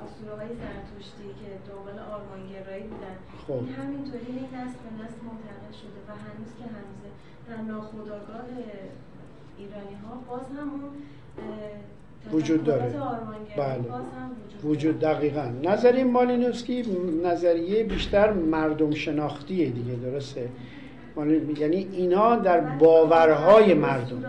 اصوله 0.04 0.32
های 0.40 0.52
زرتشتی 0.62 1.28
که 1.40 1.48
دنبال 1.68 1.98
آرمانگرایی 2.14 2.86
بودن. 2.90 3.16
خب. 3.46 3.52
این 3.52 3.74
همینطوری 3.80 4.30
یک 4.42 4.50
نسل 4.58 4.78
به 4.84 4.90
نسل 5.00 5.20
منتقل 5.28 5.72
شده 5.80 5.98
و 6.08 6.10
هنوز 6.24 6.50
که 6.58 6.64
هنوزه 6.74 7.10
در 7.48 7.60
ناخودآگاه 7.72 8.46
ایرانی 9.58 9.96
ها 10.02 10.12
باز 10.28 10.46
همون 10.58 10.82
وجود 12.32 12.64
داره. 12.64 12.94
بله. 13.56 13.84
وجود 14.64 15.00
دقیقا. 15.00 15.52
نظریه 15.62 16.04
مالینوسکی 16.04 16.84
نظریه 17.24 17.84
بیشتر 17.84 18.32
مردم 18.32 18.90
شناختیه 18.90 19.70
دیگه 19.70 19.94
درسته؟ 19.94 20.48
یعنی 21.58 21.88
اینا 21.92 22.36
در 22.36 22.60
باورهای 22.60 23.74
مردم. 23.74 24.24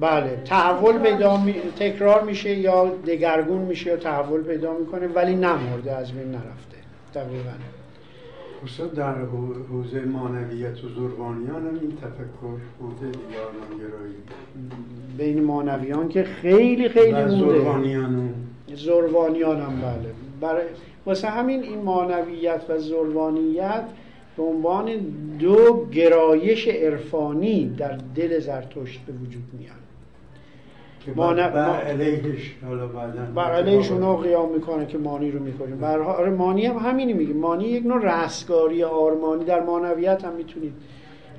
بله 0.00 0.42
تحول 0.44 0.98
پیدا 0.98 1.36
می... 1.36 1.54
تکرار 1.78 2.22
میشه 2.22 2.50
یا 2.50 2.88
دگرگون 3.06 3.58
میشه 3.58 3.90
یا 3.90 3.96
تحول 3.96 4.42
پیدا 4.42 4.78
می‌کنه 4.78 5.06
ولی 5.06 5.34
نمرده 5.34 5.92
از 5.92 6.12
بین 6.12 6.30
نرفته 6.30 6.76
دقیقا. 7.14 7.50
خصوصا 8.64 8.86
در 8.86 9.14
حوزه 9.70 10.00
مانویت 10.00 10.84
و 10.84 10.88
زربانیان 10.88 11.66
هم 11.66 11.78
این 11.80 11.96
تفکر 11.96 12.58
بوده 12.78 13.06
دیگرانگرایی. 13.06 14.14
بین 15.18 15.44
مانویان 15.44 16.08
که 16.08 16.22
خیلی 16.22 16.88
خیلی 16.88 17.12
بوده 17.12 17.28
زربانیان 17.28 18.34
زربانیان 18.74 19.60
هم 19.60 19.80
بله. 19.80 20.14
برای 20.40 20.64
واسه 21.06 21.28
همین 21.28 21.62
این 21.62 21.82
مانویت 21.82 22.60
و 22.68 22.78
زربانیت 22.78 23.84
به 24.36 24.42
عنوان 24.42 24.96
دو 25.38 25.86
گرایش 25.92 26.68
عرفانی 26.68 27.74
در 27.78 27.98
دل 28.14 28.38
زرتشت 28.38 29.00
به 29.06 29.12
وجود 29.12 29.44
میان 29.58 29.81
ما 31.16 31.34
بر 31.34 31.80
علیهش 31.80 32.54
حالا 32.66 32.86
بر 33.34 33.52
علیهش 33.52 33.90
اونا 33.90 34.16
قیام 34.16 34.54
می‌کنه 34.54 34.86
که 34.86 34.98
مانی 34.98 35.30
رو 35.30 35.38
می‌کنیم 35.38 35.76
بر 35.76 35.98
آره 35.98 36.30
مانی 36.30 36.66
هم 36.66 36.76
همینی 36.76 37.12
میگه. 37.12 37.34
مانی 37.34 37.64
یک 37.64 37.86
نوع 37.86 38.24
رستگاری 38.24 38.84
آرمانی. 38.84 39.44
در 39.44 39.60
مانویت 39.60 40.24
هم 40.24 40.32
می‌تونید 40.32 40.72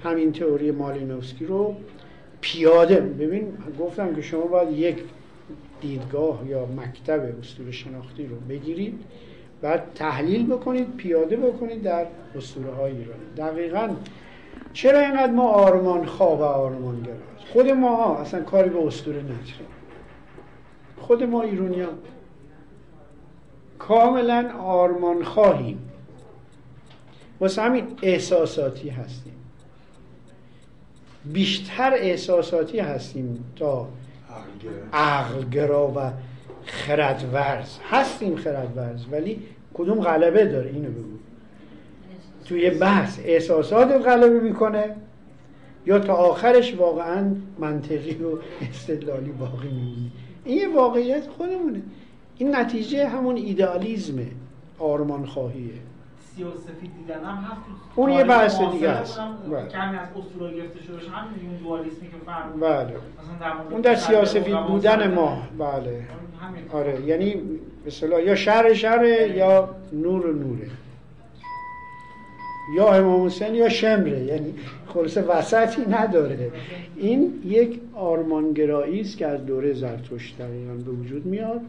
همین 0.03 0.31
تئوری 0.31 0.71
مالینوفسکی 0.71 1.45
رو 1.45 1.75
پیاده 2.41 2.99
ببین 2.99 3.47
گفتم 3.79 4.15
که 4.15 4.21
شما 4.21 4.41
باید 4.41 4.71
یک 4.71 4.97
دیدگاه 5.81 6.39
یا 6.47 6.65
مکتب 6.65 7.21
اسطوره 7.41 7.71
شناختی 7.71 8.27
رو 8.27 8.35
بگیرید 8.49 8.99
بعد 9.61 9.83
تحلیل 9.95 10.45
بکنید 10.47 10.95
پیاده 10.97 11.35
بکنید 11.35 11.83
در 11.83 12.05
اسطوره 12.35 12.71
های 12.71 12.91
ایرانی. 12.91 13.23
دقیقا 13.37 13.89
چرا 14.73 14.99
اینقدر 14.99 15.31
ما 15.31 15.49
آرمان 15.49 16.05
خواب 16.05 16.39
و 16.39 16.43
آرمان 16.43 16.95
گراست 17.01 17.32
خود 17.51 17.67
ما 17.67 17.95
ها 17.95 18.17
اصلا 18.17 18.43
کاری 18.43 18.69
به 18.69 18.87
اسطوره 18.87 19.19
نداریم. 19.19 19.67
خود 20.97 21.23
ما 21.23 21.41
ایرونیان. 21.41 21.97
کاملا 23.79 24.49
آرمان 24.59 25.23
خواهیم. 25.23 25.89
واسه 27.39 27.61
همین 27.61 27.87
احساساتی 28.01 28.89
هستیم. 28.89 29.33
بیشتر 31.25 31.93
احساساتی 31.93 32.79
هستیم 32.79 33.53
تا 33.55 33.87
عقلگرا 34.93 35.87
و 35.87 36.11
خردورز. 36.65 37.77
هستیم 37.89 38.35
خردورز 38.35 39.05
ولی 39.11 39.41
کدوم 39.73 39.99
غلبه 40.01 40.45
داره؟ 40.45 40.69
اینو 40.69 40.91
بگو. 40.91 41.17
توی 42.45 42.69
بحث 42.69 43.19
احساسات 43.23 43.91
غلبه 43.91 44.39
می‌کنه. 44.39 44.95
یا 45.85 45.99
تا 45.99 46.13
آخرش 46.13 46.75
واقعا 46.75 47.35
منطقی 47.59 48.13
و 48.13 48.37
استدلالی 48.69 49.31
باقی 49.31 49.67
میمونه. 49.67 50.11
این 50.45 50.57
یه 50.57 50.75
واقعیت 50.75 51.27
خودمونه. 51.27 51.81
این 52.37 52.55
نتیجه 52.55 53.07
همون 53.07 53.35
ایدئالیزمه 53.35 54.27
آرمان 54.79 55.25
خواهیه 55.25 55.73
سیاسفید 56.35 56.91
دیدن 56.97 57.23
هم 57.23 57.35
هست. 57.35 57.61
اون 57.95 58.11
یه 58.11 58.23
بحث 58.23 58.61
دیگه 58.61 58.89
است. 58.89 59.19
بله. 59.19 59.67
کمی 59.67 59.97
از 59.97 60.07
اسطوره 60.17 60.55
گرفته 60.55 60.83
شده 60.83 60.97
همین 61.09 61.49
اون 61.49 61.57
دوالیسمی 61.63 62.07
که 62.07 62.17
فرق 62.25 62.59
بله. 62.59 62.83
مثلا 62.83 63.69
اون 63.71 63.81
در 63.81 63.95
سیاسفید 63.95 64.57
بودن 64.67 65.13
ما. 65.13 65.43
بله. 65.59 66.07
آره. 66.73 67.05
یعنی 67.05 67.41
مثلا 67.87 68.19
یا 68.19 68.35
شر 68.35 68.73
شره 68.73 69.37
یا 69.37 69.69
نور 69.93 70.33
نوره. 70.33 70.67
یا 72.75 72.93
امام 72.93 73.25
حسین 73.25 73.55
یا 73.55 73.69
شمره. 73.69 74.23
یعنی 74.23 74.53
خلاصه 74.87 75.21
وسطی 75.21 75.81
نداره. 75.89 76.51
این 76.97 77.41
یک 77.45 77.79
آرمانگرایی 77.93 79.01
است 79.01 79.17
که 79.17 79.27
از 79.27 79.45
دوره 79.45 79.73
زرتشت 79.73 80.37
در 80.37 80.51
ایران 80.51 80.77
به 80.77 80.91
وجود 80.91 81.25
میاد. 81.25 81.61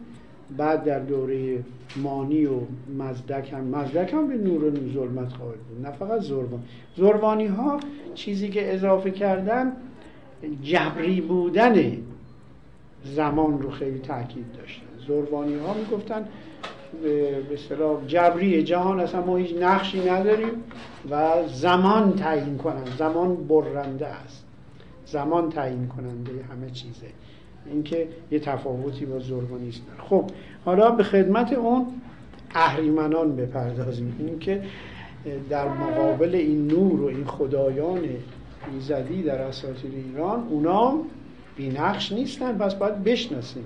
بعد 0.57 0.83
در 0.83 0.99
دوره 0.99 1.59
مانی 1.95 2.45
و 2.45 2.59
مزدک 2.97 3.53
هم 3.53 3.63
مزدک 3.63 4.13
هم 4.13 4.27
به 4.27 4.37
نور 4.37 4.63
و 4.63 4.71
ظلمت 4.93 5.33
خواهد 5.33 5.57
بود. 5.57 5.85
نه 5.85 5.91
فقط 5.91 6.21
زربان. 6.21 6.63
زربانی 6.97 7.45
ها 7.45 7.79
چیزی 8.15 8.49
که 8.49 8.73
اضافه 8.73 9.11
کردن 9.11 9.71
جبری 10.63 11.21
بودن 11.21 11.97
زمان 13.15 13.61
رو 13.61 13.69
خیلی 13.69 13.99
تاکید 13.99 14.45
داشتن. 14.57 14.85
زربانی 15.07 15.55
ها 15.55 15.73
می‌گفتن 15.73 16.27
به 17.03 17.53
اصطلاح 17.53 18.05
جبری 18.07 18.63
جهان 18.63 18.99
اصلا 18.99 19.21
ما 19.25 19.37
هیچ 19.37 19.55
نقشی 19.61 20.09
نداریم 20.09 20.63
و 21.09 21.31
زمان 21.47 22.15
تعیین 22.15 22.57
کنند 22.57 22.95
زمان 22.97 23.35
برنده 23.35 24.07
است. 24.07 24.45
زمان 25.05 25.49
تعیین 25.49 25.87
کننده 25.87 26.31
همه 26.51 26.71
چیزه. 26.71 27.07
اینکه 27.65 28.07
یه 28.31 28.39
تفاوتی 28.39 29.05
با 29.05 29.19
زربانیسم 29.19 29.81
خب 30.09 30.31
حالا 30.65 30.91
به 30.91 31.03
خدمت 31.03 31.53
اون 31.53 31.85
اهریمنان 32.55 33.35
بپردازیم. 33.35 34.15
اینکه 34.19 34.63
در 35.49 35.67
مقابل 35.67 36.35
این 36.35 36.67
نور 36.67 37.01
و 37.01 37.05
این 37.05 37.25
خدایان 37.25 37.99
ایزدی 38.73 39.23
در 39.23 39.41
اساطیر 39.41 39.91
ایران 39.91 40.47
اونا 40.49 40.93
بینقش 41.57 42.11
نیستن 42.11 42.57
پس 42.57 42.75
باید 42.75 43.03
بشناسیم. 43.03 43.65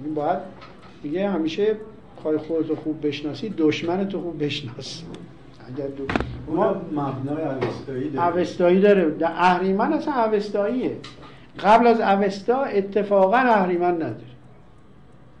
یعنی 0.00 0.14
باید 0.14 0.38
میگه 1.02 1.28
همیشه 1.28 1.76
خواهی 2.22 2.38
خودتو 2.38 2.76
خوب 2.76 3.06
بشناسی 3.06 3.54
دشمن 3.58 4.08
تو 4.08 4.20
خوب 4.20 4.44
بشناس 4.44 5.02
اگر 5.68 5.86
دو... 5.86 6.04
ما 6.46 6.70
مبنای 6.92 7.44
اوستایی 7.44 8.10
داره. 8.10 8.36
اوستایی 8.36 8.80
داره. 8.80 9.10
در 9.10 9.32
اهریمن 9.34 9.92
اصلا 9.92 10.24
اوستاییه. 10.24 10.96
قبل 11.58 11.86
از 11.86 12.00
اوستا 12.00 12.62
اتفاقا 12.62 13.36
اهریمن 13.36 13.94
نداره. 13.94 14.30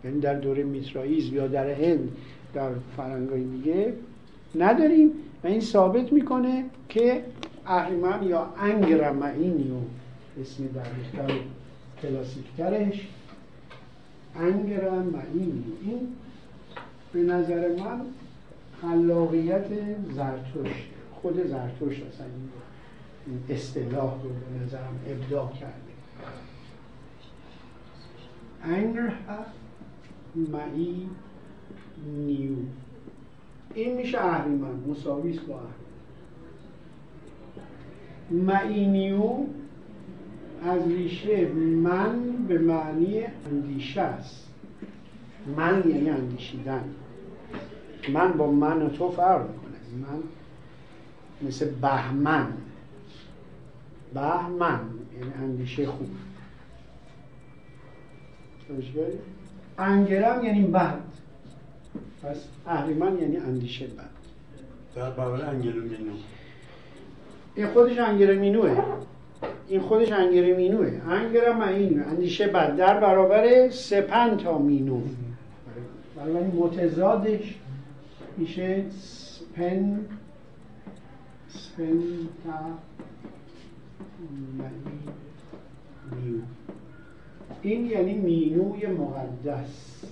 یعنی 0.04 0.20
در 0.20 0.34
دوره 0.34 0.62
میترائیز 0.62 1.32
یا 1.32 1.46
در 1.46 1.70
هند 1.70 2.08
در 2.54 2.70
فرنگای 2.96 3.44
دیگه 3.44 3.92
نداریم. 4.54 5.10
و 5.44 5.46
این 5.46 5.60
ثابت 5.60 6.12
می‌کنه 6.12 6.64
که 6.88 7.24
اهریمن 7.66 8.22
یا 8.22 8.46
انگرمعینی 8.62 9.70
و 9.70 10.40
اسم 10.40 10.64
دقیقتر 10.64 11.34
کلاسیکترش 12.02 13.08
انگرمعینی 14.40 15.64
این 15.82 16.08
به 17.12 17.22
نظر 17.22 17.68
من 17.68 18.00
خلاقیت 18.82 19.66
زرتوش 20.14 20.88
خود 21.12 21.46
زرتوش 21.46 22.02
اصلا 22.02 22.26
این 23.26 23.38
اصطلاح 23.48 24.22
رو 24.22 24.28
به 24.28 24.64
نظرم 24.64 25.00
ابداع 25.08 25.52
کرده. 25.52 25.74
انگر 28.64 29.12
معی 30.34 31.08
نیو. 32.16 32.56
این 33.74 33.96
میشه 33.96 34.24
اهریمن 34.24 34.74
مساویس 34.88 35.38
با 35.38 35.60
اهریمن. 38.30 38.44
معی 38.46 38.86
از 40.64 40.88
ریشه 40.88 41.48
من 41.52 42.32
به 42.48 42.58
معنی 42.58 43.22
اندیشه 43.52 44.00
است. 44.00 44.48
من 45.56 45.82
یعنی 45.88 46.10
اندیشیدن. 46.10 46.84
من 48.08 48.32
با 48.32 48.50
من 48.50 48.82
و 48.82 48.88
تو 48.88 49.10
فرق 49.10 49.40
می‌کنه. 49.40 50.06
من 50.08 50.22
مثل 51.48 51.70
بهمن. 51.70 52.46
بهمن 54.14 54.80
یعنی 55.18 55.32
اندیشه 55.42 55.86
خوب. 55.86 56.08
انگرم 59.78 60.44
یعنی 60.44 60.62
بد. 60.62 60.98
پس 62.22 62.36
اهریمن 62.66 63.18
یعنی 63.18 63.36
اندیشه 63.36 63.86
بد. 63.86 64.10
در 64.96 65.10
برابر 65.10 65.44
انگره‌مینو 65.44 66.12
این 67.54 67.66
خودش 67.66 67.98
انگره‌مینوه. 67.98 68.82
این 69.68 69.80
خودش 69.80 70.12
انگره‌مینوه. 70.12 71.00
انگرم 71.08 71.60
این 71.60 72.02
اندیشه 72.02 72.46
بد. 72.46 72.76
در 72.76 73.00
برابر 73.00 73.68
سپنتا 73.68 74.58
مینو. 74.58 75.00
بنابراین 76.16 76.52
متضادش. 76.56 77.54
میشه 78.40 78.84
سپن 78.90 80.06
سپنتا 81.48 82.78
مینو 86.10 86.42
این 87.62 87.86
یعنی 87.86 88.14
مینوی 88.14 88.86
مقدس. 88.86 90.04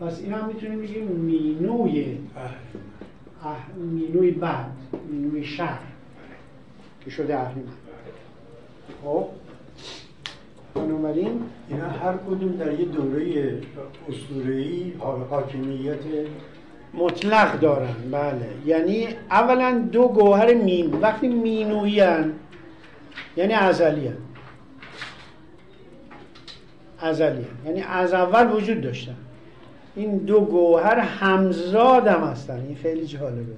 پس 0.00 0.20
این 0.20 0.32
هم 0.32 0.48
می‌تونیم 0.48 0.80
بگیم 0.80 1.06
مینوی 1.06 2.18
اه 3.42 3.66
مینوی 3.76 4.30
بد 4.30 4.70
مینوی 5.10 5.44
شر 5.44 5.78
که 7.04 7.10
شده 7.10 7.38
اهریمن 7.38 7.72
خب؟ 9.02 9.28
بنابراین 10.76 11.42
اینا 11.68 11.88
هر 11.88 12.14
کدوم 12.30 12.52
در 12.52 12.80
یه 12.80 12.84
دوره 12.84 13.58
اسطوره‌ای 14.08 14.92
حاکمیت 15.30 15.98
مطلق 16.94 17.60
دارن. 17.60 17.94
بله. 18.12 18.48
یعنی 18.66 19.08
اولا 19.30 19.88
دو 19.92 20.08
گوهر 20.08 20.54
مین 20.54 20.94
وقتی 20.94 21.28
مینویی 21.28 22.02
یعنی 23.36 23.52
ازلی 23.54 24.06
هن. 24.06 24.16
یعنی 27.66 27.82
از 27.82 28.14
اول 28.14 28.56
وجود 28.56 28.80
داشتن. 28.80 29.16
این 29.96 30.16
دو 30.16 30.40
گوهر 30.40 30.98
همزاد 30.98 32.06
هم 32.06 32.20
هستن. 32.20 32.64
این 32.66 32.76
خیلی 32.76 33.06
جالبه. 33.06 33.56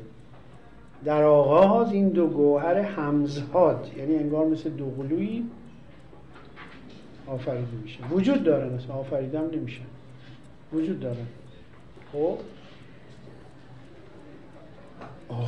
در 1.04 1.22
آغاز 1.22 1.92
این 1.92 2.08
دو 2.08 2.26
گوهر 2.26 2.78
همزاد 2.78 3.86
یعنی 3.96 4.16
انگار 4.16 4.46
مثل 4.46 4.70
دو 4.70 4.90
قلوی 4.90 5.44
آفریده 7.28 7.76
میشه. 7.82 8.04
وجود 8.04 8.44
دارن 8.44 8.74
مثلا 8.74 8.94
آفریدم 8.94 9.50
نمیشن 9.52 9.84
وجود 10.72 11.00
دارن 11.00 11.26
خب؟ 12.12 12.38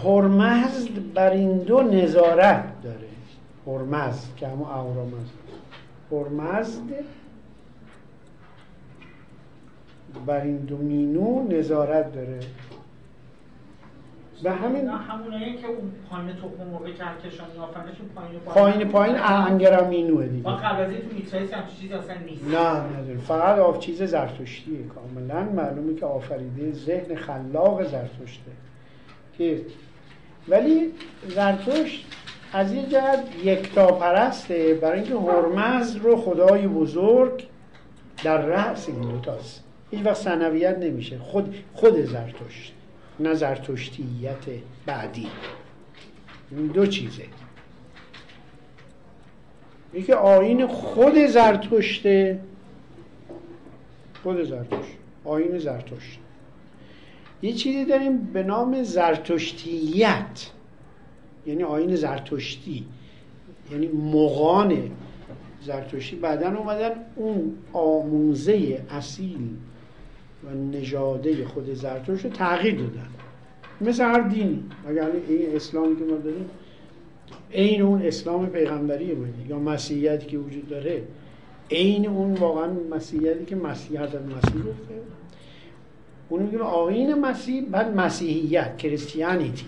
هرمزد 0.05 1.13
بر 1.15 1.31
این 1.31 1.59
دو 1.59 1.83
نظارت 1.83 2.83
داره. 2.83 3.11
هرمزد 3.67 4.37
که 4.37 4.49
همون 4.49 4.69
اهورامزد 4.69 5.31
هرمزد 6.13 7.05
بر 10.27 10.41
این 10.41 10.57
دو 10.57 10.77
مینو 10.77 11.49
نظارت 11.49 12.13
داره. 12.13 12.41
به 14.43 14.51
همین 14.51 14.89
همونایی 14.89 15.57
که 15.57 15.67
اون 15.67 15.93
پایین 16.11 16.33
تخم 16.33 16.71
مرغ 16.73 16.95
کهکشان 16.95 17.47
آفرینشون 17.61 18.09
پایین 18.15 18.41
پایین 18.41 18.89
پایین 18.89 19.17
انگرم 19.17 19.89
مینوه 19.89 20.27
دیگه. 20.27 20.77
از 20.77 20.91
این 20.91 21.01
تو 21.01 21.17
میترائیسم 21.17 21.53
هم 21.53 21.63
چیزی 21.67 21.95
اصلا 21.95 22.15
نیست. 22.27 22.45
نه 22.45 22.99
نداره 22.99 23.19
فقط 23.19 23.59
آف 23.59 23.79
چیز 23.79 24.03
زرتشتیه. 24.03 24.79
کاملا 24.83 25.43
معلومه 25.43 25.95
که 25.95 26.07
آفریده 26.07 26.73
ذهن 26.73 27.15
خلاق 27.15 27.83
زرتشته. 27.83 28.51
که 29.39 29.61
ولی 30.49 30.93
زرتشت 31.29 32.07
از 32.53 32.73
یه 32.73 32.87
جهت 32.87 33.25
یکتا 33.45 33.87
پرسته 33.87 34.75
برای 34.75 35.01
اینکه 35.01 35.17
هرمز 35.17 35.97
رو 35.97 36.17
خدای 36.17 36.67
بزرگ 36.67 37.47
در 38.25 38.39
رأس 38.39 38.89
این 38.89 39.01
دوتاست 39.01 39.65
هیچ 39.91 40.07
وقت 40.07 40.17
سنویت 40.17 40.79
نمیشه. 40.79 41.19
خود 41.19 41.55
خود 41.75 42.01
زرتشت. 42.05 42.75
نه 43.21 43.35
زرتشتیت 43.35 44.47
بعدی. 44.87 45.27
دو 46.75 46.87
چیزه. 46.87 47.25
یکی 49.95 50.13
آین 50.13 50.67
خود 50.67 51.27
زرتشته. 51.27 52.41
خود 54.23 54.45
زرتشت. 54.45 54.93
آین 55.25 55.59
زرتشت. 55.59 56.19
یه 57.43 57.53
چیزی 57.53 57.85
داریم 57.85 58.19
به 58.19 58.43
نام 58.43 58.83
زرتشتیت. 58.83 60.51
یعنی 61.47 61.63
آین 61.63 61.97
زرتشتی. 61.97 62.85
یعنی 63.71 63.89
مغان 63.89 64.91
زرتشتی. 65.63 66.17
بعدا 66.17 66.59
اومدن 66.59 66.93
اون 67.17 67.57
آموزه 67.73 68.87
اصیل 68.91 69.57
و 70.45 70.49
نژاده 70.55 71.47
خود 71.47 71.75
زرتشت 71.75 72.25
رو 72.25 72.31
تغییر 72.31 72.75
دادن. 72.75 73.07
مثل 73.81 74.05
هر 74.05 74.21
دینی. 74.21 74.65
اگر 74.89 75.11
این 75.29 75.57
اسلامی 75.57 75.97
که 75.97 76.05
ما 76.05 76.17
داریم 76.17 76.51
عین 77.53 77.83
اون 77.83 78.03
اسلام 78.03 78.47
پیغمبری 78.47 79.15
ما 79.15 79.27
یا 79.49 79.59
مسیحیتی 79.59 80.27
که 80.27 80.39
وجود 80.39 80.69
داره 80.69 81.03
عین 81.71 82.07
اون 82.07 82.35
واقعا 82.35 82.71
مسیحیتی 82.91 83.45
که 83.45 83.57
مسیح 83.57 84.03
حضرت 84.03 84.23
مسیح 84.23 84.63
گفته. 84.63 84.95
اون 86.29 86.43
میگه 86.43 86.59
آین 86.59 87.15
مسیح 87.15 87.65
بعد 87.71 87.97
مسیحیت 87.97 88.79
کریستیانیتی. 88.79 89.67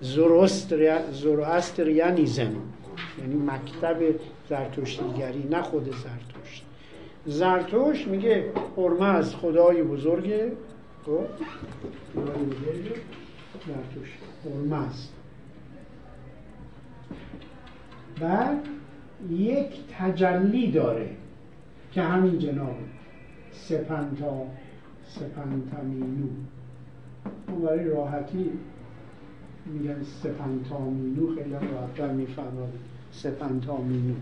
زروستریانیزم. 0.00 2.54
یعنی 3.20 3.34
مکتب 3.34 3.96
زرتشتیگری 4.48 5.48
نه 5.50 5.62
خود 5.62 5.84
زرتشت. 5.84 6.33
زرتشت 7.26 8.08
میگه 8.08 8.52
از 9.00 9.34
خدای 9.34 9.82
بزرگه. 9.82 10.52
خب؟ 11.06 11.26
زرتشت 13.66 14.18
هرمز 14.44 15.08
بعد 18.20 18.68
یک 19.30 19.68
تجلی 19.98 20.70
داره 20.70 21.10
که 21.92 22.02
همین 22.02 22.38
جناب 22.38 22.76
سپنتا 23.52 24.46
سپنتامینو. 25.06 26.26
اون 27.48 27.62
برای 27.62 27.84
راحتی 27.84 28.50
میگن 29.66 30.02
سپنتامینو 30.02 31.34
خیلی 31.34 31.50
راحتتر 31.50 32.12
می‌فهمد 32.12 32.72
سپنتامینو. 33.12 34.14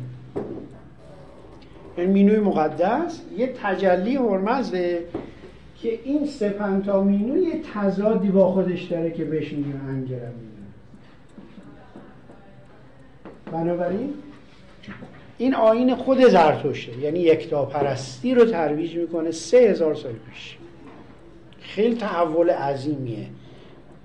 مینوی 1.97 2.41
مقدس 2.41 3.21
یه 3.37 3.55
تجلی 3.63 4.17
هرمزه 4.17 5.05
که 5.83 5.99
این 6.05 6.27
سپنتامینو 6.27 7.37
یه 7.37 7.61
تضادی 7.75 8.29
با 8.29 8.53
خودش 8.53 8.83
داره 8.83 9.11
که 9.11 9.25
بهش 9.25 9.53
میگن 9.53 9.81
انگرمینو 9.89 10.53
بنابراین 13.53 14.15
این 15.39 15.55
آین 15.55 15.95
خود 15.95 16.21
زرتوشه 16.29 16.99
یعنی 16.99 17.19
یکتا 17.19 17.65
پرستی 17.65 18.35
رو 18.35 18.45
ترویج 18.45 18.97
می‌کنه 18.97 19.31
سه 19.31 19.57
هزار 19.57 19.95
سال 19.95 20.13
پیش. 20.13 20.57
خیلی 21.61 21.95
تحول 21.95 22.51
عظیمیه. 22.51 23.27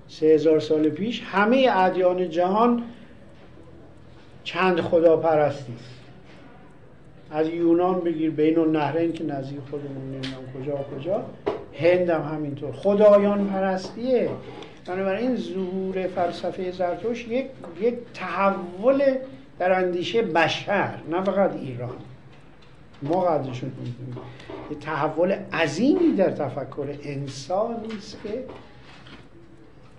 سه 0.08 0.26
هزار 0.26 0.60
سال 0.60 0.88
پیش 0.88 1.22
همه 1.22 1.68
ادیان 1.72 2.30
جهان 2.30 2.82
چند 4.44 4.80
خدا 4.80 5.16
پرستی 5.16 5.72
از 7.30 7.48
یونان 7.48 8.00
بگیر 8.00 8.30
بین 8.30 8.58
النهرین 8.58 9.12
که 9.12 9.24
نزدیک 9.24 9.58
خودمون 9.70 10.04
نمی‌دونم 10.04 10.52
کجا 10.60 10.76
کجا. 10.76 11.24
هند 11.72 12.10
هم 12.10 12.34
همینطور. 12.34 12.72
خدایان 12.72 13.46
پرستیه. 13.46 14.30
بنابراین 14.86 15.36
ظهور 15.36 16.06
فلسفه 16.06 16.70
زرتوش 16.70 17.28
یک 17.28 17.46
یک 17.80 17.94
تحول 18.14 19.02
در 19.58 19.72
اندیشه 19.72 20.22
بشر 20.22 20.94
نه 21.10 21.22
فقط 21.22 21.56
ایران. 21.56 21.96
ما 23.02 23.20
قدرشون 23.20 23.72
یه 24.70 24.76
تحول 24.76 25.36
عظیمی 25.52 26.12
در 26.16 26.30
تفکر 26.30 26.86
انسانی 27.02 27.88
است 27.98 28.18
که 28.22 28.44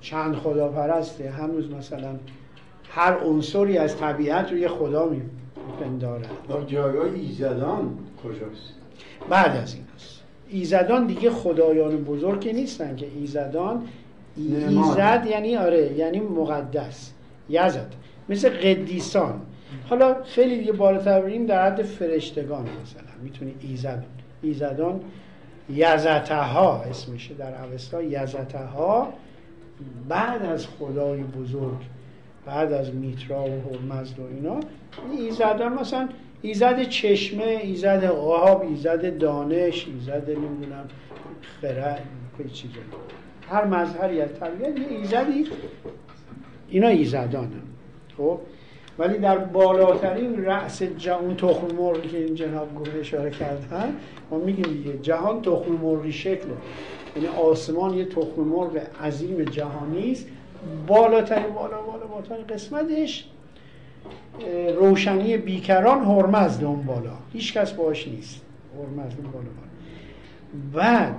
چند 0.02 0.36
خدا 0.36 0.68
پرسته 0.68 1.30
هنوز 1.30 1.72
مثلا 1.72 2.16
هر 2.90 3.18
عنصری 3.18 3.78
از 3.78 3.98
طبیعت 3.98 4.52
رو 4.52 4.58
یه 4.58 4.68
خدا 4.68 5.06
میپندارن 5.68 6.30
جایگاه 6.68 7.06
ایزدان 7.06 7.98
کجاست؟ 8.24 8.74
بعد 9.30 9.58
از 9.58 9.74
این 9.74 9.84
است. 9.96 10.20
ایزدان 10.50 11.08
دیگه 11.08 11.30
خدایان 11.32 12.04
بزرگ 12.04 12.50
نیستن 12.50 12.96
که 12.96 13.08
ایزدان 13.16 13.84
ایزد 14.38 15.28
یعنی 15.30 15.56
آره 15.56 15.94
یعنی 15.94 16.20
مقدس 16.20 17.12
یزد 17.50 17.94
مثل 18.30 18.50
قدیسان. 18.50 19.42
حالا 19.90 20.24
خیلی 20.24 20.58
دیگه 20.58 20.72
بالاتر 20.72 21.22
بریم 21.22 21.46
در 21.46 21.66
حد 21.66 21.82
فرشتگان 21.82 22.62
مثلا. 22.62 23.24
می‌تونی 23.24 23.56
ایزدان 23.62 24.04
ایزدان 24.42 25.02
یزتها 25.70 26.82
اسمشه 26.82 27.34
در 27.34 27.64
اوستا 27.64 28.02
یزتها 28.02 29.14
بعد 30.10 30.46
از 30.46 30.68
خدای 30.68 31.24
بزرگ. 31.24 31.78
بعد 32.50 32.74
از 32.74 32.96
میترا 32.96 33.44
و 33.44 33.48
هرمزد 33.48 34.20
و 34.20 34.24
اینا 34.24 34.60
ایزدان 35.18 35.74
مثلا 35.74 36.10
ایزد 36.42 36.84
چشمه 36.84 37.44
ایزد 37.44 38.04
آب 38.22 38.62
ایزد 38.62 39.18
دانش 39.18 39.88
ایزد 39.88 40.30
نمی‌دونم 40.30 40.88
خرد 41.62 42.02
چیزا. 42.54 42.74
هر 43.50 43.66
مظهری 43.66 44.22
از 44.22 44.30
طبیعت 44.40 44.80
یه 44.80 44.98
ایزدی 44.98 45.46
اینا 46.70 46.88
ایزدان 46.88 47.52
خب؟ 48.18 48.40
ولی 49.00 49.18
در 49.18 49.38
بالاترین 49.38 50.46
رأس 50.46 50.84
جهان 50.84 51.36
تخم 51.36 51.76
مرغی 51.76 52.10
که 52.10 52.18
این 52.18 52.36
جناب 52.36 52.76
گفت 52.76 52.96
اشاره 53.00 53.30
کردن 53.30 53.96
ما 54.32 54.38
میگیم 54.38 54.74
دیگه 54.74 54.98
جهان 54.98 55.42
تخم 55.42 55.72
مرغی 55.72 56.12
شکله. 56.12 56.54
یعنی 57.16 57.28
آسمان 57.28 57.94
یه 57.94 58.06
تخم 58.06 58.42
مرغ 58.42 58.82
عظیم 59.02 59.44
جهانی 59.44 60.12
است. 60.12 60.28
بالاترین 60.88 61.54
بالا 61.54 61.82
بالا 61.82 62.06
بالاترین 62.06 62.48
قسمتش 62.48 63.30
روشنی 64.76 65.38
بیکران 65.38 66.06
هرمزد 66.06 66.64
اون 66.64 66.82
بالا. 66.82 67.12
هیچ 67.34 67.54
کس 67.54 67.72
باش 67.72 68.08
نیست. 68.08 68.42
هرمزد 68.78 69.18
اون 69.20 69.32
بالا 69.32 69.46
بالا. 69.46 69.70
بعد 70.74 71.16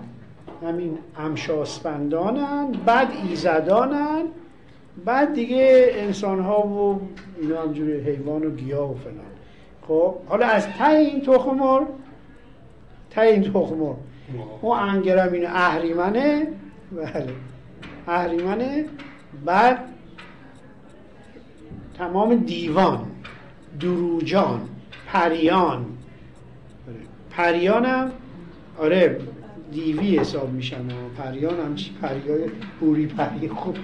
همین 0.62 0.98
امشاسپندانن 1.18 2.72
بعد 2.86 3.08
ایزدانن 3.28 4.24
بعد 5.04 5.34
دیگه 5.34 5.90
انسان 5.94 6.40
ها 6.40 6.66
و 6.66 7.00
اینا 7.40 7.62
همجوری 7.62 8.00
حیوان 8.00 8.44
و 8.44 8.50
گیاه 8.50 8.90
و 8.90 8.94
فلان. 8.94 9.14
خب 9.88 10.14
حالا 10.28 10.46
از 10.46 10.68
ته 10.68 10.88
این 10.88 11.20
تخمر 11.20 11.80
ته 13.10 13.20
این 13.20 13.42
تخمر 13.42 13.94
اون 14.60 14.78
انگرم 14.78 15.32
اینه 15.32 15.48
اهریمنه 15.48 16.46
بله. 16.92 17.32
اهریمنه. 18.08 18.84
بعد 19.44 19.78
تمام 21.98 22.34
دیوان 22.34 23.06
دروجان 23.80 24.60
پریان 25.06 25.86
پریانم 27.30 28.12
آره 28.78 29.20
دیوی 29.72 30.18
حساب 30.18 30.52
میشن 30.52 30.86
و 30.86 31.22
پریان 31.22 31.60
هم 31.60 31.74
چی 31.74 31.90
پریای 32.02 32.44
بوری 32.80 33.06
پری 33.06 33.48
خوب 33.48 33.76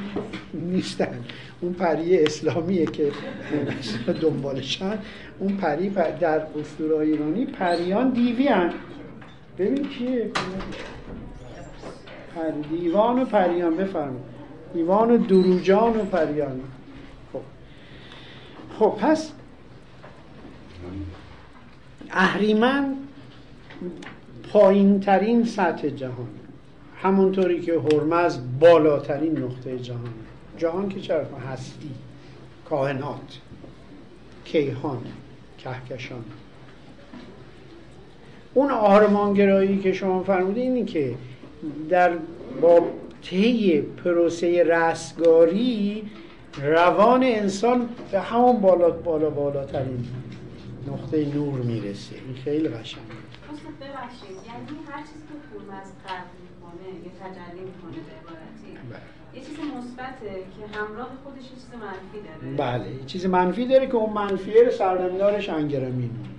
نیستن. 0.55 1.25
اون 1.61 1.73
پری 1.73 2.19
اسلامیه 2.19 2.87
که 2.87 3.13
دنبالشن. 4.23 4.99
اون 5.39 5.57
پری 5.57 5.91
در 6.21 6.43
اسطوره 6.61 6.97
ایرانی 6.97 7.47
پریان 7.47 8.11
دیوی 8.11 8.49
هن. 8.49 8.73
ببین 9.59 9.89
کیه؟ 9.89 10.31
دیوان 12.71 13.23
و 13.23 13.25
پریان 13.25 13.77
بفرمایید. 13.77 14.36
دیوان 14.77 15.11
و 15.11 15.17
دروجان 15.17 15.97
و 15.97 16.05
پریان 16.05 16.61
خب. 17.33 17.41
خب 18.79 18.99
پس 19.01 19.33
اهریمن 22.11 22.95
پایین 24.53 25.01
ترین 25.01 25.45
سطح 25.45 25.89
جهان. 25.89 26.29
همونطوری 27.03 27.61
که 27.61 27.73
هرمز 27.73 28.39
بالاترین 28.61 29.39
نقطه 29.39 29.79
جهان. 29.79 30.15
جهان 30.59 30.89
که 30.89 31.01
چرا؟ 31.01 31.25
هستی 31.53 31.91
کائنات 32.65 33.41
کیهان 34.45 34.99
کهکشان. 35.59 36.25
اون 38.55 38.71
آرمانگرایی 38.71 39.79
که 39.79 39.93
شما 39.93 40.23
فرمودید 40.23 40.63
اینی 40.63 40.85
که 40.85 41.15
در 41.91 42.13
با 42.61 42.81
طی 43.31 43.81
پروسه 43.81 44.63
رستگاری 44.63 46.11
روان 46.63 47.23
انسان 47.23 47.89
به 48.11 48.21
همون 48.21 48.61
بالا 48.61 48.91
بالا 48.91 49.31
بالاترین 49.31 50.05
نقطه 50.89 51.35
نور 51.35 51.61
می‌رسه. 51.61 52.17
این 52.27 52.35
خیلی 52.45 52.69
قشنگه. 52.69 53.03
ببخشید. 53.81 54.37
یعنی 54.47 54.67
هر 54.89 55.03
چیزی 55.03 55.25
که 55.29 55.35
فرم 55.51 55.71
از 55.81 55.89
قبل 56.07 56.33
می‌کنه 56.45 56.89
یا 57.05 57.11
تجلی 57.21 57.61
می‌کنه 57.61 58.03
به 58.07 58.13
عبارتی. 58.21 58.71
بله. 58.91 59.01
یه 59.35 59.41
چیز 59.41 59.59
مثبته 59.59 60.31
که 60.35 60.79
همراه 60.79 61.09
خودش 61.25 61.43
یه 61.43 61.49
چیز 61.49 61.71
منفی 61.75 62.19
داره. 62.27 62.79
بله. 62.79 62.91
یه 62.95 63.05
چیز 63.07 63.27
منفی 63.27 63.67
داره 63.67 63.87
که 63.87 63.95
اون 63.95 64.13
منفیه 64.13 64.63
رو 64.65 64.71
سرنمدارش 64.71 65.49
انگرامین 65.49 66.11
بله 66.11 66.36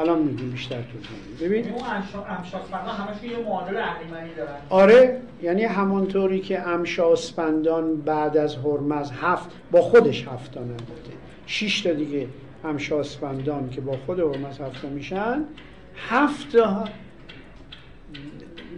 الان 0.00 0.18
میگیم 0.22 0.50
بیشتر 0.50 0.76
توضیح 0.82 1.10
میدیم. 1.32 1.48
ببین. 1.48 1.72
اون 1.74 1.82
امشا- 1.84 2.38
امشاسپندان 2.38 2.94
همشون 2.96 3.30
یه 3.30 3.38
معادل 3.38 3.76
اهریمنی 3.76 4.34
دارن. 4.36 4.56
آره 4.70 5.20
یعنی 5.42 5.62
همانطوری 5.64 6.40
که 6.40 6.68
امشاسپندان 6.68 7.96
بعد 7.96 8.36
از 8.36 8.56
هرمز 8.56 9.10
هفت 9.10 9.48
با 9.70 9.80
خودش 9.82 10.28
هفت 10.28 10.52
تا 10.52 10.60
البته 10.60 10.80
شش 11.46 11.80
تا 11.80 11.92
دیگه 11.92 12.26
امشاسپندان 12.64 13.70
که 13.70 13.80
با 13.80 13.92
خود 14.06 14.20
هرمز 14.20 14.60
هفت 14.60 14.84
میشن 14.84 15.44
هفت 16.08 16.56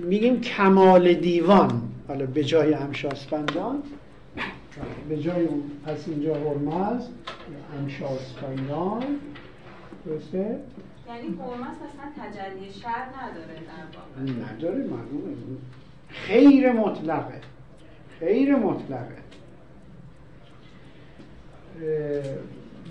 میگیم 0.02 0.40
کمال 0.40 1.14
دیوان. 1.14 1.82
حالا 2.08 2.26
به 2.26 2.44
جای 2.44 2.74
امشاسپندان 2.74 3.82
به 5.08 5.16
جای 5.18 5.44
اون 5.46 5.62
پس 5.86 6.08
اینجا 6.08 6.34
هرمز 6.34 7.02
امشاسپندان. 7.78 9.02
درسته؟ 10.06 10.58
یعنی 11.16 11.26
هرمز 11.26 11.76
اصلا 11.76 12.24
تجلی 12.24 12.72
شر 12.72 12.88
نداره 12.88 13.54
در 13.54 13.98
واقع. 13.98 14.52
نداره 14.52 14.78
معلومه. 14.78 15.36
خیر 16.08 16.72
مطلقه. 16.72 17.40
خیر 18.20 18.56
مطلقه. 18.56 19.16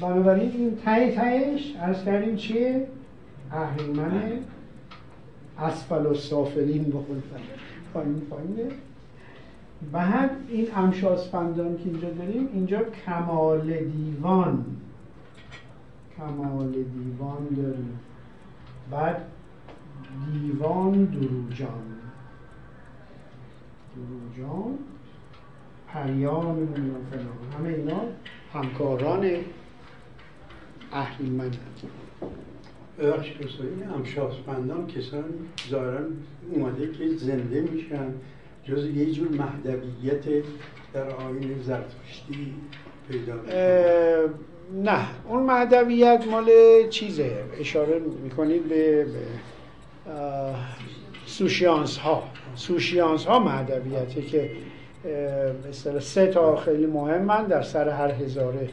بنابراین 0.01 0.51
این 0.51 0.75
ته 0.75 1.15
تهش 1.15 1.75
از 1.81 2.05
کردیم 2.05 2.35
چیه؟ 2.35 2.87
اهریمن 3.51 4.31
اسفل 5.59 6.05
و 6.05 6.13
سافلین 6.13 6.83
بخون 6.83 7.23
پایین 7.93 8.19
پایینه. 8.19 8.71
بعد 9.91 10.31
این 10.49 10.67
امشاسپندان 10.75 11.77
که 11.77 11.83
اینجا 11.85 12.09
داریم 12.09 12.49
اینجا 12.53 12.83
کمال 13.05 13.73
دیوان. 13.73 14.65
کمال 16.17 16.71
دیوان 16.71 17.47
داریم. 17.57 17.99
بعد 18.91 19.25
دیوان 20.33 21.05
دروجان. 21.05 21.83
دروجان 23.95 24.77
پریان 25.87 26.67
فلان. 27.11 27.27
همه 27.59 27.69
اینا 27.69 28.01
همکاران 28.53 29.31
اهریمن 30.91 31.51
استاد 32.99 33.67
این 33.67 33.89
امشاسپندان 33.89 34.87
کسان 34.87 35.23
ظاهرا 35.69 35.99
اومده 36.51 36.91
که 36.91 37.17
زنده 37.17 37.61
میشن 37.61 38.13
جز 38.63 38.85
یه 38.85 39.11
جور 39.11 39.27
مهدویت 39.27 40.43
در 40.93 41.09
آین 41.09 41.61
زرتشتی 41.63 42.53
پیدا 43.09 43.35
نه 44.71 45.05
اون 45.27 45.43
مهدویت 45.43 46.23
مال 46.31 46.49
چیزه. 46.89 47.31
اشاره 47.59 47.99
می‌کنید 48.23 48.69
به, 48.69 49.05
سوشیانس 51.25 51.97
ها 51.97 52.23
سوشیانس 52.55 53.25
ها 53.25 53.39
مهدویته 53.39 54.21
که 54.21 54.51
اصطلاح 55.69 55.99
سه 55.99 56.27
تا 56.27 56.55
خیلی 56.55 56.85
مهمن 56.85 57.47
در 57.47 57.61
سر 57.61 57.89
هر 57.89 58.11
هزاره 58.11 58.69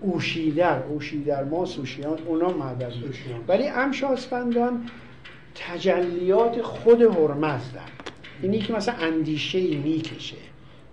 اوشیدر 0.00 0.82
اوشیدر 0.82 1.44
ما 1.44 1.64
سوشیان 1.64 2.18
اونا 2.26 2.50
سوشیان. 2.90 3.40
ولی 3.48 3.68
امشاسپندان 3.68 4.86
تجلیات 5.54 6.62
خود 6.62 7.02
هرمز 7.02 7.72
در 7.72 7.80
اینی 8.42 8.58
که 8.58 8.72
مثلا 8.72 8.94
اندیشه 8.94 9.58
ای 9.58 9.76
می‌کشه. 9.76 10.36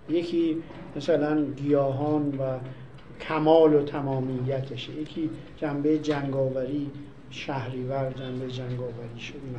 یکی 0.08 0.62
مثلا 0.96 1.44
گیاهان 1.44 2.28
و 2.28 2.58
کمال 3.20 3.74
و 3.74 3.82
تمامیتشه. 3.82 4.92
یکی 4.92 5.30
جنبه 5.56 5.98
جنگاوری 5.98 6.90
شهریور 7.30 8.12
جنبه 8.18 8.52
جنگاوری 8.52 9.20
شد 9.20 9.34
اینا 9.46 9.58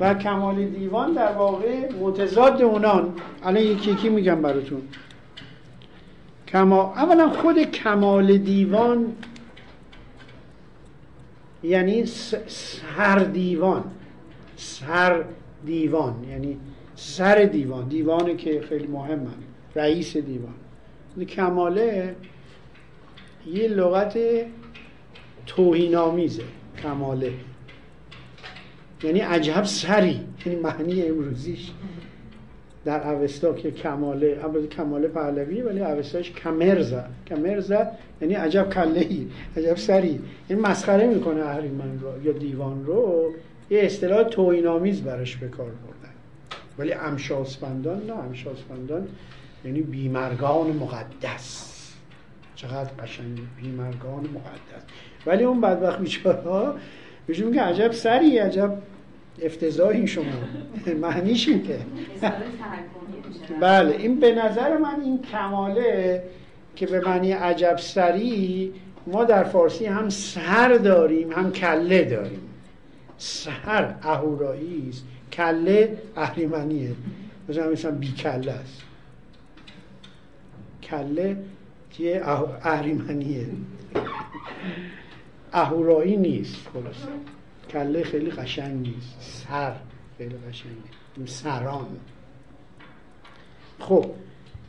و 0.00 0.14
کمال 0.14 0.64
دیوان 0.64 1.12
در 1.12 1.32
واقع 1.32 1.92
متضاد 1.92 2.62
اونان. 2.62 3.14
الان 3.42 3.62
یکی 3.62 3.90
یکی 3.90 4.08
میگم 4.08 4.42
براتون. 4.42 4.82
کما 6.48 6.82
اولا 6.82 7.30
خود 7.30 7.62
کمال 7.62 8.38
دیوان 8.38 9.12
یعنی 11.62 12.06
سر 12.06 13.18
دیوان. 13.18 13.84
سر 14.56 15.24
دیوان. 15.66 16.24
یعنی 16.30 16.56
سر 16.94 17.44
دیوان. 17.44 17.88
دیوانی 17.88 18.36
که 18.36 18.60
خیلی 18.68 18.86
مهمه. 18.86 19.30
رئیس 19.74 20.16
دیوان. 20.16 20.54
کماله 21.28 22.16
یه 23.52 23.68
لغت 23.68 24.18
توهینآمیزه 25.46 26.42
کماله. 26.82 27.32
یعنی 29.02 29.20
عجب 29.20 29.64
سری. 29.64 30.20
یعنی 30.46 30.60
معنی 30.60 31.02
امروزیش 31.02 31.70
در 32.84 33.12
اوستا 33.12 33.52
که 33.52 33.70
کماله 33.70 34.40
البته 34.42 34.66
کماله 34.66 35.08
پهلویه 35.08 35.64
ولی 35.64 35.80
اوستاش 35.80 36.30
کمرزه. 36.30 37.04
کمرزه 37.26 37.88
یعنی 38.20 38.34
عجب 38.34 38.70
کله 38.70 39.00
ای 39.00 39.26
عجب 39.56 39.76
سری. 39.76 40.20
این 40.48 40.60
مسخره 40.60 41.06
می‌کنه 41.06 41.40
اهریمن 41.40 41.98
رو 42.00 42.24
یا 42.24 42.32
دیوان 42.32 42.86
رو. 42.86 43.32
یه 43.70 43.80
اصطلاح 43.80 44.22
توهین‌آمیز 44.22 45.02
براش 45.02 45.36
به 45.36 45.48
کار 45.48 45.66
بردن. 45.66 46.14
ولی 46.78 46.92
امشاسپندان 46.92 48.06
نه 48.06 48.12
امشاسپندان 48.12 49.08
یعنی 49.64 49.80
بیمرگان 49.80 50.66
مقدس. 50.66 51.75
چقدر 52.56 52.90
قشنگه 53.02 53.42
بیمرگان 53.62 54.20
مقدس. 54.20 54.82
ولی 55.26 55.44
اون 55.44 55.60
بدبخت 55.60 56.00
بیچاره 56.00 56.40
ها 56.42 56.74
بهشون 57.26 57.48
میگه 57.48 57.62
عجب 57.62 57.92
سری 57.92 58.38
عجب 58.38 58.78
افتضاحی 59.42 60.06
شما. 60.06 60.24
معنیش 61.02 61.48
این 61.48 61.62
که. 61.62 61.78
بله 63.60 63.96
این 63.96 64.20
به 64.20 64.34
نظر 64.34 64.76
من 64.76 65.00
این 65.00 65.22
کماله 65.22 66.22
که 66.76 66.86
به 66.86 67.00
معنی 67.00 67.32
عجب 67.32 67.76
سری 67.78 68.72
ما 69.06 69.24
در 69.24 69.44
فارسی 69.44 69.86
هم 69.86 70.08
سر 70.08 70.68
داریم 70.68 71.32
هم 71.32 71.52
کله 71.52 72.04
داریم. 72.04 72.40
سر 73.18 73.94
اهورایی 74.02 74.86
است. 74.88 75.04
کله 75.32 75.98
اهریمنیه 76.16 76.92
مثلا 77.48 77.70
مثلا 77.70 77.90
بی 77.90 78.12
کله 78.12 78.52
است. 78.52 78.82
کله 80.82 81.36
چیه؟ 81.96 82.20
اه- 82.24 82.58
اهریمنیه. 82.62 83.46
اهورایی 85.52 86.16
نیست 86.16 86.68
خلاص 86.72 87.06
کله 87.70 88.04
خیلی 88.04 88.30
قشنگ 88.30 88.86
نیست. 88.86 89.16
سر 89.20 89.72
خیلی 90.18 90.34
قشنگه 90.48 91.26
سران. 91.26 91.86
خب 93.78 94.06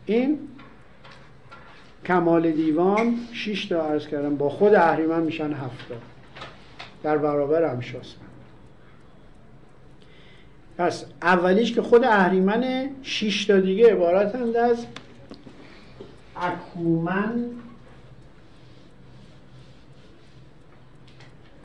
این 0.06 0.40
کمال 2.06 2.52
دیوان 2.52 3.16
6 3.34 3.66
تا 3.66 3.82
عرض 3.82 4.08
کردم. 4.08 4.36
با 4.36 4.50
خود 4.50 4.74
اهریمن 4.74 5.24
میشن 5.24 5.54
هفت 5.54 5.90
تا. 5.90 5.96
در 7.04 7.18
برابر 7.18 7.64
امشاسپند 7.64 8.28
پس 10.78 11.06
اولیش 11.22 11.74
که 11.74 11.82
خود 11.82 12.04
اهریمن 12.04 12.90
6 13.04 13.46
تا 13.46 13.60
دیگه 13.60 13.92
عبارتند 13.92 14.56
از 14.56 14.86
اکومن 16.42 17.46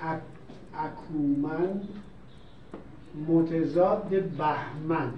اک- 0.01 0.77
اکومن 0.79 1.81
متضاد 3.29 4.09
بهمن 4.39 5.13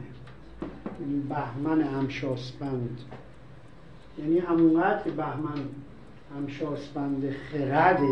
یعنی 1.01 1.21
بهمن 1.29 1.81
همشاسپند 1.83 2.99
یعنی 4.19 4.39
همونقدر 4.39 5.03
که 5.05 5.11
بهمن 5.11 5.69
همشاسپند 6.37 7.31
خرده 7.33 8.09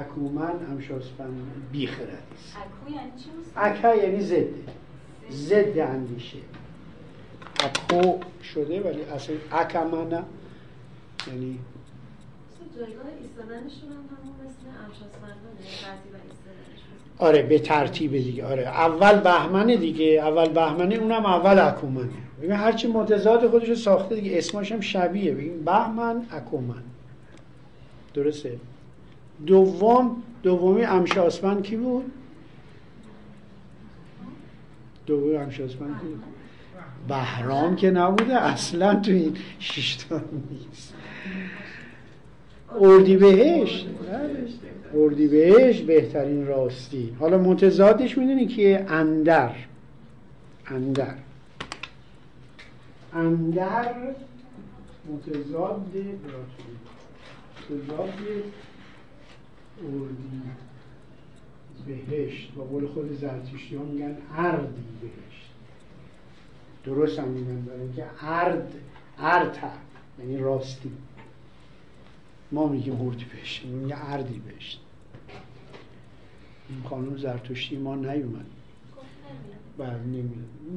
اکومن 0.00 0.66
همشاسپند 0.70 1.42
بی 1.72 1.86
خرد 1.86 2.08
است. 2.34 2.56
اکو 2.56 2.94
یعنی 2.94 3.10
چی؟ 3.16 3.28
اکه 3.56 4.02
یعنی 4.02 4.20
ضد 4.20 4.54
ضد 5.30 5.78
اندیشه 5.78 6.38
اکو 7.60 7.81
شده 7.81 7.81
ولی 7.81 7.81
اصلا 7.81 7.81
اکمنه 7.81 7.81
یعنی 7.81 7.81
مثل 7.81 7.81
جایگاه 7.81 7.81
ایستادنشون 7.81 7.81
هم 13.86 13.90
همون 13.90 14.34
مثل 14.44 14.66
امشاسپندانه 14.86 15.60
ترتیب 15.82 16.14
ایستادنشون. 16.14 16.94
آره 17.18 17.42
به 17.42 17.58
ترتیب 17.58 18.12
دیگه 18.12 18.46
آره. 18.46 18.62
اول 18.62 19.20
بهمن 19.20 19.66
دیگه 19.66 20.04
اول 20.04 20.48
بهمنه 20.48 20.94
اونم 20.94 21.26
اول 21.26 21.58
اکومنه. 21.58 22.08
ببین 22.38 22.52
هرچی 22.52 22.88
متضاد 22.88 23.48
خودش 23.48 23.68
رو 23.68 23.74
ساخته 23.74 24.14
دیگه 24.14 24.38
اسمش 24.38 24.72
هم 24.72 24.80
شبیه. 24.80 25.32
ببین 25.32 25.64
بهمن 25.64 26.26
اکومن. 26.30 26.82
درسته؟ 28.14 28.58
دوم 29.46 30.22
دومی 30.42 30.84
امشاسپند 30.84 31.62
کی 31.62 31.76
بود؟ 31.76 32.12
دو 35.06 35.38
همشاسپند 35.38 36.00
بهرام 37.08 37.76
که 37.76 37.90
نبوده 37.90 38.34
اصلا 38.34 38.94
تو 38.94 39.10
این 39.10 39.36
شیشتا 39.58 40.20
نیست. 40.50 40.94
اردی 42.80 43.16
بهشت. 43.16 43.86
اردی 44.94 45.28
بهشت 45.28 45.82
بهترین 45.82 46.46
راستی. 46.46 47.16
حالا 47.20 47.38
متضادش 47.38 48.18
می‌دونی 48.18 48.46
که 48.46 48.86
اندر. 48.88 49.54
اندر. 50.66 51.14
اندر 53.14 53.94
متضاد 55.08 55.86
متضاد 57.70 58.12
اردی 59.78 60.42
بهشت. 61.86 62.52
با 62.56 62.64
قول 62.64 62.86
خود 62.86 63.18
زرتشتی 63.20 63.76
ها 63.76 63.82
میگن 63.82 64.16
اردی 64.36 64.84
بهشت. 65.00 65.31
درست 66.84 67.18
هم 67.18 67.28
میگن 67.28 67.60
برای 67.60 67.80
اینکه 67.80 68.04
ارد 68.20 68.74
ارد 69.18 69.58
یعنی 70.18 70.38
راستی. 70.38 70.90
ما 72.52 72.68
میگیم 72.68 73.00
اردی 73.00 73.24
بهشت 73.24 73.64
میگه 73.64 74.10
اردی 74.10 74.38
بهشت 74.38 74.80
این 76.68 76.82
خانم 76.88 77.16
زرتشتی 77.16 77.76
ما 77.76 77.94
نیومد. 77.94 78.46
بله 79.78 80.24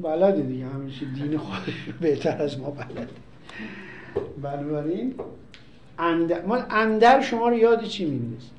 بلده 0.02 0.42
دیگه 0.42 0.66
همیشه 0.66 1.06
دین 1.06 1.38
خودش 1.38 1.88
بهتر 2.00 2.42
از 2.42 2.60
ما 2.60 2.70
بلده. 2.70 3.08
بنابراین 4.42 5.14
اندر, 5.98 6.46
ما 6.46 6.56
اندر 6.56 7.20
شما 7.20 7.48
رو 7.48 7.56
یاد 7.56 7.84
چی 7.84 8.04
میندازه 8.04 8.50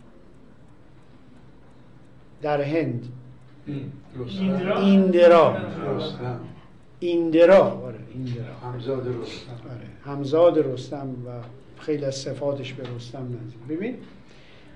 در 2.41 2.61
هند. 2.61 3.07
ایندرا. 4.77 5.57
ایندرا. 6.99 7.63
آره 7.63 7.95
ایندرا. 8.13 8.53
همزاد 8.63 9.07
رستم. 9.07 9.51
آره. 9.69 10.15
همزاد 10.15 10.59
رستم 10.59 11.09
و 11.09 11.29
خیلی 11.81 12.05
از 12.05 12.15
صفاتش 12.15 12.73
به 12.73 12.83
رستم 12.95 13.19
نزدیک. 13.19 13.59
ببین 13.69 13.95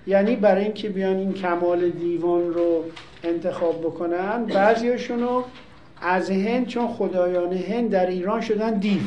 یعنی 0.08 0.36
برای 0.36 0.64
اینکه 0.64 0.90
بیان 0.90 1.16
این 1.16 1.34
کمال 1.34 1.90
دیوان 1.90 2.54
رو 2.54 2.84
انتخاب 3.24 3.82
بکنن 3.82 4.46
بعضیاشونو 4.46 5.44
از 6.02 6.32
هند 6.32 6.68
چون 6.68 6.88
خدایان 6.88 7.54
هند 7.54 7.90
در 7.90 8.06
ایران 8.06 8.42
شدن 8.42 8.74
دیو. 8.80 9.02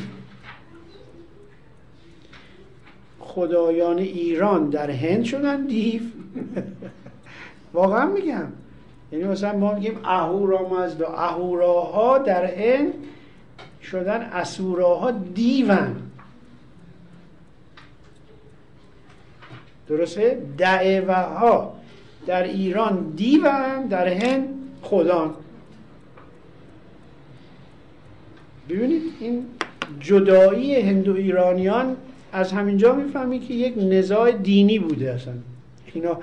خدایان 3.21 3.99
ایران 3.99 4.71
در 4.71 4.91
هند 4.91 5.25
شدن 5.25 5.67
دیو. 5.67 6.03
واقعا 7.75 8.07
میگم. 8.07 8.47
یعنی 9.15 9.27
مثلا 9.27 9.59
ما 9.59 9.75
میگیم 9.75 9.99
اهورامزدا 10.05 11.09
اهوراها 11.09 12.19
در 12.19 12.45
هند 12.45 12.93
شدن 13.83 14.21
اسوراها 14.21 15.11
دیون. 15.11 15.97
درسته؟ 19.89 20.43
دعوه 20.59 21.15
ها 21.15 21.75
در 22.27 22.43
ایران 22.43 23.13
دیون 23.17 23.87
در 23.87 24.09
هند 24.09 24.49
خدان 24.83 25.35
ببینید 28.69 29.03
این 29.21 29.47
جدایی 30.01 30.81
هندو 30.81 31.15
ایرانیان 31.15 31.97
از 32.33 32.53
همینجا 32.53 32.95
می‌فهمی 32.95 33.41
که 33.41 33.55
یک 33.55 33.75
نزاع 33.79 34.33
دینی 34.33 34.79
بوده 34.79 35.13
اصلا. 35.13 35.35
اینا 35.95 36.19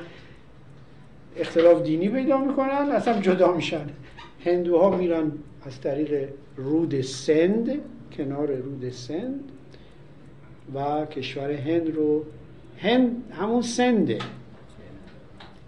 اختلاف 1.38 1.84
دینی 1.84 2.10
پیدا 2.10 2.38
می‌کنن 2.38 2.90
اصلا 2.92 3.22
جدا 3.22 3.54
میشن. 3.54 3.86
هندوها 4.46 4.98
میرن 4.98 5.32
از 5.66 5.82
طریق 5.82 6.30
رود 6.58 7.02
سند 7.02 7.72
کنار 8.18 8.56
رود 8.56 8.90
سند 8.90 9.40
و 10.76 11.06
کشور 11.06 11.52
هند 11.52 11.96
رو 11.96 12.26
هند 12.78 13.24
همون 13.32 13.62
سنده. 13.62 14.18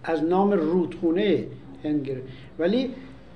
از 0.04 0.24
نام 0.24 0.52
رودخونه 0.52 1.44
هند 1.84 2.06
گرفت 2.06 2.22
ولی 2.58 2.90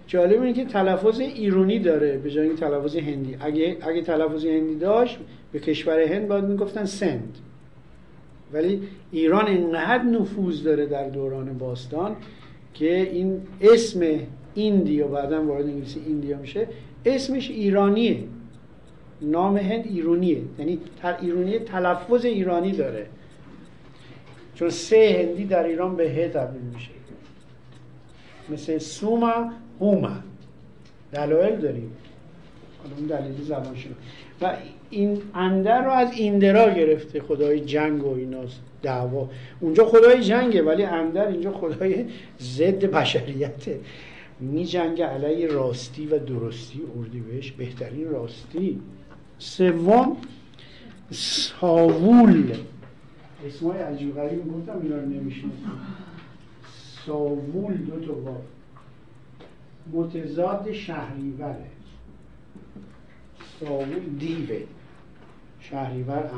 جالب 0.06 0.42
اینه 0.42 0.52
که 0.52 0.64
تلفظ 0.64 1.20
ایرونی 1.20 1.78
داره 1.78 2.18
به 2.18 2.30
جای 2.30 2.54
تلفظ 2.54 2.96
هندی. 2.96 3.36
اگه, 3.40 3.76
اگه 3.80 4.02
تلفظ 4.02 4.44
هندی 4.44 4.74
داشت 4.74 5.18
به 5.52 5.58
کشور 5.58 6.00
هند 6.00 6.28
باید 6.28 6.44
می‌گفتن 6.44 6.84
سند. 6.84 7.38
ولی 8.52 8.82
ایران 9.12 9.46
اینقدر 9.46 10.02
نفوذ 10.02 10.62
داره 10.62 10.86
در 10.86 11.08
دوران 11.08 11.58
باستان 11.58 12.16
که 12.74 13.02
این 13.02 13.40
اسم 13.60 14.00
ایندی 14.54 15.00
و 15.00 15.08
بعدا 15.08 15.44
وارد 15.44 15.66
انگلیسی 15.66 16.00
ایندیا 16.06 16.38
میشه 16.38 16.68
اسمش 17.06 17.50
ایرانیه. 17.50 18.24
نام 19.22 19.56
هند 19.56 19.86
ایرونیه. 19.86 20.42
یعنی 20.58 20.78
ایرونی 21.20 21.58
تلفظ 21.58 22.24
ایرانی 22.24 22.72
داره. 22.72 23.06
چون 24.54 24.70
سه 24.70 25.16
هندی 25.18 25.44
در 25.44 25.64
ایران 25.64 25.96
به 25.96 26.10
ه 26.10 26.28
تبدیل 26.28 26.62
میشه. 26.74 26.90
مثل 28.48 28.78
سوما 28.78 29.52
هوما. 29.80 30.12
دلایل 31.12 31.56
داریم. 31.56 31.92
حالا 32.82 32.96
اون 32.96 33.06
دلیل 33.06 33.44
زبان 33.44 33.76
شما 33.76 33.92
و 34.40 34.56
این 34.90 35.22
اندر 35.34 35.84
رو 35.84 35.90
از 35.90 36.12
ایندرا 36.12 36.70
گرفته 36.70 37.20
خدای 37.20 37.60
جنگ 37.60 38.04
و 38.04 38.14
ایناست 38.14 38.60
دعوا. 38.82 39.28
اونجا 39.60 39.84
خدای 39.84 40.24
جنگه 40.24 40.62
ولی 40.62 40.84
اندر 40.84 41.26
اینجا 41.26 41.52
خدای 41.52 42.04
ضد 42.40 42.84
بشریته. 42.84 43.80
می 44.40 44.64
جنگ 44.64 45.02
علیه 45.02 45.46
راستی 45.46 46.06
و 46.06 46.18
درستی 46.18 46.82
بهش. 47.30 47.52
بهترین 47.52 48.10
راستی. 48.10 48.80
سوم 49.38 50.16
ساوول 51.10 52.52
اسمای 53.46 53.78
عجیب 53.78 54.14
غریب 54.14 54.52
گفتم 54.52 54.80
اینا 54.82 54.96
رو 54.96 55.06
نمی‌شناسم. 55.06 55.80
ساوول 57.06 57.74
دو 57.74 58.06
تا 58.06 58.12
با 58.12 58.36
متضاد 59.92 60.72
شهریوره. 60.72 61.66
ساوول 63.60 64.00
دیوه 64.18 64.60
شهریور 65.60 66.30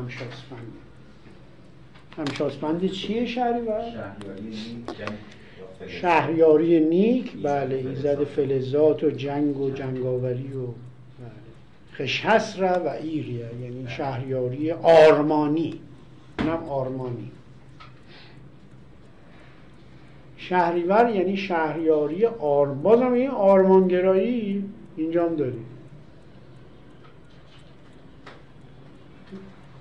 امشاسپند 2.18 2.86
چیه 2.86 3.26
شهریور؟ 3.26 3.82
شهریاری 5.88 6.80
نیک 6.80 7.42
بله 7.42 7.76
ایزد 7.76 8.24
فلزات 8.24 9.04
و 9.04 9.11
جنگ 9.11 9.61
و 9.61 9.70
جنگاوری 9.70 10.53
و 10.53 10.66
بله. 10.66 10.74
خشحسره 11.95 12.72
و 12.72 12.88
ایریه 12.88 13.50
یعنی 13.62 13.86
شهریاری 13.88 14.72
آرمانی. 14.72 15.80
اونم 16.38 16.64
آرمانی. 16.68 17.30
شهریور 20.36 21.11
یعنی 21.14 21.36
شهریاری 21.36 22.26
آر 22.26 22.66
بازم 22.66 23.12
این 23.12 23.30
آرمانگرایی 23.30 24.64
اینجا 24.96 25.26
هم 25.26 25.36
داریم. 25.36 25.66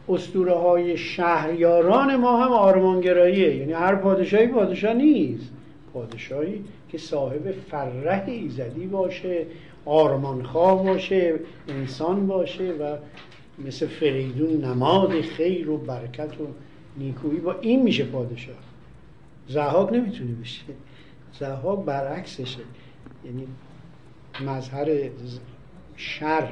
اسطوره 0.10 0.53
های 0.53 0.98
شهریاران 0.98 2.15
ما 2.15 2.45
هم 2.45 2.52
آرمانگراییه. 2.52 3.56
یعنی 3.56 3.73
هر 3.73 3.95
پادشاهی 3.95 4.48
پادشاه 4.48 4.94
نیست. 4.94 5.52
پادشاهی 5.94 6.64
که 6.90 6.98
صاحب 6.98 7.52
فرح 7.52 8.23
ایزدی 8.27 8.88
باشه 8.88 9.45
آرمانخواه 9.86 10.84
باشه 10.84 11.40
انسان 11.68 12.27
باشه 12.27 12.72
و 12.72 12.98
مثل 13.65 13.88
فریدون 13.88 14.65
نماد 14.65 15.22
خیر 15.22 15.69
و 15.69 15.77
برکت 15.77 16.41
و 16.41 16.48
نیکویی. 16.98 17.40
با 17.40 17.56
این 17.61 17.84
میشه 17.84 18.03
پادشاه. 18.03 18.56
زهاک 19.48 19.94
نمی‌تونه 19.94 20.31
بشه. 20.41 20.61
زهاک 21.40 21.86
برعکسشه. 21.86 22.60
یعنی 23.26 23.48
مظهر 24.45 25.10
شر. 25.95 26.49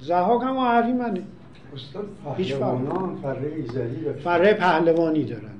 زهاک 0.00 0.42
هم 0.42 0.96
منه 0.96 1.22
هیچ 2.36 2.54
فره 4.24 4.54
پهلوانی 4.54 5.24
دارن. 5.24 5.54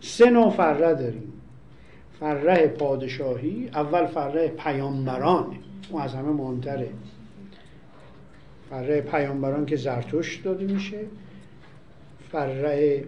سه 0.00 0.30
نوع 0.30 0.50
فره 0.50 0.94
داریم. 0.94 1.32
فره 2.20 2.66
پادشاهی 2.66 3.70
اول 3.74 4.06
فره 4.06 4.48
پیامبران. 4.48 5.46
اون 5.90 6.02
از 6.02 6.14
همه 6.14 6.30
مهمتره. 6.30 6.88
فره 8.70 9.00
پیامبران 9.00 9.66
که 9.66 9.76
زرتوش 9.76 10.36
داده 10.36 10.64
میشه. 10.64 11.00
فره 12.30 13.04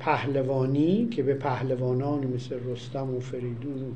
پهلوانی 0.00 1.08
که 1.08 1.22
به 1.22 1.34
پهلوانان 1.34 2.26
مثل 2.26 2.56
رستم 2.66 3.14
و 3.14 3.20
فریدون 3.20 3.82
و 3.82 3.90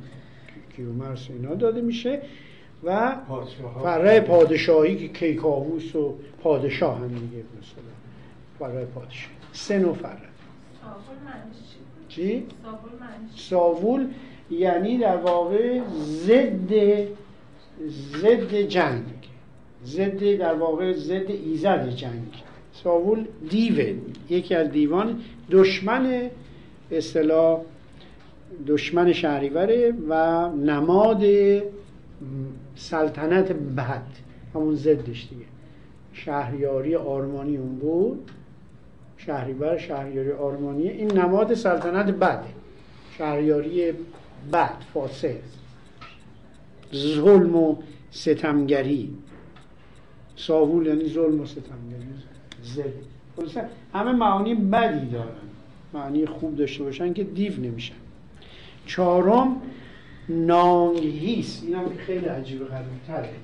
کیومرس 0.76 1.28
اینا 1.30 1.54
داده 1.54 1.80
میشه. 1.80 2.22
و 2.84 3.16
فره 3.82 4.20
پادشاهی 4.20 4.96
که 4.96 5.08
کیکاووس 5.08 5.96
و 5.96 6.14
پادشاه 6.42 6.98
هم 6.98 7.08
دیگه 7.08 7.44
مثلا. 7.58 7.92
فره 8.58 8.84
پادشاهی. 8.84 9.34
سه 9.52 9.78
نوع 9.78 9.94
فره 9.94 10.18
چی؟ 12.08 12.46
ساوول 13.36 14.06
یعنی 14.50 14.98
در 14.98 15.16
واقع 15.16 15.80
ضد 16.02 16.72
ضد 18.22 18.54
جنگ. 18.54 19.04
ضد 19.84 20.36
در 20.36 20.54
واقع 20.54 20.92
ضد 20.92 21.30
ایزد 21.30 21.88
جنگ. 21.88 22.42
ساول 22.72 23.26
دیوه 23.50 23.94
یکی 24.30 24.54
از 24.54 24.70
دیوان 24.70 25.20
دشمن 25.50 26.30
اصطلاح 26.90 27.60
دشمن 28.66 29.12
شهریوره 29.12 29.94
و 30.08 30.48
نماد 30.50 31.22
سلطنت 32.76 33.52
بد 33.52 34.06
همون 34.54 34.74
ضدش 34.74 35.28
دیگه. 35.30 35.44
شهریاری 36.12 36.96
آرمانی 36.96 37.56
اون 37.56 37.74
بود. 37.76 38.30
شهریور 39.16 39.78
شهریاری 39.78 40.32
آرمانی. 40.32 40.88
این 40.88 41.18
نماد 41.18 41.54
سلطنت 41.54 42.06
بده. 42.06 42.48
شهریاری 43.18 43.92
بد 44.52 44.76
فاسد. 44.94 45.34
ظلم 46.94 47.56
و 47.56 47.76
ستمگری. 48.10 49.14
ساهول 50.36 50.86
یعنی 50.86 51.08
ظلم 51.08 51.40
و 51.40 51.46
ستمگری. 51.46 52.06
زد. 52.62 53.68
همه 53.94 54.12
معانی 54.12 54.54
بدی 54.54 55.06
دارن. 55.06 55.28
معنی 55.94 56.26
خوب 56.26 56.56
داشته 56.56 56.84
باشن 56.84 57.12
که 57.12 57.24
دیو 57.24 57.60
نمیشن. 57.60 57.94
چهارم 58.86 59.56
نانگهیس 60.32 61.62
این 61.62 61.74
هم 61.74 61.96
خیلی 61.96 62.26
عجیب 62.26 62.64
غریب 62.64 63.02
تره 63.06 63.34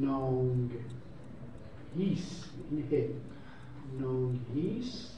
نانگ 0.00 0.70
هیس. 1.98 2.44
این 2.70 2.84
هه 2.90 3.08
نانگهیس 4.00 5.10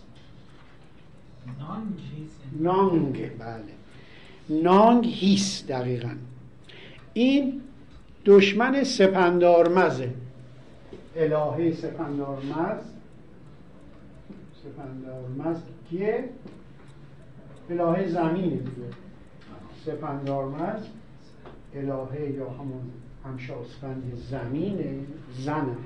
نانگ 2.60 3.38
بله. 3.38 3.64
نانگ 4.62 5.06
هیس 5.06 5.66
دقیقا. 5.66 6.14
این 7.12 7.60
دشمن 8.24 8.84
سپندارمزه. 8.84 10.14
الهه 11.16 11.72
سپندارمز. 11.72 12.82
سپندارمز 14.64 15.56
کیه؟ 15.90 16.28
الهه 17.70 18.08
زمینه 18.08 18.56
دیگه. 18.56 19.07
سپندارمز 19.88 20.82
الهه 21.74 22.30
یا 22.30 22.50
همون 22.50 22.90
همشاسفند 23.24 24.12
زمینه 24.30 24.94
زنه 25.38 25.76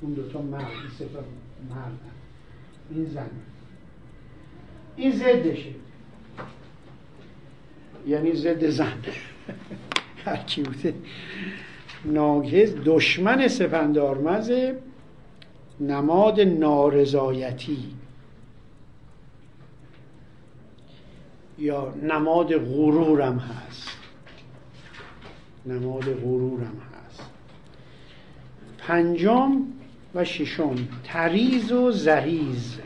اون 0.00 0.12
دوتا 0.12 0.42
مرد 0.42 0.62
مرد 1.70 1.98
این 2.90 3.04
زن 3.04 3.30
این 4.96 5.12
زدشه 5.12 5.74
یعنی 8.06 8.32
زد 8.32 8.66
زن. 8.66 8.92
هر 10.24 10.36
کی 10.36 10.62
بوده. 10.62 10.94
ناگهز 12.04 12.74
دشمن 12.84 13.48
سپندارمز 13.48 14.52
نماد 15.80 16.40
نارضایتی. 16.40 17.78
یا 21.60 21.94
نماد 22.02 22.56
غرورم 22.56 23.38
هست. 23.38 23.88
نماد 25.66 26.14
غرورم 26.14 26.80
هست. 27.06 27.30
پنجم 28.78 29.62
و 30.14 30.24
ششم 30.24 30.74
تریز 31.04 31.72
و 31.72 31.92
زریز 31.92 32.78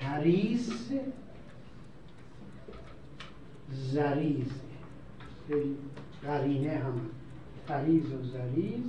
تریز 0.00 0.90
زریز 3.70 4.52
قرینه 6.22 6.70
هم. 6.70 7.00
تریز 7.68 8.12
و 8.12 8.22
زریز 8.22 8.84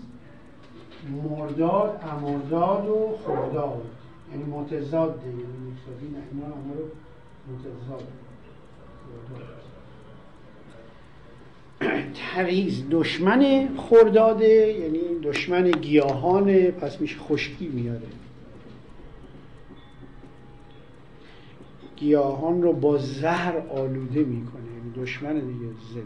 مرداد 1.11 2.03
امرداد 2.11 2.89
و 2.89 3.17
خرداد. 3.25 3.85
یعنی 4.31 4.43
متضاد 4.43 5.21
یعنی 5.25 5.43
مساوی 5.43 6.09
نه 6.11 6.17
اینا 6.31 6.47
رو 6.47 6.89
تریز 12.13 12.83
دشمن 12.91 13.69
خرداده 13.77 14.73
یعنی 14.73 14.99
دشمن 15.23 15.71
گیاهانه 15.71 16.71
پس 16.71 17.01
میشه 17.01 17.19
خشکی 17.19 17.67
میاره. 17.67 18.07
گیاهان 21.95 22.61
رو 22.61 22.73
با 22.73 22.97
زهر 22.97 23.57
آلوده 23.57 24.23
می‌کنه 24.23 24.63
یعنی 24.77 25.05
دشمن 25.05 25.33
دیگه 25.33 25.65
زد 25.93 26.03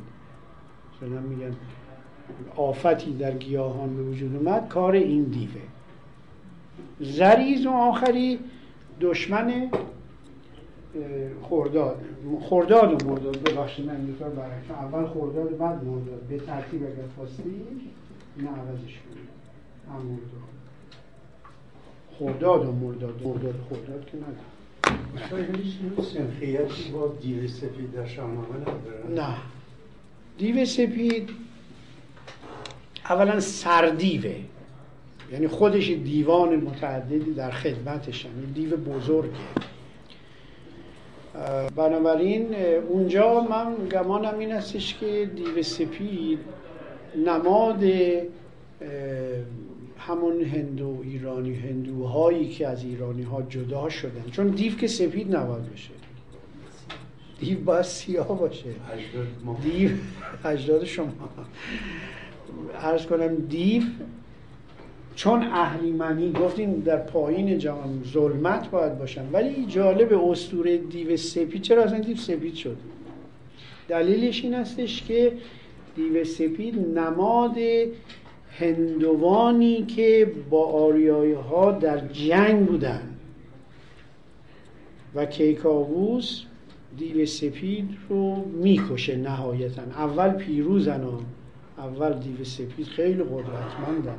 مثلا 0.95 1.21
میگن 1.21 1.55
آفتی 2.55 3.13
در 3.13 3.31
گیاهان 3.31 3.97
به 3.97 4.03
وجود 4.03 4.35
اومد 4.35 4.67
کار 4.67 4.93
این 4.93 5.23
دیوه. 5.23 5.61
زریز 6.99 7.65
و 7.65 7.69
آخری 7.69 8.39
دشمن 9.01 9.69
خورداد. 11.41 12.01
خورداد 12.41 13.03
و 13.03 13.09
مرداد. 13.09 13.43
ببخشید 13.43 13.85
من 13.85 13.95
این 13.95 14.15
برای 14.15 14.87
اول 14.87 15.05
خورداد 15.05 15.57
بعد 15.57 15.83
مرداد. 15.83 16.21
به 16.29 16.37
ترتیب 16.37 16.83
اگر 16.83 17.07
خواستی 17.15 17.43
این 18.37 18.47
عوضش 18.47 18.81
کنید. 18.81 19.29
هم 19.89 20.01
مرداد. 20.05 20.53
خورداد 22.17 22.67
و 22.67 22.71
مرداد. 22.71 23.21
مرداد 23.23 23.55
خورداد 23.69 24.05
که 24.05 24.17
سنخیتی 26.01 26.91
با 26.91 27.13
دیو 27.21 27.47
سفید 27.47 27.91
در 27.93 28.07
شاهنامه 28.07 28.47
نه. 29.15 29.35
دیو 30.37 30.65
سپید 30.65 31.29
اولا 33.09 33.39
سردیوه. 33.39 34.35
یعنی 35.31 35.47
خودش 35.47 35.89
دیوان 35.89 36.55
متعددی 36.55 37.33
در 37.33 37.51
خدمتش 37.51 38.25
یعنی 38.25 38.45
دیو 38.53 38.77
بزرگه. 38.77 39.29
بنابراین 41.75 42.55
اونجا 42.89 43.41
من 43.41 43.75
گمانم 43.91 44.39
این 44.39 44.51
هستش 44.51 44.97
که 44.97 45.29
دیو 45.35 45.63
سپید 45.63 46.39
نماد 47.25 47.83
همون 49.97 50.43
هندو 50.43 51.01
ایرانی 51.03 51.53
هندوهایی 51.53 52.49
که 52.49 52.67
از 52.67 52.83
ایرانی 52.83 53.23
ها 53.23 53.41
جدا 53.41 53.89
شدن. 53.89 54.23
چون 54.31 54.47
دیو 54.47 54.75
که 54.75 54.87
سپید 54.87 55.35
نباید 55.35 55.73
بشه. 55.73 55.89
دیو 57.39 57.59
باید 57.59 57.81
سیاه 57.81 58.39
باشه. 58.39 58.69
دیو 59.63 59.91
اجداد 60.45 60.83
شما. 60.83 61.07
ارز 62.79 63.05
کنم 63.05 63.35
دیو 63.35 63.83
چون 65.15 65.43
اهریمنی 65.43 66.31
گفتیم 66.31 66.79
در 66.79 66.97
پایین 66.97 67.57
جهان 67.57 68.03
ظلمت 68.13 68.71
باید 68.71 68.99
باشن 68.99 69.29
ولی 69.31 69.65
جالب 69.65 70.13
اسطوره 70.29 70.77
دیو 70.77 71.17
سپید 71.17 71.61
چرا 71.61 71.83
اصلا 71.83 71.99
دیو 71.99 72.17
سپید 72.17 72.55
شد؟ 72.55 72.77
دلیلش 73.87 74.43
این 74.43 74.53
هستش 74.53 75.03
که 75.03 75.33
دیو 75.95 76.23
سپید 76.23 76.97
نماد 76.99 77.57
هندوانی 78.59 79.83
که 79.83 80.31
با 80.49 80.65
آریایی 80.65 81.33
ها 81.33 81.71
در 81.71 82.07
جنگ 82.07 82.65
بودن 82.65 83.09
و 85.15 85.25
کیکاووس 85.25 86.41
دیو 86.97 87.25
سپید 87.25 87.89
رو 88.09 88.35
می‌کشه 88.35 89.15
نهایتا. 89.15 89.81
اول 89.81 90.29
پیروزن 90.29 91.03
اول 91.77 92.13
دیو 92.13 92.43
سپید 92.43 92.87
خیلی 92.87 93.23
قدرتمندن. 93.23 94.17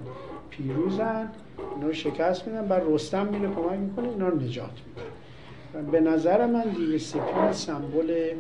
پیروزن 0.57 1.29
اینا 1.75 1.87
رو 1.87 1.93
شکست 1.93 2.49
میدن 2.49 2.67
بعد 2.67 2.83
رستم 2.87 3.27
میره 3.27 3.49
کمک 3.55 3.79
می‌کنه 3.79 4.09
اینا 4.09 4.29
رو 4.29 4.41
نجات 4.41 4.71
میدن. 4.87 5.91
به 5.91 6.01
نظر 6.01 6.47
من 6.47 6.63
دیو 6.63 6.99
سپید 6.99 7.53
سمبل 7.53 8.31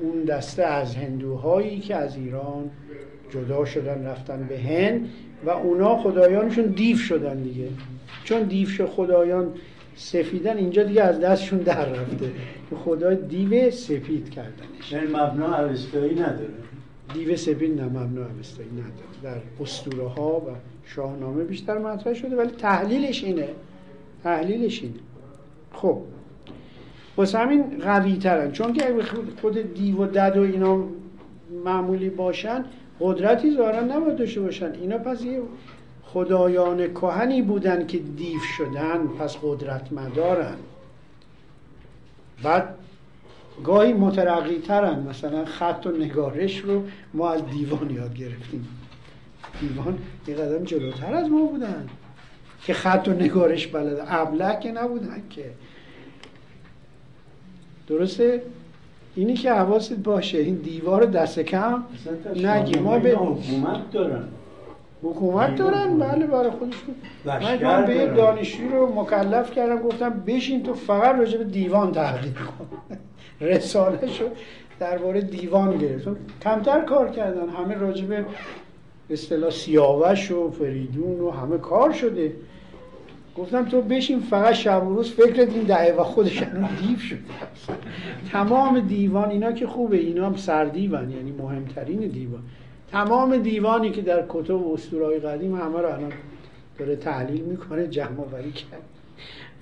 اون 0.00 0.24
دسته 0.24 0.62
از 0.64 0.96
هندوهایی 0.96 1.80
که 1.80 1.96
از 1.96 2.16
ایران 2.16 2.70
جدا 3.30 3.64
شدن 3.64 4.06
رفتن 4.06 4.46
به 4.48 4.58
هند 4.58 5.08
و 5.46 5.50
اونا 5.50 5.96
خدایانشون 5.96 6.64
دیو 6.64 6.96
شدن 6.96 7.42
دیگه. 7.42 7.68
چون 8.24 8.42
دیو 8.42 8.86
خدایان 8.86 9.52
سفیدن 9.96 10.56
اینجا 10.56 10.82
دیگه 10.82 11.02
از 11.02 11.20
دستشون 11.20 11.58
در 11.58 11.88
رفته. 11.88 12.30
که 12.70 12.76
خدا 12.76 13.14
دیو 13.14 13.70
سفید 13.70 14.30
کردنش. 14.30 14.92
یعنی 14.92 15.06
مبنا 15.06 15.56
اوستایی 15.56 16.14
نداره. 16.14 16.54
دیو 17.12 17.36
سپید 17.36 17.80
نه 17.80 17.84
مبنا 17.84 18.26
اوستایی 18.36 18.70
نداره. 18.70 18.92
در 19.22 19.62
اسطوره 19.62 20.08
ها 20.08 20.36
و 20.36 20.50
شاهنامه 20.84 21.44
بیشتر 21.44 21.78
مطرح 21.78 22.14
شده 22.14 22.36
ولی 22.36 22.50
تحلیلش 22.50 23.24
اینه. 23.24 23.48
تحلیلش 24.22 24.82
اینه. 24.82 24.94
خب. 25.72 25.98
واسه 27.16 27.38
همین 27.38 27.78
قوی 27.78 28.16
ترن 28.16 28.52
چون 28.52 28.72
که 28.72 28.94
خود 29.40 29.74
دیو 29.74 29.96
و 29.96 30.06
دد 30.06 30.36
و 30.36 30.40
اینا 30.40 30.84
معمولی 31.64 32.10
باشن 32.10 32.64
قدرتی 33.00 33.56
ظاهرا 33.56 33.80
نباید 33.80 34.16
داشته 34.16 34.40
باشن. 34.40 34.72
اینا 34.72 34.98
پس 34.98 35.24
یه 35.24 35.42
خدایان 36.02 36.94
کهنی 36.94 37.42
بودن 37.42 37.86
که 37.86 37.98
دیو 37.98 38.38
شدن 38.58 39.06
پس 39.06 39.36
قدرت 39.42 39.92
مدارن 39.92 40.56
بعد 42.42 42.74
گاهی 43.64 43.92
مترقی 43.92 44.58
ترن 44.58 45.06
مثلا 45.08 45.44
خط 45.44 45.86
و 45.86 45.90
نگارش 45.90 46.58
رو 46.58 46.82
ما 47.14 47.30
از 47.30 47.46
دیوان 47.46 47.90
یاد 47.90 48.14
گرفتیم. 48.14 48.68
دیوان 49.60 49.98
یه 50.26 50.34
قدم 50.34 50.64
جلوتر 50.64 51.14
از 51.14 51.30
ما 51.30 51.42
بودن. 51.46 51.88
که 52.62 52.74
خط 52.74 53.08
و 53.08 53.12
نگارش 53.12 53.66
بلده 53.66 54.14
ابله 54.14 54.60
که 54.60 54.72
نبودن 54.72 55.22
که. 55.30 55.44
درسته؟ 57.88 58.42
اینی 59.14 59.34
که 59.34 59.52
حواست 59.52 59.94
باشه. 59.94 60.38
این 60.38 60.54
دیوار 60.54 61.04
دست 61.04 61.40
کم 61.40 61.84
نگی. 62.36 62.78
ما 62.78 62.98
به 62.98 63.10
حکومت 63.10 63.90
دارن. 63.90 64.24
حکومت 65.02 65.56
دارن؟ 65.56 65.98
بله 65.98 66.26
برای 66.26 66.50
خودشون. 66.50 66.94
من 67.62 67.86
به 67.86 67.94
یه. 67.94 68.06
دانشجوی 68.06 68.68
رو 68.68 69.00
مکلف 69.00 69.52
کردم. 69.52 69.82
گفتم 69.82 70.22
بشین 70.26 70.62
تو 70.62 70.74
فقط 70.74 71.16
راجع 71.16 71.38
به 71.38 71.44
دیوان 71.44 71.92
تحقیق 71.92 72.34
کن. 72.34 72.96
رساله 73.44 74.06
شو 74.06 74.24
درباره 74.80 75.20
دیوان 75.20 75.78
گرفتم 75.78 76.16
کمتر 76.42 76.80
کار 76.80 77.10
کردن. 77.10 77.48
همه 77.48 77.74
به 78.08 78.24
اصطلاح 79.10 79.50
سیاوش 79.50 80.30
و 80.30 80.50
فریدون 80.50 81.20
و 81.20 81.30
همه 81.30 81.58
کار 81.58 81.92
شده. 81.92 82.32
گفتم 83.36 83.64
تو 83.64 83.82
بشین 83.82 84.20
فقط 84.20 84.52
شب 84.52 84.86
و 84.86 84.94
روز 84.94 85.12
فکرت 85.12 85.54
این 85.54 85.62
دعیه 85.62 85.94
و 85.94 86.02
خودش 86.02 86.42
دیو 86.42 86.98
شده. 86.98 87.18
تمام 88.32 88.80
دیوان 88.80 89.30
اینا 89.30 89.52
که 89.52 89.66
خوبه 89.66 89.96
اینا 89.96 90.26
هم 90.26 90.36
سردیون 90.36 91.10
یعنی 91.10 91.32
مهمترین 91.38 91.98
دیوان. 91.98 92.42
تمام 92.92 93.36
دیوانی 93.36 93.90
که 93.90 94.02
در 94.02 94.24
کتب 94.28 94.66
و 94.66 94.74
اسطورهای 94.74 95.18
قدیم 95.18 95.54
همه 95.54 95.80
رو 95.80 95.86
الان 95.86 96.12
داره 96.78 96.96
تحلیل 96.96 97.40
می‌کنه 97.40 97.86
جمع 97.86 98.20
آوری 98.20 98.52
کرد. 98.52 98.82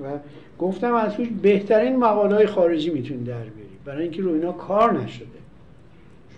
و 0.00 0.18
گفتم 0.58 0.94
از 0.94 1.12
توش 1.14 1.28
بهترین 1.42 1.96
مقاله 1.96 2.34
های 2.34 2.46
خارجی 2.46 2.90
می‌تونی 2.90 3.24
در 3.24 3.34
بیاری. 3.34 3.71
برای 3.84 4.02
اینکه 4.02 4.22
رو 4.22 4.32
اینا 4.32 4.52
کار 4.52 5.02
نشده. 5.02 5.26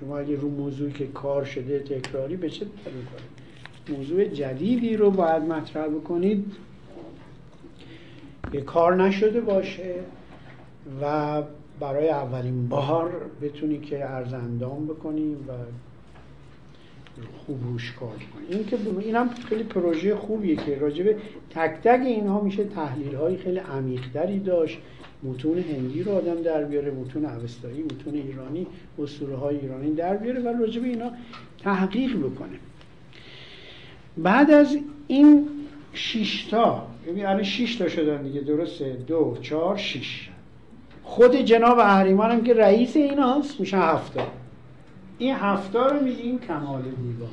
شما 0.00 0.18
اگه 0.18 0.36
رو 0.36 0.48
موضوعی 0.48 0.92
که 0.92 1.06
کار 1.06 1.44
شده 1.44 1.78
تکراری 1.78 2.36
به 2.36 2.50
چه 2.50 2.64
می‌کنه 2.64 3.98
موضوع 3.98 4.24
جدیدی 4.24 4.96
رو 4.96 5.10
باید 5.10 5.42
مطرح 5.42 5.86
بکنید. 5.86 6.52
که 8.52 8.60
کار 8.60 8.96
نشده 8.96 9.40
باشه 9.40 9.94
و 11.02 11.42
برای 11.80 12.08
اولین 12.08 12.68
بار 12.68 13.30
بتونی 13.42 13.78
که 13.78 14.10
ارزندام 14.10 14.86
بکنی 14.86 15.34
و 15.34 15.52
خوب 17.46 17.62
روش 17.64 17.92
کار 17.92 18.08
کنی. 18.08 18.46
این 18.56 18.66
که 18.66 18.78
اینم 18.98 19.28
خیلی 19.28 19.62
پروژه 19.62 20.16
خوبیه 20.16 20.56
که 20.56 20.78
راجب 20.78 21.16
تک 21.50 21.70
تک 21.84 22.00
اینها 22.06 22.40
میشه 22.40 22.64
تحلیل 22.64 23.14
های 23.14 23.36
خیلی 23.36 23.58
عمیقتری 23.58 24.38
داشت. 24.38 24.78
متون 25.24 25.58
هندی 25.58 26.02
رو 26.02 26.12
آدم 26.12 26.42
در 26.42 26.64
بیاره 26.64 26.90
متون 26.90 27.24
اوستایی 27.24 27.82
متون 27.82 28.14
ایرانی 28.14 28.66
اسطوره 28.98 29.36
های 29.36 29.58
ایرانی 29.58 29.94
در 29.94 30.16
بیاره 30.16 30.40
و 30.40 30.48
راجب 30.48 30.84
اینا 30.84 31.10
تحقیق 31.62 32.16
بکنه. 32.16 32.58
بعد 34.16 34.50
از 34.50 34.78
این 35.06 35.48
شیشتا 35.92 36.86
یعنی 37.06 37.24
الان 37.24 37.42
شیش 37.42 37.76
تا 37.76 37.88
شدن 37.88 38.22
دیگه 38.22 38.40
درسته؟ 38.40 38.92
دو 39.06 39.36
چهار 39.42 39.76
شیش 39.76 40.30
خود 41.02 41.36
جناب 41.36 41.78
اهریمن 41.78 42.30
هم 42.30 42.44
که 42.44 42.54
رئیس 42.54 42.96
این 42.96 43.18
هست 43.18 43.60
میشه 43.60 43.76
هفتا. 43.76 44.26
این 45.18 45.34
هفتا 45.34 45.86
رو 45.86 46.04
میگیم 46.04 46.38
کمال 46.38 46.82
دیوان. 46.82 47.30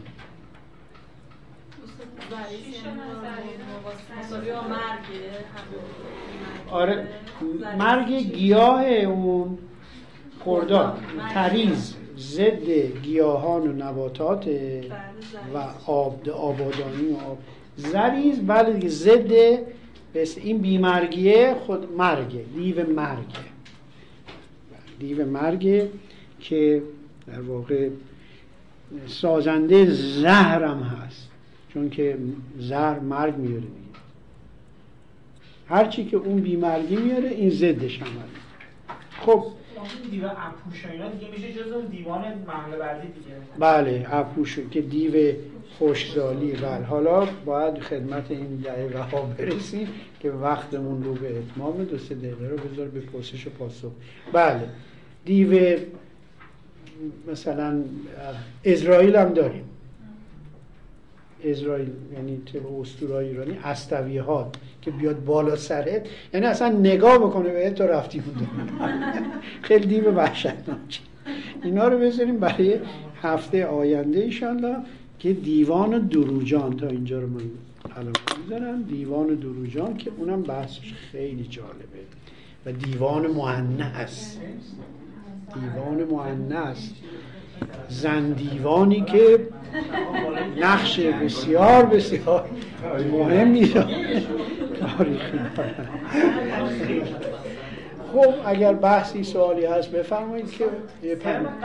آره 6.72 7.08
مرگ 7.78 8.14
گیاه 8.14 8.86
اون 8.86 9.58
خرداد 10.40 10.98
تریز 11.34 11.96
ضد 12.18 12.70
گیاهان 13.04 13.68
و 13.68 13.72
نباتات 13.72 14.48
و 15.54 15.58
آب 15.86 16.30
آبادانی 16.30 17.12
و 17.12 17.18
آب. 17.18 17.38
زریز 17.76 18.40
بله 18.40 18.74
دیگه 18.74 18.90
ضد 18.90 19.32
این 20.38 20.58
بیمرگیه 20.58 21.56
خود 21.66 21.92
مرگه 21.98 22.46
دیو 22.56 22.90
مرگه. 22.90 23.52
دیو 25.00 25.26
مرگه 25.26 25.90
که 26.40 26.84
در 27.28 27.42
واقع 27.42 27.90
سازنده 29.08 29.86
زهرم 29.92 30.84
هست. 30.84 31.31
چون 31.74 31.90
که 31.90 32.18
زهر 32.60 33.00
مرگ 33.00 33.38
میاره 33.38 33.62
دیگه. 33.62 33.72
هرچی 35.68 36.06
که 36.06 36.18
اون 36.18 36.42
بیمرگی 36.42 36.96
میاره 36.96 37.30
این 37.30 37.50
ضدش 37.50 38.02
عمل 38.02 38.12
خب. 39.20 39.44
دیو 40.12 40.26
اپوش 40.26 40.86
اینا 40.86 41.10
دیگه 41.10 41.32
میشه 41.32 41.54
جز 41.54 41.72
اون 41.72 41.86
دیوان 41.86 42.22
محل 42.48 42.78
بعدی 42.80 43.08
دیگه. 43.08 43.36
بله 43.60 44.08
اپوش 44.10 44.60
که 44.72 44.82
دیو 44.82 45.34
خوشزالی 45.78 46.52
بله 46.52 46.86
حالا 46.86 47.26
باید 47.46 47.80
خدمت 47.80 48.32
این 48.32 48.56
دقیقه 48.56 49.00
ها 49.00 49.22
برسیم 49.22 49.88
که 50.20 50.32
وقتمون 50.32 51.04
رو 51.04 51.14
به 51.14 51.38
اتمام 51.38 51.84
دو 51.84 51.98
سه 51.98 52.16
دقیقه 52.16 52.48
رو 52.48 52.58
بذار 52.58 52.88
به 52.88 53.00
پرسش 53.00 53.48
و 53.48 53.50
پاسخ. 53.50 53.92
بله 54.34 54.70
دیو 55.26 55.80
مثلا 57.32 57.84
اسرائیل 58.66 59.16
هم 59.16 59.34
داریم. 59.34 59.71
اسرائیل 61.44 61.90
یعنی 62.14 62.42
طبق 62.54 62.80
اسطورهای 62.80 63.28
ایرانی 63.28 63.58
استویهات 63.64 64.56
که 64.82 64.92
بیاد 64.92 65.26
بالا 65.26 65.56
سرت 65.56 66.10
یعنی 66.34 66.46
اصلا 66.46 66.70
نگاه 66.70 67.18
بکنه 67.18 67.50
به 67.50 67.70
تو 67.70 67.84
رفتی 67.84 68.20
اون 68.26 68.48
خیلی 69.68 69.86
دیو 69.86 70.12
وحشتناک. 70.12 71.02
اینا 71.64 71.88
رو 71.88 72.00
بذاریم 72.00 72.40
برای 72.40 72.80
هفته 73.22 73.66
آینده 73.66 74.20
ایشالله 74.20 74.76
که 75.20 75.34
دیوان 75.34 76.00
دروجان 76.00 76.78
تا 76.78 76.88
اینجا 76.88 77.20
رو 77.20 77.28
من 77.28 77.42
الان 77.96 78.14
می‌ذارم 78.44 78.84
دیوان 78.84 79.28
دروجان 79.28 79.98
که 79.98 80.12
اونم 80.18 80.42
بحثش 80.42 80.94
خیلی 81.12 81.44
جالبه. 81.44 82.02
و 82.66 82.72
دیوان 82.72 83.28
مؤنث. 83.28 84.36
دیوان 85.54 86.04
مؤنث. 86.04 86.78
زن 86.78 87.31
دیوانی 88.36 89.02
که 89.02 89.48
نقش 90.58 91.00
بسیار 91.00 91.86
بسیار 91.86 92.50
مهمی 93.12 93.68
تاریخی. 93.68 95.40
خب 98.14 98.34
اگر 98.46 98.74
بحثی 98.74 99.24
سوالی 99.24 99.66
هست 99.66 99.92
بفرمایید 99.92 100.52
که. 100.52 100.66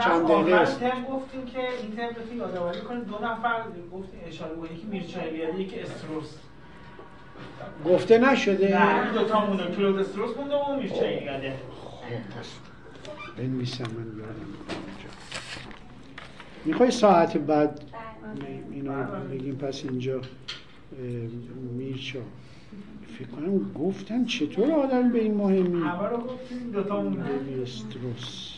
چند 0.03 0.27
دقیقه 0.27 0.55
است. 0.55 0.79
گفتیم 0.83 1.45
که 1.45 1.59
این 1.81 1.95
ترم 1.95 2.37
یادآوری 2.37 2.81
کنید. 2.81 3.05
دو 3.05 3.15
نفر 3.15 3.61
گفتیم 3.93 4.19
اشاره 4.27 4.53
بود 4.53 4.71
یکی 4.71 4.87
میرچا 4.87 5.19
الیادی 5.19 5.63
یکی 5.63 5.79
استروس. 5.79 6.35
گفته 7.85 8.17
نشده. 8.17 8.79
نه 8.79 9.03
این 9.03 9.13
دو 9.13 9.23
تا 9.23 9.45
مونده. 9.45 9.63
کلود 9.75 9.99
استروس 9.99 10.37
مونده 10.37 10.55
و 10.55 10.75
میرچا 10.75 11.05
الیاده 11.05 11.53
خب 11.81 12.07
بنویسم 13.37 13.83
من 13.83 14.19
یادم. 14.19 15.06
می‌خوای 16.67 16.91
ساعت 16.91 17.37
بعد 17.37 17.81
اینا 18.71 19.03
بگیم 19.03 19.55
پس 19.55 19.83
اینجا 19.89 20.21
میرچا. 21.77 22.19
فکر 23.19 23.27
کنم 23.27 23.73
گفتن 23.73 24.25
چطور 24.25 24.71
آدم 24.71 25.11
به 25.11 25.19
این 25.21 25.33
مهمی؟ 25.33 25.83
اول 25.83 26.09
رو 26.09 26.17
گفتیم 26.17 26.71
دو 26.73 26.83
تا 26.83 27.01
مونده 27.01 27.61
استروس. 27.63 28.53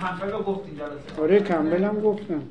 کمپل 0.00 0.30
رو 0.30 0.42
گفتیم 0.42 0.74
جلسه. 0.74 1.22
آره 1.22 1.40
کمبل 1.40 1.84
هم 1.84 2.00
گفتم. 2.00 2.42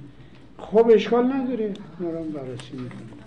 خب 0.57 0.91
اشکال 0.93 1.33
نداره. 1.33 1.73
نرم 1.99 2.31
بررسی 2.31 2.73
می‌کنم 2.73 3.18